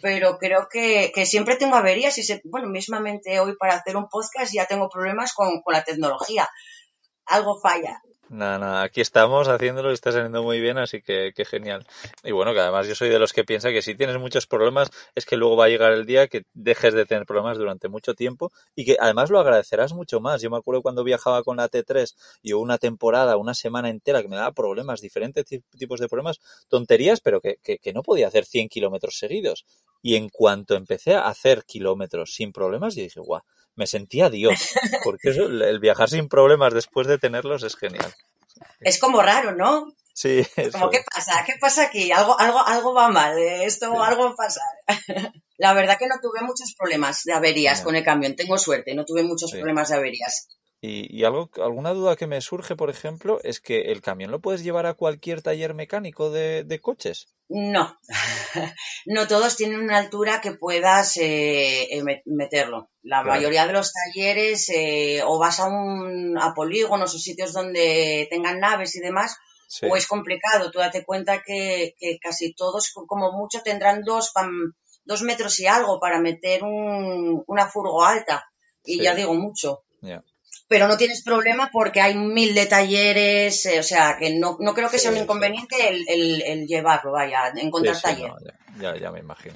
pero 0.00 0.38
creo 0.38 0.68
que, 0.70 1.10
que 1.12 1.26
siempre 1.26 1.56
tengo 1.56 1.74
averías 1.74 2.16
y, 2.16 2.22
se, 2.22 2.40
bueno, 2.44 2.68
mismamente 2.68 3.40
hoy 3.40 3.56
para 3.56 3.74
hacer 3.74 3.96
un 3.96 4.08
podcast 4.08 4.54
ya 4.54 4.66
tengo 4.66 4.88
problemas 4.88 5.32
con, 5.32 5.60
con 5.60 5.74
la 5.74 5.82
tecnología, 5.82 6.48
algo 7.26 7.58
falla. 7.60 8.00
Nada, 8.32 8.58
nada, 8.58 8.82
aquí 8.82 9.02
estamos 9.02 9.46
haciéndolo 9.48 9.90
y 9.90 9.92
está 9.94 10.10
saliendo 10.10 10.42
muy 10.42 10.58
bien, 10.58 10.78
así 10.78 11.02
que, 11.02 11.32
qué 11.36 11.44
genial. 11.44 11.84
Y 12.24 12.32
bueno, 12.32 12.54
que 12.54 12.60
además 12.60 12.88
yo 12.88 12.94
soy 12.94 13.10
de 13.10 13.18
los 13.18 13.34
que 13.34 13.44
piensa 13.44 13.68
que 13.70 13.82
si 13.82 13.94
tienes 13.94 14.16
muchos 14.18 14.46
problemas 14.46 14.90
es 15.14 15.26
que 15.26 15.36
luego 15.36 15.54
va 15.54 15.66
a 15.66 15.68
llegar 15.68 15.92
el 15.92 16.06
día 16.06 16.28
que 16.28 16.44
dejes 16.54 16.94
de 16.94 17.04
tener 17.04 17.26
problemas 17.26 17.58
durante 17.58 17.88
mucho 17.88 18.14
tiempo 18.14 18.50
y 18.74 18.86
que 18.86 18.96
además 18.98 19.28
lo 19.28 19.38
agradecerás 19.38 19.92
mucho 19.92 20.18
más. 20.20 20.40
Yo 20.40 20.48
me 20.48 20.56
acuerdo 20.56 20.80
cuando 20.80 21.04
viajaba 21.04 21.42
con 21.42 21.58
la 21.58 21.68
T3 21.68 22.16
y 22.40 22.54
una 22.54 22.78
temporada, 22.78 23.36
una 23.36 23.52
semana 23.52 23.90
entera 23.90 24.22
que 24.22 24.28
me 24.28 24.36
daba 24.36 24.52
problemas, 24.52 25.02
diferentes 25.02 25.44
tipos 25.44 26.00
de 26.00 26.08
problemas, 26.08 26.40
tonterías, 26.68 27.20
pero 27.20 27.42
que, 27.42 27.58
que, 27.62 27.76
que 27.78 27.92
no 27.92 28.02
podía 28.02 28.28
hacer 28.28 28.46
100 28.46 28.70
kilómetros 28.70 29.18
seguidos. 29.18 29.66
Y 30.00 30.16
en 30.16 30.30
cuanto 30.30 30.74
empecé 30.74 31.14
a 31.14 31.28
hacer 31.28 31.64
kilómetros 31.66 32.32
sin 32.34 32.50
problemas, 32.50 32.94
yo 32.94 33.02
dije, 33.02 33.20
guau, 33.20 33.42
me 33.74 33.86
sentía 33.86 34.30
Dios, 34.30 34.74
porque 35.04 35.30
eso, 35.30 35.46
el 35.46 35.80
viajar 35.80 36.08
sin 36.08 36.28
problemas 36.28 36.74
después 36.74 37.06
de 37.06 37.18
tenerlos 37.18 37.62
es 37.62 37.76
genial. 37.76 38.14
Es 38.80 38.98
como 38.98 39.22
raro, 39.22 39.54
¿no? 39.54 39.92
Sí. 40.14 40.46
Como, 40.72 40.90
¿qué 40.90 41.02
pasa? 41.10 41.42
¿Qué 41.46 41.54
pasa 41.60 41.84
aquí? 41.84 42.12
Algo, 42.12 42.38
algo, 42.38 42.64
algo 42.66 42.94
va 42.94 43.08
mal, 43.08 43.38
¿eh? 43.38 43.64
esto, 43.64 44.02
algo 44.02 44.34
pasa. 44.36 44.60
La 45.56 45.72
verdad 45.74 45.98
que 45.98 46.06
no 46.06 46.16
tuve 46.20 46.42
muchos 46.42 46.74
problemas 46.76 47.24
de 47.24 47.32
averías 47.32 47.80
con 47.82 47.96
el 47.96 48.04
camión, 48.04 48.36
tengo 48.36 48.58
suerte, 48.58 48.94
no 48.94 49.04
tuve 49.04 49.22
muchos 49.22 49.52
problemas 49.52 49.88
de 49.88 49.96
averías. 49.96 50.48
Y, 50.84 51.22
algo, 51.22 51.48
alguna 51.62 51.90
duda 51.90 52.16
que 52.16 52.26
me 52.26 52.40
surge, 52.40 52.74
por 52.74 52.90
ejemplo, 52.90 53.38
es 53.44 53.60
que 53.60 53.92
el 53.92 54.02
camión 54.02 54.32
lo 54.32 54.40
puedes 54.40 54.64
llevar 54.64 54.86
a 54.86 54.94
cualquier 54.94 55.40
taller 55.40 55.74
mecánico 55.74 56.28
de, 56.28 56.80
coches. 56.82 57.28
No, 57.48 57.96
no 59.06 59.28
todos 59.28 59.56
tienen 59.56 59.78
una 59.78 59.98
altura 59.98 60.40
que 60.40 60.54
puedas 60.54 61.16
eh, 61.18 61.84
eh, 61.84 62.22
meterlo. 62.26 62.90
La 63.00 63.22
mayoría 63.22 63.68
de 63.68 63.74
los 63.74 63.92
talleres 63.92 64.68
eh, 64.70 65.22
o 65.24 65.38
vas 65.38 65.60
a 65.60 65.68
un 65.68 66.36
a 66.36 66.52
polígonos 66.52 67.14
o 67.14 67.18
sitios 67.18 67.52
donde 67.52 68.26
tengan 68.28 68.58
naves 68.58 68.96
y 68.96 69.00
demás, 69.00 69.36
o 69.88 69.96
es 69.96 70.08
complicado. 70.08 70.72
Tú 70.72 70.80
date 70.80 71.04
cuenta 71.04 71.44
que, 71.44 71.94
casi 72.20 72.54
todos, 72.54 72.92
como 73.06 73.30
mucho, 73.30 73.62
tendrán 73.62 74.02
dos, 74.02 74.32
dos 75.04 75.22
metros 75.22 75.60
y 75.60 75.68
algo 75.68 76.00
para 76.00 76.18
meter 76.18 76.64
una 76.64 77.68
furgo 77.68 78.04
alta. 78.04 78.48
Y 78.82 79.00
ya 79.00 79.14
digo 79.14 79.34
mucho. 79.34 79.84
Pero 80.72 80.88
no 80.88 80.96
tienes 80.96 81.22
problema 81.22 81.68
porque 81.70 82.00
hay 82.00 82.14
mil 82.14 82.54
de 82.54 82.64
talleres, 82.64 83.66
eh, 83.66 83.78
o 83.78 83.82
sea, 83.82 84.16
que 84.18 84.38
no, 84.38 84.56
no 84.58 84.72
creo 84.72 84.88
que 84.88 84.98
sea 84.98 85.10
un 85.10 85.18
inconveniente 85.18 85.76
el, 85.86 86.66
llevarlo, 86.66 87.12
vaya, 87.12 87.52
encontrar 87.56 88.00
taller. 88.00 88.32
ya, 88.80 88.96
ya, 88.96 89.10
me 89.10 89.20
imagino, 89.20 89.54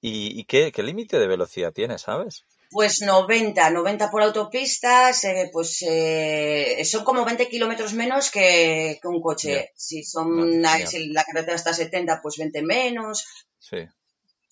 ¿Y, 0.00 0.42
qué, 0.44 0.72
qué 0.72 0.82
límite 0.82 1.18
de 1.18 1.26
velocidad 1.26 1.70
tiene, 1.70 1.98
sabes? 1.98 2.46
Pues 2.70 3.02
90, 3.02 3.68
90 3.68 4.10
por 4.10 4.22
autopistas, 4.22 5.22
eh, 5.24 5.50
pues 5.52 5.84
eh, 5.86 6.82
son 6.86 7.04
como 7.04 7.26
20 7.26 7.46
kilómetros 7.50 7.92
menos 7.92 8.30
que, 8.30 8.98
un 9.04 9.20
coche. 9.20 9.72
Si 9.76 10.02
son 10.02 10.64
si 10.86 11.10
la 11.10 11.24
carretera 11.24 11.56
está 11.56 11.70
a 11.70 11.74
70, 11.74 12.20
pues 12.22 12.38
20 12.38 12.62
menos. 12.62 13.26
Sí. 13.58 13.86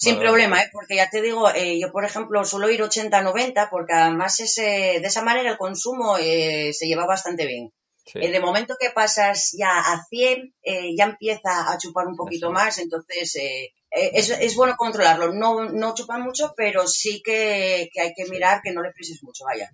Sin 0.01 0.19
problema, 0.19 0.63
¿eh? 0.63 0.71
porque 0.73 0.97
ya 0.97 1.11
te 1.11 1.21
digo, 1.21 1.51
eh, 1.51 1.79
yo 1.79 1.93
por 1.93 2.07
ejemplo 2.07 2.43
suelo 2.47 2.71
ir 2.71 2.81
80-90 2.81 3.69
porque 3.71 3.93
además 3.93 4.41
ese, 4.41 4.99
de 4.99 5.07
esa 5.07 5.23
manera 5.23 5.51
el 5.51 5.59
consumo 5.59 6.17
se 6.17 6.87
lleva 6.87 7.05
bastante 7.05 7.47
bien. 7.47 7.71
En 8.15 8.35
el 8.35 8.43
momento 8.43 8.77
que 8.81 8.91
pasas 8.91 9.55
ya 9.57 9.79
a 9.79 10.03
100, 10.09 10.55
ya 10.97 11.05
empieza 11.05 11.71
a 11.71 11.77
chupar 11.79 12.07
un 12.07 12.17
poquito 12.17 12.51
más, 12.51 12.79
entonces 12.79 13.37
eh, 13.93 14.11
es, 14.15 14.55
bueno 14.57 14.75
controlarlo. 14.77 15.33
No, 15.33 15.65
no 15.65 15.95
chupa 15.95 16.19
mucho, 16.19 16.55
pero 16.57 16.87
sí 16.87 17.23
que, 17.23 17.91
hay 18.01 18.15
que 18.15 18.25
mirar 18.31 18.63
que 18.63 18.73
no 18.73 18.83
le 18.83 18.93
pises 18.93 19.23
mucho, 19.23 19.45
vaya. 19.45 19.71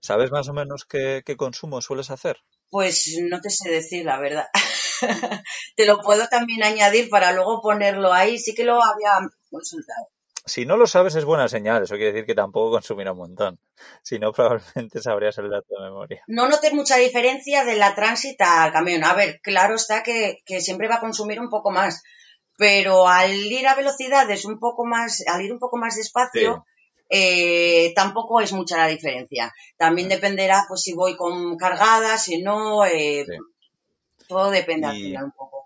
¿Sabes 0.00 0.30
más 0.30 0.48
o 0.48 0.52
menos 0.52 0.84
qué, 0.84 1.22
consumo 1.36 1.80
sueles 1.80 2.10
hacer? 2.10 2.38
Pues 2.70 3.16
no 3.22 3.40
te 3.40 3.50
sé 3.50 3.70
decir, 3.70 4.06
la 4.06 4.18
verdad. 4.18 4.48
te 5.76 5.84
lo 5.84 6.00
puedo 6.00 6.26
también 6.28 6.62
añadir 6.62 7.10
para 7.10 7.32
luego 7.32 7.60
ponerlo 7.60 8.12
ahí. 8.12 8.38
Sí 8.38 8.54
que 8.54 8.64
lo 8.64 8.82
había 8.82 9.10
consultado. 9.52 10.08
Si 10.44 10.66
no 10.66 10.76
lo 10.76 10.88
sabes 10.88 11.14
es 11.14 11.24
buena 11.24 11.46
señal, 11.46 11.84
eso 11.84 11.94
quiere 11.94 12.12
decir 12.12 12.26
que 12.26 12.34
tampoco 12.34 12.72
consumirá 12.72 13.12
un 13.12 13.18
montón. 13.18 13.60
Si 14.02 14.18
no, 14.18 14.32
probablemente 14.32 15.00
sabrías 15.00 15.38
el 15.38 15.50
dato 15.50 15.74
de 15.76 15.84
memoria. 15.84 16.24
No 16.26 16.48
noté 16.48 16.72
mucha 16.72 16.96
diferencia 16.96 17.64
de 17.64 17.76
la 17.76 17.94
tránsita 17.94 18.64
al 18.64 18.72
camión. 18.72 19.04
A 19.04 19.14
ver, 19.14 19.40
claro 19.40 19.76
está 19.76 20.02
que, 20.02 20.42
que 20.44 20.60
siempre 20.60 20.88
va 20.88 20.96
a 20.96 21.00
consumir 21.00 21.38
un 21.38 21.48
poco 21.48 21.70
más, 21.70 22.02
pero 22.56 23.06
al 23.08 23.32
ir 23.32 23.66
a 23.68 23.76
velocidades 23.76 24.44
un 24.44 24.58
poco 24.58 24.84
más, 24.84 25.22
al 25.28 25.42
ir 25.42 25.52
un 25.52 25.60
poco 25.60 25.76
más 25.76 25.94
despacio, 25.94 26.66
eh, 27.08 27.92
tampoco 27.94 28.40
es 28.40 28.52
mucha 28.52 28.78
la 28.78 28.88
diferencia. 28.88 29.52
También 29.76 30.08
dependerá, 30.08 30.64
pues, 30.66 30.82
si 30.82 30.94
voy 30.94 31.14
con 31.14 31.56
cargada, 31.58 32.16
si 32.18 32.42
no, 32.42 32.86
eh, 32.86 33.26
todo 34.26 34.50
depende 34.50 34.86
al 34.86 34.96
final 34.96 35.24
un 35.24 35.32
poco. 35.32 35.61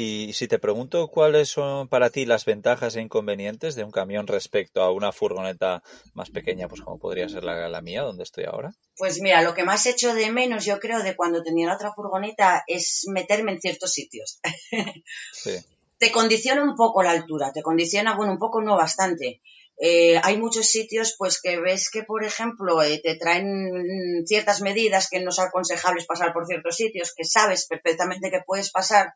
Y 0.00 0.32
si 0.32 0.46
te 0.46 0.60
pregunto 0.60 1.08
cuáles 1.08 1.48
son 1.48 1.88
para 1.88 2.10
ti 2.10 2.24
las 2.24 2.44
ventajas 2.44 2.94
e 2.94 3.00
inconvenientes 3.00 3.74
de 3.74 3.82
un 3.82 3.90
camión 3.90 4.28
respecto 4.28 4.80
a 4.80 4.92
una 4.92 5.10
furgoneta 5.10 5.82
más 6.14 6.30
pequeña, 6.30 6.68
pues 6.68 6.82
como 6.82 7.00
podría 7.00 7.28
ser 7.28 7.42
la, 7.42 7.68
la 7.68 7.80
mía, 7.82 8.02
donde 8.02 8.22
estoy 8.22 8.44
ahora. 8.44 8.72
Pues 8.96 9.20
mira, 9.20 9.42
lo 9.42 9.54
que 9.54 9.64
más 9.64 9.86
echo 9.86 10.14
de 10.14 10.30
menos, 10.30 10.64
yo 10.64 10.78
creo, 10.78 11.02
de 11.02 11.16
cuando 11.16 11.42
tenía 11.42 11.66
la 11.66 11.74
otra 11.74 11.92
furgoneta 11.92 12.62
es 12.68 13.06
meterme 13.08 13.50
en 13.50 13.60
ciertos 13.60 13.92
sitios. 13.92 14.40
Sí 15.32 15.58
te 15.98 16.12
condiciona 16.12 16.62
un 16.62 16.76
poco 16.76 17.02
la 17.02 17.10
altura, 17.10 17.52
te 17.52 17.62
condiciona, 17.62 18.16
bueno, 18.16 18.32
un 18.32 18.38
poco 18.38 18.62
no 18.62 18.76
bastante. 18.76 19.42
Eh, 19.80 20.20
hay 20.22 20.38
muchos 20.38 20.66
sitios 20.68 21.14
pues 21.18 21.40
que 21.40 21.58
ves 21.60 21.90
que, 21.90 22.02
por 22.04 22.24
ejemplo, 22.24 22.82
eh, 22.82 23.00
te 23.02 23.16
traen 23.16 24.24
ciertas 24.26 24.60
medidas 24.60 25.08
que 25.10 25.20
no 25.20 25.30
son 25.30 25.46
aconsejables 25.46 26.06
pasar 26.06 26.32
por 26.32 26.46
ciertos 26.46 26.76
sitios, 26.76 27.12
que 27.16 27.24
sabes 27.24 27.66
perfectamente 27.66 28.30
que 28.30 28.42
puedes 28.46 28.70
pasar, 28.70 29.14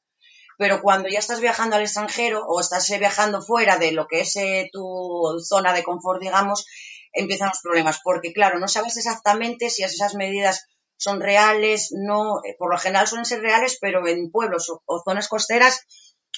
pero 0.62 0.80
cuando 0.80 1.08
ya 1.08 1.18
estás 1.18 1.40
viajando 1.40 1.74
al 1.74 1.82
extranjero 1.82 2.46
o 2.46 2.60
estás 2.60 2.88
eh, 2.90 2.98
viajando 3.00 3.42
fuera 3.42 3.78
de 3.78 3.90
lo 3.90 4.06
que 4.06 4.20
es 4.20 4.38
tu 4.72 5.40
zona 5.42 5.72
de 5.72 5.82
confort, 5.82 6.22
digamos, 6.22 6.66
empiezan 7.12 7.48
los 7.48 7.60
problemas, 7.60 7.98
porque 8.04 8.32
claro, 8.32 8.60
no 8.60 8.68
sabes 8.68 8.96
exactamente 8.96 9.70
si 9.70 9.82
esas 9.82 10.14
medidas 10.14 10.68
son 10.96 11.20
reales, 11.20 11.88
no, 11.90 12.40
por 12.60 12.70
lo 12.70 12.78
general 12.78 13.08
suelen 13.08 13.24
ser 13.24 13.40
reales, 13.40 13.76
pero 13.80 14.06
en 14.06 14.30
pueblos 14.30 14.72
o 14.86 15.02
zonas 15.04 15.26
costeras 15.26 15.84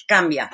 cambia. 0.07 0.49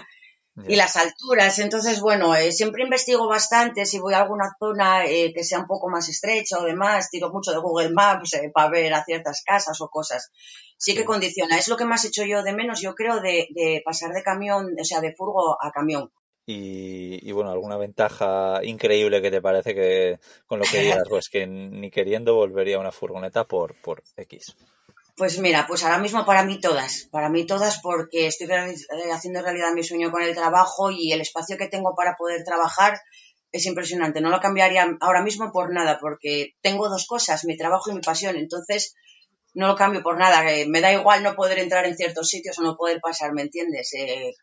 Y 0.68 0.76
las 0.76 0.96
alturas, 0.96 1.60
entonces, 1.60 2.02
bueno, 2.02 2.36
eh, 2.36 2.52
siempre 2.52 2.84
investigo 2.84 3.28
bastante 3.28 3.86
si 3.86 4.00
voy 4.00 4.14
a 4.14 4.22
alguna 4.22 4.56
zona 4.60 5.06
eh, 5.06 5.34
que 5.34 5.44
sea 5.44 5.60
un 5.60 5.68
poco 5.68 5.90
más 5.90 6.10
estrecha 6.10 6.60
o 6.60 6.64
demás, 6.64 7.10
tiro 7.10 7.32
mucho 7.32 7.52
de 7.52 7.60
Google 7.60 7.92
Maps 7.92 8.34
eh, 8.34 8.52
para 8.54 8.70
ver 8.70 8.94
a 8.94 9.04
ciertas 9.04 9.44
casas 9.46 9.80
o 9.82 9.90
cosas. 9.90 10.32
Sí 10.78 10.96
que 10.96 11.06
condiciona. 11.06 11.58
Es 11.58 11.68
lo 11.68 11.78
que 11.78 11.86
más 11.86 12.04
he 12.04 12.08
hecho 12.08 12.26
yo 12.26 12.44
de 12.44 12.54
menos, 12.54 12.82
yo 12.82 12.96
creo, 12.96 13.22
de, 13.22 13.48
pasar 13.86 14.12
de 14.12 14.24
camión, 14.24 14.76
o 14.80 14.84
sea, 14.84 15.00
de 15.00 15.14
furgo 15.14 15.58
a 15.62 15.72
camión. 15.72 16.12
Y, 16.46 17.20
y, 17.28 17.32
bueno, 17.34 17.52
alguna 17.52 17.78
ventaja 17.78 18.62
increíble 18.64 19.22
que 19.22 19.30
te 19.30 19.42
parece 19.42 19.76
que 19.76 20.20
con 20.48 20.60
lo 20.60 20.66
que 20.66 20.80
digas, 20.80 21.04
pues 21.10 21.30
que 21.30 21.46
ni 21.46 21.92
queriendo 21.92 22.34
volvería 22.36 22.78
a 22.78 22.80
una 22.80 22.92
furgoneta 22.92 23.46
por, 23.46 23.80
por 23.82 24.04
X. 24.18 24.56
Pues 25.22 25.38
mira, 25.38 25.68
pues 25.68 25.84
ahora 25.84 26.00
mismo 26.00 26.26
para 26.26 26.44
mí 26.44 26.60
todas, 26.60 27.08
para 27.12 27.30
mí 27.30 27.46
todas 27.46 27.80
porque 27.80 28.26
estoy 28.26 28.48
eh, 28.50 29.12
haciendo 29.14 29.44
realidad 29.44 29.72
mi 29.72 29.84
sueño 29.84 30.10
con 30.10 30.24
el 30.24 30.34
trabajo 30.34 30.90
y 30.90 31.12
el 31.12 31.22
espacio 31.22 31.60
que 31.60 31.68
tengo 31.68 31.94
para 31.96 32.16
poder 32.16 32.44
trabajar 32.44 33.00
es 33.52 33.68
impresionante. 33.68 34.20
No 34.20 34.32
lo 34.32 34.40
cambiaría 34.40 34.98
ahora 35.00 35.22
mismo 35.22 35.52
por 35.52 35.72
nada 35.72 36.00
porque 36.02 36.56
tengo 36.62 36.90
dos 36.90 37.06
cosas, 37.06 37.46
mi 37.46 37.56
trabajo 37.56 37.92
y 37.92 37.94
mi 37.94 38.02
pasión. 38.02 38.36
Entonces 38.36 38.96
no 39.54 39.68
lo 39.68 39.76
cambio 39.76 40.02
por 40.02 40.18
nada. 40.18 40.44
Me 40.68 40.82
da 40.82 40.92
igual 40.92 41.22
no 41.22 41.36
poder 41.36 41.60
entrar 41.60 41.86
en 41.86 41.96
ciertos 41.96 42.28
sitios 42.28 42.58
o 42.58 42.64
no 42.64 42.76
poder 42.76 43.00
pasar, 43.00 43.32
¿me 43.32 43.44
entiendes? 43.44 43.94
Eh, 43.94 44.34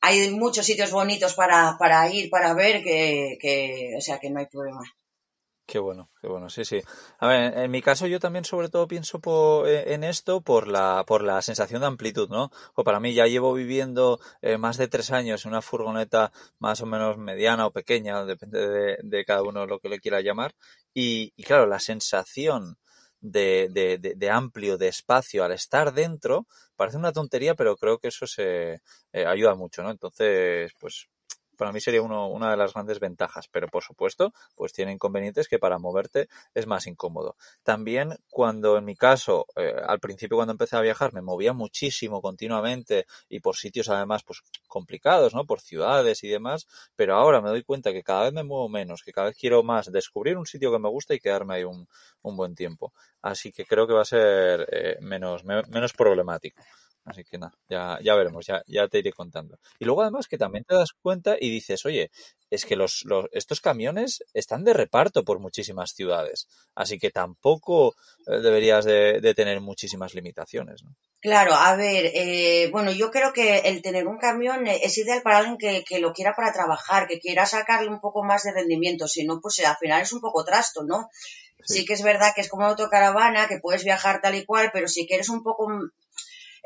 hay 0.00 0.30
muchos 0.30 0.66
sitios 0.66 0.92
bonitos 0.92 1.34
para, 1.34 1.74
para 1.80 2.08
ir, 2.12 2.30
para 2.30 2.54
ver, 2.54 2.84
que, 2.84 3.38
que, 3.40 3.94
o 3.98 4.00
sea, 4.00 4.20
que 4.20 4.30
no 4.30 4.38
hay 4.38 4.46
problema. 4.46 4.84
Qué 5.66 5.78
bueno, 5.78 6.10
qué 6.20 6.28
bueno, 6.28 6.50
sí, 6.50 6.64
sí. 6.66 6.82
A 7.18 7.26
ver, 7.26 7.56
en 7.58 7.70
mi 7.70 7.80
caso 7.80 8.06
yo 8.06 8.20
también 8.20 8.44
sobre 8.44 8.68
todo 8.68 8.86
pienso 8.86 9.18
eh, 9.66 9.94
en 9.94 10.04
esto 10.04 10.42
por 10.42 10.68
la, 10.68 11.04
por 11.06 11.22
la 11.22 11.40
sensación 11.40 11.80
de 11.80 11.86
amplitud, 11.86 12.28
¿no? 12.28 12.50
O 12.74 12.84
para 12.84 13.00
mí 13.00 13.14
ya 13.14 13.26
llevo 13.26 13.54
viviendo 13.54 14.20
eh, 14.42 14.58
más 14.58 14.76
de 14.76 14.88
tres 14.88 15.10
años 15.10 15.44
en 15.44 15.52
una 15.52 15.62
furgoneta 15.62 16.32
más 16.58 16.82
o 16.82 16.86
menos 16.86 17.16
mediana 17.16 17.66
o 17.66 17.72
pequeña, 17.72 18.24
depende 18.26 18.98
de, 19.02 19.24
cada 19.24 19.42
uno 19.42 19.66
lo 19.66 19.78
que 19.80 19.88
le 19.88 20.00
quiera 20.00 20.20
llamar, 20.20 20.54
y, 20.92 21.30
claro, 21.44 21.66
la 21.66 21.80
sensación 21.80 22.76
de, 23.20 23.68
de, 23.72 23.98
de, 23.98 24.30
amplio, 24.30 24.76
de 24.76 24.88
espacio 24.88 25.44
al 25.44 25.52
estar 25.52 25.94
dentro, 25.94 26.46
parece 26.76 26.98
una 26.98 27.12
tontería, 27.12 27.54
pero 27.54 27.76
creo 27.76 27.98
que 27.98 28.08
eso 28.08 28.26
se 28.26 28.82
eh, 29.12 29.26
ayuda 29.26 29.54
mucho, 29.54 29.82
¿no? 29.82 29.90
Entonces, 29.90 30.72
pues 30.78 31.08
para 31.56 31.72
mí 31.72 31.80
sería 31.80 32.02
uno, 32.02 32.28
una 32.28 32.50
de 32.50 32.56
las 32.56 32.74
grandes 32.74 33.00
ventajas, 33.00 33.48
pero 33.48 33.68
por 33.68 33.82
supuesto, 33.82 34.32
pues 34.54 34.72
tiene 34.72 34.92
inconvenientes 34.92 35.48
que 35.48 35.58
para 35.58 35.78
moverte 35.78 36.28
es 36.54 36.66
más 36.66 36.86
incómodo. 36.86 37.36
También 37.62 38.16
cuando 38.30 38.76
en 38.76 38.84
mi 38.84 38.96
caso, 38.96 39.46
eh, 39.56 39.74
al 39.86 40.00
principio 40.00 40.36
cuando 40.36 40.52
empecé 40.52 40.76
a 40.76 40.80
viajar, 40.80 41.12
me 41.12 41.22
movía 41.22 41.52
muchísimo 41.52 42.20
continuamente 42.20 43.06
y 43.28 43.40
por 43.40 43.56
sitios 43.56 43.88
además 43.88 44.22
pues 44.24 44.42
complicados, 44.68 45.34
¿no? 45.34 45.44
Por 45.44 45.60
ciudades 45.60 46.24
y 46.24 46.28
demás, 46.28 46.66
pero 46.96 47.16
ahora 47.16 47.40
me 47.40 47.50
doy 47.50 47.62
cuenta 47.62 47.92
que 47.92 48.02
cada 48.02 48.24
vez 48.24 48.32
me 48.32 48.44
muevo 48.44 48.68
menos, 48.68 49.02
que 49.02 49.12
cada 49.12 49.28
vez 49.28 49.36
quiero 49.38 49.62
más 49.62 49.90
descubrir 49.90 50.36
un 50.36 50.46
sitio 50.46 50.72
que 50.72 50.78
me 50.78 50.88
gusta 50.88 51.14
y 51.14 51.20
quedarme 51.20 51.54
ahí 51.56 51.64
un, 51.64 51.88
un 52.22 52.36
buen 52.36 52.54
tiempo. 52.54 52.92
Así 53.22 53.52
que 53.52 53.64
creo 53.64 53.86
que 53.86 53.94
va 53.94 54.02
a 54.02 54.06
ser 54.06 54.68
eh, 54.70 54.96
menos, 55.00 55.44
menos 55.44 55.92
problemático. 55.92 56.62
Así 57.04 57.22
que 57.24 57.36
nada, 57.36 57.52
ya, 57.68 57.98
ya 58.02 58.14
veremos, 58.14 58.46
ya, 58.46 58.62
ya 58.66 58.88
te 58.88 58.98
iré 58.98 59.12
contando. 59.12 59.58
Y 59.78 59.84
luego 59.84 60.02
además 60.02 60.26
que 60.26 60.38
también 60.38 60.64
te 60.64 60.74
das 60.74 60.92
cuenta 60.92 61.36
y 61.38 61.50
dices, 61.50 61.84
oye, 61.84 62.10
es 62.50 62.64
que 62.64 62.76
los, 62.76 63.02
los, 63.04 63.26
estos 63.32 63.60
camiones 63.60 64.24
están 64.32 64.64
de 64.64 64.72
reparto 64.72 65.22
por 65.22 65.38
muchísimas 65.38 65.92
ciudades, 65.92 66.48
así 66.74 66.98
que 66.98 67.10
tampoco 67.10 67.94
eh, 68.26 68.38
deberías 68.40 68.86
de, 68.86 69.34
tener 69.34 69.60
muchísimas 69.60 70.14
limitaciones. 70.14 70.82
¿no? 70.82 70.94
Claro, 71.20 71.54
a 71.54 71.76
ver, 71.76 72.10
eh, 72.14 72.70
bueno, 72.72 72.90
yo 72.90 73.10
creo 73.10 73.32
que 73.32 73.58
el 73.58 73.82
tener 73.82 74.06
un 74.06 74.18
camión 74.18 74.66
es 74.66 74.96
ideal 74.96 75.20
para 75.22 75.38
alguien 75.38 75.58
que, 75.58 75.84
que, 75.84 75.98
lo 75.98 76.12
quiera 76.12 76.34
para 76.34 76.52
trabajar, 76.52 77.06
que 77.06 77.18
quiera 77.18 77.44
sacarle 77.44 77.88
un 77.88 78.00
poco 78.00 78.24
más 78.24 78.44
de 78.44 78.52
rendimiento, 78.52 79.08
si 79.08 79.24
no, 79.24 79.40
pues 79.42 79.60
al 79.60 79.76
final 79.76 80.02
es 80.02 80.12
un 80.12 80.20
poco 80.20 80.44
trasto, 80.44 80.84
¿no? 80.84 81.10
Sí. 81.66 81.80
sí 81.80 81.84
que 81.84 81.94
es 81.94 82.02
verdad 82.02 82.32
que 82.34 82.42
es 82.42 82.48
como 82.48 82.62
una 82.62 82.70
autocaravana, 82.70 83.48
que 83.48 83.58
puedes 83.58 83.84
viajar 83.84 84.20
tal 84.20 84.34
y 84.34 84.44
cual, 84.44 84.70
pero 84.72 84.86
si 84.86 85.06
quieres 85.06 85.28
un 85.28 85.42
poco 85.42 85.66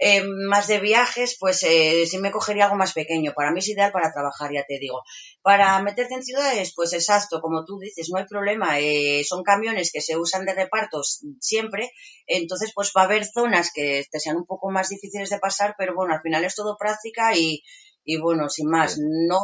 eh, 0.01 0.23
más 0.25 0.69
de 0.69 0.79
viajes, 0.79 1.37
pues 1.41 1.63
eh, 1.65 2.07
sí 2.07 2.19
me 2.19 2.31
cogería 2.31 2.65
algo 2.65 2.77
más 2.77 2.93
pequeño. 2.93 3.33
Para 3.35 3.51
mí 3.51 3.59
es 3.59 3.69
ideal 3.69 3.91
para 3.91 4.13
trabajar, 4.13 4.53
ya 4.53 4.65
te 4.65 4.79
digo. 4.79 5.03
Para 5.43 5.81
meterte 5.83 6.15
en 6.15 6.23
ciudades, 6.23 6.73
pues 6.75 6.93
exacto, 6.93 7.41
como 7.41 7.65
tú 7.65 7.79
dices, 7.81 8.09
no 8.11 8.19
hay 8.19 8.27
problema. 8.27 8.79
Eh, 8.79 9.25
son 9.25 9.43
camiones 9.43 9.91
que 9.93 10.01
se 10.01 10.17
usan 10.17 10.45
de 10.45 10.55
repartos 10.55 11.25
siempre, 11.41 11.91
entonces 12.27 12.73
pues 12.75 12.93
va 12.97 13.03
a 13.03 13.05
haber 13.05 13.25
zonas 13.25 13.73
que 13.75 14.05
te 14.11 14.21
sean 14.21 14.37
un 14.37 14.47
poco 14.47 14.71
más 14.71 14.89
difíciles 14.89 15.31
de 15.31 15.39
pasar, 15.39 15.75
pero 15.77 15.95
bueno, 15.95 16.15
al 16.15 16.23
final 16.23 16.45
es 16.45 16.55
todo 16.55 16.77
práctica 16.79 17.37
y, 17.37 17.63
y 18.05 18.19
bueno, 18.21 18.49
sin 18.49 18.69
más, 18.71 18.99
no, 18.99 19.41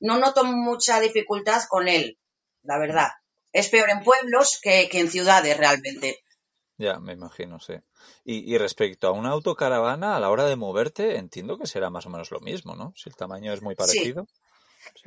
no 0.00 0.18
noto 0.18 0.44
mucha 0.44 1.00
dificultad 1.00 1.62
con 1.68 1.88
él, 1.88 2.18
la 2.62 2.78
verdad. 2.78 3.08
Es 3.52 3.68
peor 3.70 3.90
en 3.90 4.04
pueblos 4.04 4.60
que, 4.62 4.88
que 4.88 5.00
en 5.00 5.10
ciudades 5.10 5.56
realmente. 5.56 6.22
Ya, 6.78 6.98
me 6.98 7.14
imagino, 7.14 7.58
sí. 7.58 7.74
Y, 8.24 8.52
y, 8.52 8.58
respecto 8.58 9.08
a 9.08 9.12
una 9.12 9.30
autocaravana, 9.30 10.16
a 10.16 10.20
la 10.20 10.30
hora 10.30 10.44
de 10.44 10.56
moverte, 10.56 11.16
entiendo 11.16 11.58
que 11.58 11.66
será 11.66 11.88
más 11.88 12.04
o 12.06 12.10
menos 12.10 12.30
lo 12.30 12.40
mismo, 12.40 12.76
¿no? 12.76 12.92
Si 12.96 13.08
el 13.08 13.16
tamaño 13.16 13.52
es 13.52 13.62
muy 13.62 13.74
parecido. 13.74 14.26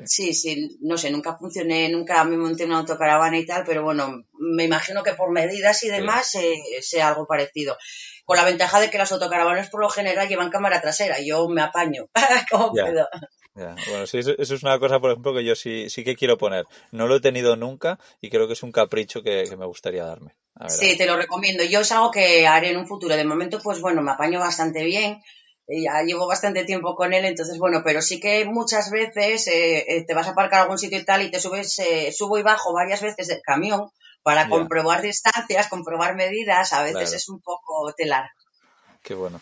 Sí. 0.05 0.34
sí, 0.34 0.78
no 0.82 0.97
sé, 0.97 1.09
nunca 1.09 1.38
funcioné, 1.38 1.89
nunca 1.89 2.24
me 2.24 2.38
monté 2.38 2.65
una 2.65 2.80
autocaravana 2.80 3.38
y 3.38 3.45
tal, 3.45 3.63
pero 3.65 3.84
bueno, 3.84 4.24
me 4.34 4.65
imagino 4.65 5.03
que 5.03 5.13
por 5.13 5.32
medidas 5.32 5.84
y 5.84 5.89
demás 5.89 6.36
eh, 6.36 6.57
sea 6.82 7.09
algo 7.09 7.26
parecido. 7.26 7.78
Con 8.26 8.38
la 8.38 8.45
ventaja 8.45 8.80
de 8.80 8.89
que 8.89 8.97
las 8.97 9.11
autocaravanas 9.11 9.70
por 9.70 9.82
lo 9.82 9.89
general 9.89 10.28
llevan 10.28 10.49
cámara 10.49 10.82
trasera, 10.82 11.17
yo 11.22 11.47
me 11.47 11.61
apaño 11.61 12.07
como 12.51 12.72
puedo. 12.72 13.07
Bueno, 13.53 14.07
sí, 14.07 14.20
eso, 14.20 14.34
es 14.38 14.63
una 14.63 14.80
cosa, 14.80 14.99
por 14.99 15.11
ejemplo, 15.11 15.34
que 15.34 15.43
yo 15.43 15.55
sí, 15.55 15.89
sí 15.89 16.03
que 16.03 16.15
quiero 16.15 16.38
poner. 16.38 16.65
No 16.91 17.07
lo 17.07 17.15
he 17.15 17.22
tenido 17.22 17.55
nunca 17.55 17.99
y 18.22 18.30
creo 18.30 18.47
que 18.47 18.53
es 18.53 18.63
un 18.63 18.72
capricho 18.72 19.22
que, 19.22 19.43
me 19.57 19.65
gustaría 19.65 20.05
darme. 20.05 20.36
Sí, 20.68 20.97
te 20.97 21.05
lo 21.05 21.16
recomiendo. 21.16 21.64
Yo 21.64 21.82
es 21.82 21.91
algo 21.91 22.12
que 22.12 22.47
haré 22.47 22.72
en 22.72 22.78
un 22.78 22.88
futuro. 22.88 23.16
De 23.16 23.24
momento, 23.26 23.60
pues 23.64 23.82
bueno, 23.82 24.01
me 24.01 24.12
apaño 24.12 24.39
bastante 24.39 24.84
bien. 24.84 25.22
Ya 25.68 26.01
llevo 26.03 26.28
bastante 26.28 26.66
tiempo 26.66 26.95
con 26.95 27.14
él, 27.14 27.26
entonces 27.26 27.60
bueno, 27.60 27.84
pero 27.86 28.01
sí 28.01 28.20
que 28.20 28.43
muchas 28.45 28.89
veces 28.89 29.47
eh, 29.47 29.86
eh, 29.88 30.03
te 30.03 30.16
vas 30.16 30.26
a 30.26 30.32
aparcar 30.32 30.62
a 30.62 30.64
algún 30.64 30.80
sitio 30.80 30.97
y 30.97 31.05
tal 31.05 31.22
y 31.22 31.30
te 31.30 31.39
subes, 31.39 31.78
eh, 31.78 32.12
subo 32.12 32.39
y 32.39 32.41
bajo 32.41 32.74
varias 32.74 33.03
veces 33.03 33.28
del 33.28 33.41
camión 33.43 33.91
para 34.24 34.49
comprobar 34.49 35.03
distancias, 35.03 35.68
comprobar 35.68 36.16
medidas, 36.16 36.74
a 36.74 36.82
veces 36.82 37.14
es 37.14 37.30
un 37.30 37.39
poco 37.39 37.93
telar. 37.95 38.32
Qué 39.03 39.14
bueno. 39.14 39.39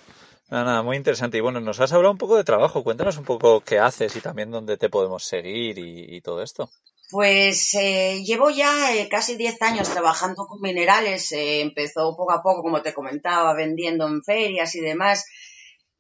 Nada, 0.49 0.63
nada, 0.63 0.83
muy 0.83 0.95
interesante. 0.95 1.37
Y 1.37 1.41
bueno, 1.41 1.59
nos 1.59 1.79
has 1.79 1.91
hablado 1.91 2.11
un 2.11 2.17
poco 2.17 2.37
de 2.37 2.43
trabajo. 2.43 2.83
Cuéntanos 2.83 3.17
un 3.17 3.25
poco 3.25 3.61
qué 3.61 3.79
haces 3.79 4.15
y 4.15 4.21
también 4.21 4.49
dónde 4.49 4.77
te 4.77 4.89
podemos 4.89 5.25
seguir 5.25 5.77
y, 5.77 6.21
todo 6.21 6.41
esto. 6.41 6.69
Pues 7.09 7.73
eh, 7.75 8.21
llevo 8.23 8.49
ya 8.49 8.93
eh, 8.95 9.07
casi 9.09 9.37
10 9.37 9.61
años 9.61 9.89
trabajando 9.89 10.45
con 10.45 10.61
minerales. 10.61 11.31
Eh, 11.31 11.61
empezó 11.61 12.15
poco 12.15 12.31
a 12.33 12.41
poco, 12.41 12.61
como 12.61 12.81
te 12.81 12.93
comentaba, 12.93 13.53
vendiendo 13.53 14.07
en 14.07 14.23
ferias 14.23 14.75
y 14.75 14.81
demás. 14.81 15.25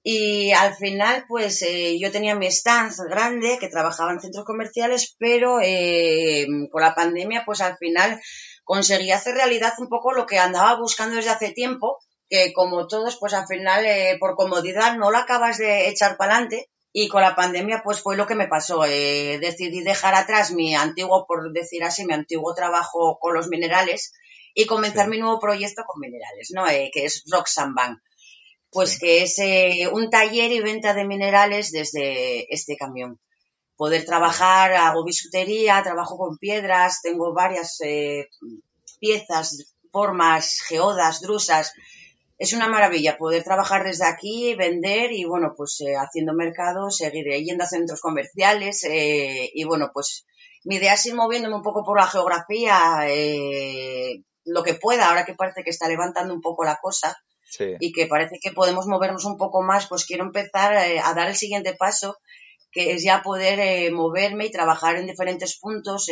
Y 0.03 0.51
al 0.51 0.75
final, 0.75 1.25
pues 1.27 1.65
yo 1.99 2.11
tenía 2.11 2.33
mi 2.33 2.47
stand 2.47 2.93
grande 3.09 3.57
que 3.59 3.67
trabajaba 3.67 4.13
en 4.13 4.21
centros 4.21 4.45
comerciales, 4.45 5.15
pero 5.19 5.55
con 6.71 6.81
la 6.81 6.95
pandemia, 6.95 7.43
pues 7.45 7.59
al 7.59 7.77
final 7.77 8.17
conseguí 8.67 9.11
hacer 9.11 9.35
realidad 9.35 9.73
un 9.79 9.87
poco 9.87 10.11
lo 10.11 10.25
que 10.25 10.39
andaba 10.39 10.77
buscando 10.77 11.15
desde 11.15 11.31
hace 11.31 11.51
tiempo, 11.51 11.99
que 12.29 12.51
como 12.53 12.87
todos, 12.87 13.17
pues 13.17 13.33
al 13.33 13.47
final 13.47 13.85
eh, 13.85 14.17
por 14.19 14.35
comodidad 14.35 14.97
no 14.97 15.09
lo 15.09 15.17
acabas 15.17 15.57
de 15.57 15.87
echar 15.87 16.17
para 16.17 16.33
adelante 16.33 16.69
y 16.99 17.09
con 17.09 17.21
la 17.21 17.35
pandemia 17.35 17.83
pues 17.83 18.01
fue 18.01 18.17
lo 18.17 18.25
que 18.25 18.33
me 18.33 18.47
pasó. 18.47 18.83
Eh, 18.83 19.37
decidí 19.39 19.81
dejar 19.81 20.15
atrás 20.15 20.51
mi 20.51 20.73
antiguo, 20.73 21.27
por 21.27 21.53
decir 21.53 21.83
así, 21.83 22.07
mi 22.07 22.15
antiguo 22.15 22.55
trabajo 22.55 23.19
con 23.19 23.35
los 23.35 23.49
minerales 23.49 24.13
y 24.55 24.65
comenzar 24.65 25.07
mi 25.07 25.19
nuevo 25.19 25.39
proyecto 25.39 25.83
con 25.85 26.01
minerales, 26.01 26.49
¿no? 26.55 26.67
Eh, 26.67 26.89
que 26.91 27.05
es 27.05 27.23
Roxanne 27.31 27.73
Bank. 27.75 27.99
Pues 28.71 28.97
que 28.97 29.21
es 29.21 29.39
un 29.91 30.09
taller 30.09 30.51
y 30.51 30.59
venta 30.59 30.95
de 30.95 31.05
minerales 31.05 31.71
desde 31.71 32.51
este 32.51 32.75
camión. 32.75 33.19
Poder 33.75 34.03
trabajar, 34.03 34.73
hago 34.73 35.05
bisutería, 35.05 35.83
trabajo 35.83 36.17
con 36.17 36.39
piedras, 36.39 37.03
tengo 37.03 37.31
varias 37.31 37.77
piezas, 38.99 39.75
formas, 39.91 40.61
geodas, 40.67 41.21
drusas, 41.21 41.73
es 42.37 42.53
una 42.53 42.67
maravilla 42.67 43.17
poder 43.17 43.43
trabajar 43.43 43.83
desde 43.83 44.05
aquí, 44.05 44.53
vender 44.55 45.11
y 45.11 45.25
bueno, 45.25 45.53
pues 45.57 45.81
eh, 45.81 45.95
haciendo 45.95 46.33
mercado, 46.33 46.91
seguir 46.91 47.25
yendo 47.43 47.63
a 47.63 47.67
centros 47.67 47.99
comerciales 47.99 48.83
eh, 48.83 49.49
y 49.53 49.63
bueno, 49.63 49.89
pues 49.91 50.25
mi 50.63 50.75
idea 50.75 50.93
es 50.93 51.05
ir 51.07 51.15
moviéndome 51.15 51.55
un 51.55 51.63
poco 51.63 51.83
por 51.83 51.97
la 51.97 52.05
geografía, 52.05 53.05
eh, 53.07 54.21
lo 54.45 54.63
que 54.63 54.75
pueda, 54.75 55.09
ahora 55.09 55.25
que 55.25 55.33
parece 55.33 55.63
que 55.63 55.71
está 55.71 55.87
levantando 55.87 56.33
un 56.33 56.41
poco 56.41 56.63
la 56.63 56.77
cosa 56.81 57.17
y 57.79 57.93
que 57.93 58.07
parece 58.07 58.39
que 58.41 58.51
podemos 58.51 58.85
movernos 58.87 59.25
un 59.25 59.37
poco 59.37 59.63
más, 59.63 59.87
pues 59.87 60.05
quiero 60.05 60.25
empezar 60.25 60.77
a 60.77 61.13
dar 61.13 61.29
el 61.29 61.35
siguiente 61.35 61.73
paso, 61.73 62.17
que 62.71 62.91
es 62.91 63.03
ya 63.03 63.23
poder 63.23 63.91
moverme 63.93 64.45
y 64.45 64.51
trabajar 64.51 64.97
en 64.97 65.07
diferentes 65.07 65.57
puntos 65.57 66.07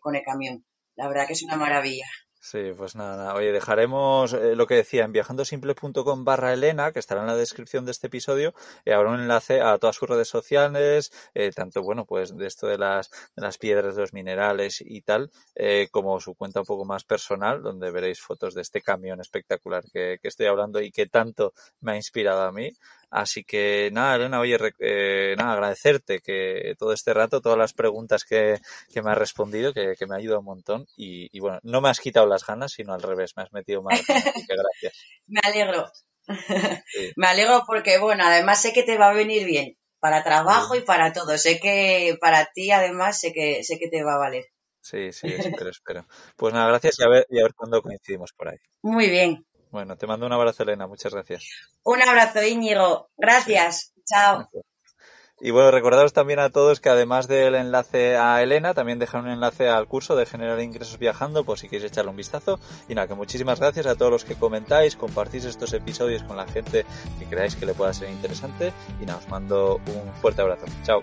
con 0.00 0.16
el 0.16 0.22
camión. 0.22 0.64
La 0.96 1.06
verdad 1.06 1.26
que 1.26 1.34
es 1.34 1.42
una 1.42 1.56
maravilla. 1.56 2.06
Sí, 2.46 2.72
pues 2.76 2.94
nada, 2.94 3.16
nada. 3.16 3.34
Oye, 3.34 3.52
dejaremos 3.52 4.34
eh, 4.34 4.54
lo 4.54 4.66
que 4.66 4.74
decía 4.74 5.04
en 5.04 5.12
viajandosimple.com 5.12 6.24
barra 6.24 6.52
Elena, 6.52 6.92
que 6.92 6.98
estará 6.98 7.22
en 7.22 7.26
la 7.26 7.36
descripción 7.36 7.86
de 7.86 7.92
este 7.92 8.08
episodio, 8.08 8.52
y 8.84 8.90
habrá 8.90 9.08
un 9.12 9.20
enlace 9.20 9.62
a 9.62 9.78
todas 9.78 9.96
sus 9.96 10.10
redes 10.10 10.28
sociales, 10.28 11.10
eh, 11.32 11.52
tanto, 11.52 11.82
bueno, 11.82 12.04
pues 12.04 12.36
de 12.36 12.46
esto 12.46 12.66
de 12.66 12.76
las, 12.76 13.08
de 13.34 13.40
las 13.42 13.56
piedras, 13.56 13.94
de 13.96 14.02
los 14.02 14.12
minerales 14.12 14.82
y 14.84 15.00
tal, 15.00 15.30
eh, 15.54 15.88
como 15.90 16.20
su 16.20 16.34
cuenta 16.34 16.60
un 16.60 16.66
poco 16.66 16.84
más 16.84 17.04
personal, 17.04 17.62
donde 17.62 17.90
veréis 17.90 18.20
fotos 18.20 18.52
de 18.54 18.60
este 18.60 18.82
camión 18.82 19.22
espectacular 19.22 19.82
que, 19.90 20.18
que 20.20 20.28
estoy 20.28 20.44
hablando 20.44 20.82
y 20.82 20.90
que 20.92 21.06
tanto 21.06 21.54
me 21.80 21.92
ha 21.92 21.96
inspirado 21.96 22.42
a 22.42 22.52
mí. 22.52 22.70
Así 23.14 23.44
que 23.44 23.90
nada, 23.92 24.16
Elena, 24.16 24.40
oye, 24.40 24.58
eh, 24.80 25.36
nada, 25.38 25.52
agradecerte 25.52 26.18
que 26.18 26.74
todo 26.76 26.92
este 26.92 27.14
rato, 27.14 27.40
todas 27.40 27.56
las 27.56 27.72
preguntas 27.72 28.24
que, 28.24 28.58
que 28.92 29.02
me 29.02 29.12
has 29.12 29.18
respondido, 29.18 29.72
que, 29.72 29.94
que, 29.96 30.06
me 30.08 30.16
ha 30.16 30.18
ayudado 30.18 30.40
un 30.40 30.46
montón. 30.46 30.86
Y, 30.96 31.38
bueno, 31.38 31.60
no 31.62 31.80
me 31.80 31.90
has 31.90 32.00
quitado 32.00 32.26
las 32.26 32.44
ganas, 32.44 32.72
sino 32.72 32.92
al 32.92 33.02
revés, 33.02 33.36
me 33.36 33.44
has 33.44 33.52
metido 33.52 33.82
más. 33.82 34.00
Así 34.00 34.46
que 34.46 34.56
gracias. 34.56 35.06
me 35.28 35.40
alegro. 35.44 35.86
me 37.16 37.26
alegro 37.28 37.62
porque, 37.68 37.98
bueno, 37.98 38.24
además 38.26 38.60
sé 38.60 38.72
que 38.72 38.82
te 38.82 38.98
va 38.98 39.10
a 39.10 39.14
venir 39.14 39.46
bien 39.46 39.76
para 40.00 40.24
trabajo 40.24 40.74
y 40.74 40.80
para 40.80 41.12
todo. 41.12 41.38
Sé 41.38 41.60
que 41.60 42.18
para 42.20 42.46
ti, 42.46 42.72
además, 42.72 43.20
sé 43.20 43.32
que, 43.32 43.62
sé 43.62 43.78
que 43.78 43.88
te 43.88 44.02
va 44.02 44.14
a 44.14 44.18
valer. 44.18 44.46
Sí, 44.80 45.12
sí, 45.12 45.28
espero, 45.28 45.70
espero. 45.70 46.04
Pues 46.34 46.52
nada, 46.52 46.66
gracias 46.66 46.98
y 46.98 47.04
a 47.04 47.08
ver, 47.08 47.26
y 47.30 47.38
a 47.38 47.44
ver 47.44 47.54
cuándo 47.54 47.80
coincidimos 47.80 48.32
por 48.32 48.48
ahí. 48.48 48.58
Muy 48.82 49.08
bien. 49.08 49.46
Bueno, 49.74 49.96
te 49.96 50.06
mando 50.06 50.24
un 50.24 50.32
abrazo, 50.32 50.62
Elena. 50.62 50.86
Muchas 50.86 51.12
gracias. 51.12 51.48
Un 51.82 52.00
abrazo, 52.00 52.40
Íñigo. 52.44 53.10
Gracias. 53.16 53.92
Chao. 54.06 54.48
Y 55.40 55.50
bueno, 55.50 55.72
recordaros 55.72 56.12
también 56.12 56.38
a 56.38 56.50
todos 56.50 56.78
que 56.78 56.90
además 56.90 57.26
del 57.26 57.56
enlace 57.56 58.16
a 58.16 58.40
Elena, 58.40 58.72
también 58.72 59.00
dejan 59.00 59.24
un 59.24 59.32
enlace 59.32 59.68
al 59.68 59.88
curso 59.88 60.14
de 60.14 60.26
generar 60.26 60.60
ingresos 60.60 61.00
viajando, 61.00 61.42
por 61.42 61.58
si 61.58 61.68
queréis 61.68 61.90
echarle 61.90 62.12
un 62.12 62.16
vistazo. 62.16 62.60
Y 62.88 62.94
nada, 62.94 63.08
que 63.08 63.14
muchísimas 63.14 63.58
gracias 63.58 63.86
a 63.86 63.96
todos 63.96 64.12
los 64.12 64.24
que 64.24 64.36
comentáis, 64.36 64.94
compartís 64.94 65.44
estos 65.44 65.72
episodios 65.72 66.22
con 66.22 66.36
la 66.36 66.46
gente 66.46 66.86
que 67.18 67.26
creáis 67.26 67.56
que 67.56 67.66
le 67.66 67.74
pueda 67.74 67.92
ser 67.92 68.10
interesante. 68.10 68.72
Y 69.02 69.06
nada, 69.06 69.18
os 69.18 69.28
mando 69.28 69.80
un 69.88 70.14
fuerte 70.20 70.40
abrazo. 70.40 70.66
Chao. 70.84 71.02